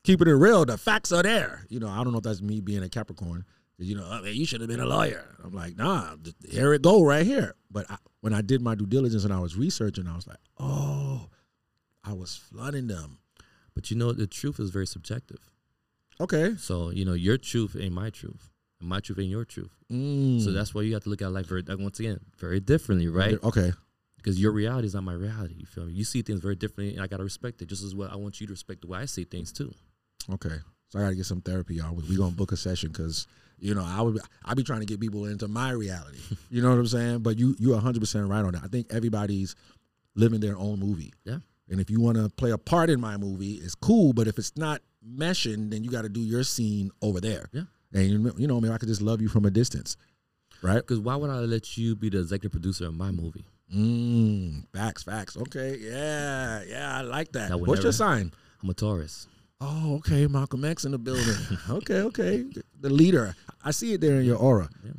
Keeping 0.04 0.28
it 0.28 0.32
real. 0.32 0.66
The 0.66 0.78
facts 0.78 1.12
are 1.12 1.24
there. 1.24 1.66
You 1.70 1.80
know, 1.80 1.90
I 1.90 2.04
don't 2.04 2.12
know 2.12 2.20
if 2.20 2.24
that's 2.24 2.42
me 2.42 2.62
being 2.62 2.84
a 2.84 2.90
Capricorn. 2.90 3.46
You 3.80 3.96
know, 3.96 4.08
oh, 4.10 4.22
man, 4.24 4.34
you 4.34 4.46
should 4.46 4.62
have 4.62 4.70
been 4.70 4.80
a 4.80 4.86
lawyer. 4.86 5.36
I'm 5.44 5.54
like, 5.54 5.78
nah, 5.78 6.16
here 6.50 6.74
it 6.74 6.82
go 6.82 7.04
right 7.04 7.26
here. 7.26 7.54
But 7.70 7.90
I, 7.92 7.98
when 8.22 8.34
I 8.34 8.42
did 8.42 8.62
my 8.62 8.74
due 8.74 8.88
diligence 8.88 9.24
and 9.24 9.34
I 9.34 9.40
was 9.40 9.56
researching, 9.56 10.08
I 10.08 10.16
was 10.16 10.26
like, 10.26 10.40
oh, 10.60 11.30
I 12.04 12.14
was 12.14 12.36
flooding 12.36 12.88
them. 12.88 13.20
But 13.76 13.92
you 13.92 13.98
know, 13.98 14.14
the 14.14 14.26
truth 14.26 14.60
is 14.60 14.72
very 14.72 14.88
subjective. 14.88 15.52
Okay. 16.20 16.56
So 16.58 16.90
you 16.90 17.06
know, 17.06 17.14
your 17.14 17.38
truth 17.38 17.76
ain't 17.80 17.94
my 17.94 18.10
truth, 18.10 18.50
and 18.80 18.90
my 18.90 19.00
truth 19.00 19.20
ain't 19.20 19.30
your 19.30 19.46
truth. 19.46 19.76
Mm. 19.92 20.44
So 20.44 20.52
that's 20.52 20.74
why 20.74 20.82
you 20.82 20.94
have 20.96 21.04
to 21.04 21.10
look 21.10 21.22
at 21.22 21.32
life 21.32 21.46
very 21.46 21.64
once 21.70 22.00
again 22.00 22.20
very 22.40 22.60
differently, 22.60 23.08
right? 23.08 23.38
Okay. 23.44 23.74
Because 24.28 24.42
your 24.42 24.52
reality 24.52 24.86
is 24.86 24.94
not 24.94 25.06
my 25.06 25.14
reality. 25.14 25.54
You 25.58 25.66
feel 25.66 25.86
me? 25.86 25.94
You 25.94 26.04
see 26.04 26.22
things 26.22 26.42
very 26.42 26.58
differently, 26.58 26.94
and 26.94 27.02
I 27.02 27.08
gotta 27.08 27.24
respect 27.24 27.62
it 27.62 27.68
just 27.70 27.82
as 27.82 27.96
well. 27.96 28.10
I 28.12 28.18
want 28.18 28.42
you 28.42 28.48
to 28.48 28.52
respect 28.52 28.82
the 28.82 28.88
way 28.88 29.00
I 29.00 29.06
see 29.06 29.24
things 29.24 29.54
too. 29.54 29.74
Okay. 30.30 30.58
So 30.90 31.00
I 31.00 31.04
got 31.04 31.10
to 31.12 31.16
get 31.16 31.26
some 31.26 31.40
therapy, 31.40 31.76
y'all. 31.76 31.96
We 31.96 32.18
gonna 32.18 32.32
book 32.32 32.52
a 32.52 32.58
session 32.58 32.90
because 32.90 33.26
you 33.58 33.74
know 33.74 33.86
I 33.88 34.02
would 34.02 34.20
I 34.44 34.54
be 34.54 34.64
trying 34.64 34.82
to 34.82 34.86
get 34.86 35.00
people 35.00 35.28
into 35.28 35.48
my 35.48 35.70
reality. 35.72 36.18
You 36.50 36.62
know 36.62 36.72
what 36.72 36.78
I'm 36.78 36.88
saying? 36.88 37.20
But 37.20 37.38
you 37.38 37.56
you 37.58 37.72
100 37.72 38.02
percent 38.02 38.28
right 38.28 38.44
on 38.44 38.52
that. 38.52 38.64
I 38.66 38.68
think 38.68 38.88
everybody's 38.90 39.56
living 40.14 40.42
their 40.42 40.58
own 40.58 40.78
movie. 40.78 41.14
Yeah. 41.24 41.38
And 41.70 41.80
if 41.80 41.90
you 41.90 42.02
want 42.02 42.18
to 42.18 42.28
play 42.28 42.52
a 42.52 42.58
part 42.58 42.90
in 42.90 43.00
my 43.00 43.16
movie, 43.16 43.54
it's 43.54 43.76
cool. 43.76 44.12
But 44.12 44.28
if 44.28 44.38
it's 44.38 44.58
not 44.58 44.82
meshing, 45.10 45.72
then 45.72 45.86
you 45.86 45.90
got 45.90 46.02
to 46.02 46.10
do 46.10 46.20
your 46.20 46.44
scene 46.44 46.92
over 47.02 47.22
there. 47.22 47.48
Yeah. 47.54 47.64
And 47.94 48.08
you, 48.10 48.34
you 48.38 48.48
know, 48.48 48.60
maybe 48.60 48.74
I 48.74 48.78
could 48.78 48.90
just 48.90 49.02
love 49.02 49.22
you 49.22 49.30
from 49.30 49.46
a 49.46 49.50
distance, 49.50 49.96
right? 50.62 50.80
Because 50.80 51.00
why 51.00 51.16
would 51.16 51.30
I 51.30 51.40
let 51.40 51.78
you 51.78 51.96
be 51.96 52.10
the 52.10 52.20
executive 52.20 52.52
producer 52.52 52.88
of 52.88 52.94
my 52.94 53.12
movie? 53.12 53.46
Mm, 53.74 54.66
facts, 54.74 55.04
facts. 55.04 55.36
Okay, 55.38 55.78
yeah, 55.80 56.64
yeah, 56.68 56.98
I 56.98 57.02
like 57.02 57.32
that. 57.34 57.60
What's 57.60 57.84
your 57.84 57.92
sign? 57.92 58.32
I'm 58.64 58.70
a 58.70 58.74
Taurus. 58.74 59.28
Oh, 59.60 59.96
okay, 59.98 60.28
Malcolm 60.28 60.64
X 60.64 60.86
in 60.86 60.92
the 60.92 60.98
building. 60.98 61.36
okay, 61.70 62.02
okay, 62.02 62.46
the 62.80 62.90
leader. 62.90 63.36
I 63.64 63.72
see 63.72 63.94
it 63.94 64.02
there 64.02 64.20
in 64.20 64.26
your 64.26 64.38
aura. 64.38 64.70
Yeah. 64.84 64.92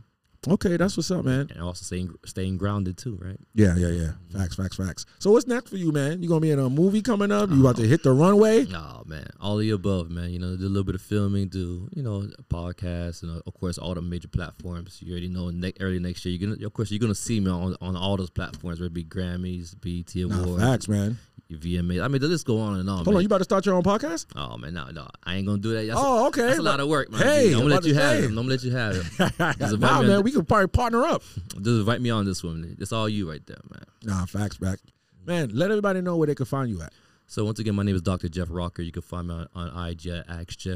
Okay, 0.50 0.76
that's 0.76 0.96
what's 0.96 1.10
up, 1.10 1.24
man. 1.24 1.48
And 1.52 1.62
also 1.62 1.84
staying 1.84 2.14
staying 2.24 2.56
grounded 2.56 2.96
too, 2.96 3.18
right? 3.20 3.38
Yeah, 3.54 3.76
yeah, 3.76 3.88
yeah. 3.88 4.12
Facts, 4.32 4.56
facts, 4.56 4.76
facts. 4.76 5.06
So 5.18 5.30
what's 5.30 5.46
next 5.46 5.70
for 5.70 5.76
you, 5.76 5.92
man? 5.92 6.22
You 6.22 6.28
gonna 6.28 6.40
be 6.40 6.50
in 6.50 6.58
a 6.58 6.70
movie 6.70 7.02
coming 7.02 7.30
up? 7.30 7.50
You 7.50 7.60
about 7.60 7.76
to 7.76 7.86
hit 7.86 8.02
the 8.02 8.12
runway? 8.12 8.66
Oh 8.74 9.02
man, 9.06 9.28
all 9.40 9.54
of 9.54 9.60
the 9.60 9.70
above, 9.70 10.10
man. 10.10 10.30
You 10.30 10.38
know, 10.38 10.56
do 10.56 10.66
a 10.66 10.68
little 10.68 10.84
bit 10.84 10.94
of 10.94 11.02
filming, 11.02 11.48
do 11.48 11.88
you 11.94 12.02
know, 12.02 12.28
podcasts, 12.48 13.22
and 13.22 13.36
uh, 13.36 13.42
of 13.46 13.54
course 13.54 13.78
all 13.78 13.94
the 13.94 14.02
major 14.02 14.28
platforms. 14.28 15.00
You 15.02 15.12
already 15.12 15.28
know, 15.28 15.50
ne- 15.50 15.74
early 15.80 15.98
next 15.98 16.24
year, 16.24 16.34
you're 16.34 16.48
gonna, 16.48 16.66
of 16.66 16.72
course, 16.72 16.90
you're 16.90 17.00
gonna 17.00 17.14
see 17.14 17.40
me 17.40 17.50
on 17.50 17.76
on 17.80 17.96
all 17.96 18.16
those 18.16 18.30
platforms, 18.30 18.80
whether 18.80 18.86
it 18.86 18.94
be 18.94 19.04
Grammys, 19.04 19.74
BET 19.80 20.14
Nah, 20.28 20.42
Awards, 20.42 20.62
facts, 20.62 20.88
man. 20.88 21.18
VMA. 21.50 22.02
I 22.04 22.08
mean, 22.08 22.20
the 22.20 22.28
list 22.28 22.46
go 22.46 22.58
on 22.60 22.78
and 22.78 22.88
on. 22.90 22.96
Hold 22.96 23.06
man. 23.06 23.16
on, 23.16 23.22
you 23.22 23.26
about 23.26 23.38
to 23.38 23.44
start 23.44 23.64
your 23.64 23.74
own 23.74 23.82
podcast? 23.82 24.26
Oh 24.36 24.58
man, 24.58 24.74
no, 24.74 24.90
no, 24.90 25.08
I 25.24 25.36
ain't 25.36 25.46
gonna 25.46 25.58
do 25.58 25.72
that. 25.72 25.86
That's 25.86 25.98
oh, 25.98 26.24
a, 26.24 26.28
okay. 26.28 26.42
that's 26.42 26.58
a 26.58 26.62
lot 26.62 26.80
of 26.80 26.88
work, 26.88 27.10
man. 27.10 27.22
Hey, 27.22 27.48
I'm 27.48 27.60
I'm 27.60 27.60
gonna 27.62 27.74
let 27.74 27.84
you 27.84 27.94
have 27.94 28.18
it. 28.18 28.24
I'm 28.28 28.34
gonna 28.34 28.48
let 28.48 28.62
you 28.62 28.70
have 28.72 28.96
it. 28.96 29.80
Nah, 29.80 30.02
man, 30.02 30.22
we 30.22 30.32
could 30.38 30.46
probably 30.46 30.68
partner 30.68 31.02
up. 31.04 31.22
Just 31.34 31.66
invite 31.66 32.00
me 32.00 32.10
on 32.10 32.24
this 32.24 32.44
one. 32.44 32.76
It's 32.78 32.92
all 32.92 33.08
you 33.08 33.28
right 33.28 33.44
there, 33.46 33.58
man. 33.70 33.82
Nah, 34.04 34.24
facts, 34.24 34.56
back. 34.56 34.78
Man, 35.26 35.50
let 35.52 35.70
everybody 35.72 36.00
know 36.00 36.16
where 36.16 36.28
they 36.28 36.36
can 36.36 36.46
find 36.46 36.70
you 36.70 36.80
at. 36.80 36.92
So 37.26 37.44
once 37.44 37.58
again, 37.58 37.74
my 37.74 37.82
name 37.82 37.96
is 37.96 38.02
Dr. 38.02 38.28
Jeff 38.28 38.46
Rocker. 38.48 38.82
You 38.82 38.92
can 38.92 39.02
find 39.02 39.26
me 39.26 39.34
on, 39.34 39.48
on 39.54 39.88
IG 39.88 40.06
at 40.06 40.28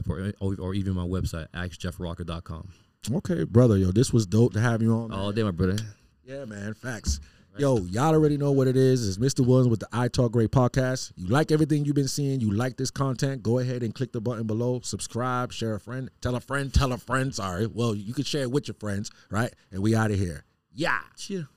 or, 0.08 0.32
or 0.40 0.56
or 0.58 0.74
even 0.74 0.94
my 0.94 1.04
website, 1.06 1.46
askjeffrocker.com. 1.54 2.72
Okay, 3.14 3.44
brother, 3.44 3.76
yo, 3.76 3.92
this 3.92 4.12
was 4.12 4.26
dope 4.26 4.52
to 4.54 4.60
have 4.60 4.82
you 4.82 4.92
on. 4.92 5.10
man. 5.10 5.18
All 5.18 5.30
day, 5.30 5.44
my 5.44 5.52
brother. 5.52 5.78
Yeah, 6.24 6.44
man. 6.44 6.74
Facts. 6.74 7.20
Yo, 7.59 7.76
y'all 7.80 8.14
already 8.14 8.38
know 8.38 8.50
what 8.50 8.66
it 8.66 8.78
is. 8.78 9.07
It's 9.07 9.18
Mr. 9.18 9.46
Williams 9.46 9.68
with 9.68 9.80
the 9.80 9.88
I 9.92 10.09
Talk 10.09 10.32
Great 10.32 10.50
podcast. 10.50 11.12
You 11.16 11.26
like 11.26 11.53
everything 11.53 11.84
you've 11.84 11.94
been 11.94 12.09
seeing, 12.09 12.40
you 12.40 12.50
like 12.50 12.78
this 12.78 12.90
content, 12.90 13.42
go 13.42 13.59
ahead 13.59 13.82
and 13.82 13.94
click 13.94 14.11
the 14.12 14.22
button 14.22 14.46
below, 14.46 14.80
subscribe, 14.82 15.53
share 15.53 15.74
a 15.74 15.80
friend, 15.80 16.11
tell 16.22 16.34
a 16.34 16.40
friend, 16.40 16.72
tell 16.72 16.92
a 16.92 16.98
friend. 16.98 17.34
Sorry. 17.34 17.66
Well, 17.66 17.94
you 17.94 18.14
can 18.14 18.24
share 18.24 18.42
it 18.42 18.50
with 18.50 18.68
your 18.68 18.74
friends, 18.80 19.11
right? 19.30 19.53
And 19.70 19.82
we 19.82 19.94
out 19.94 20.11
of 20.11 20.18
here. 20.18 20.44
Yeah. 20.72 21.00
Cheer. 21.16 21.48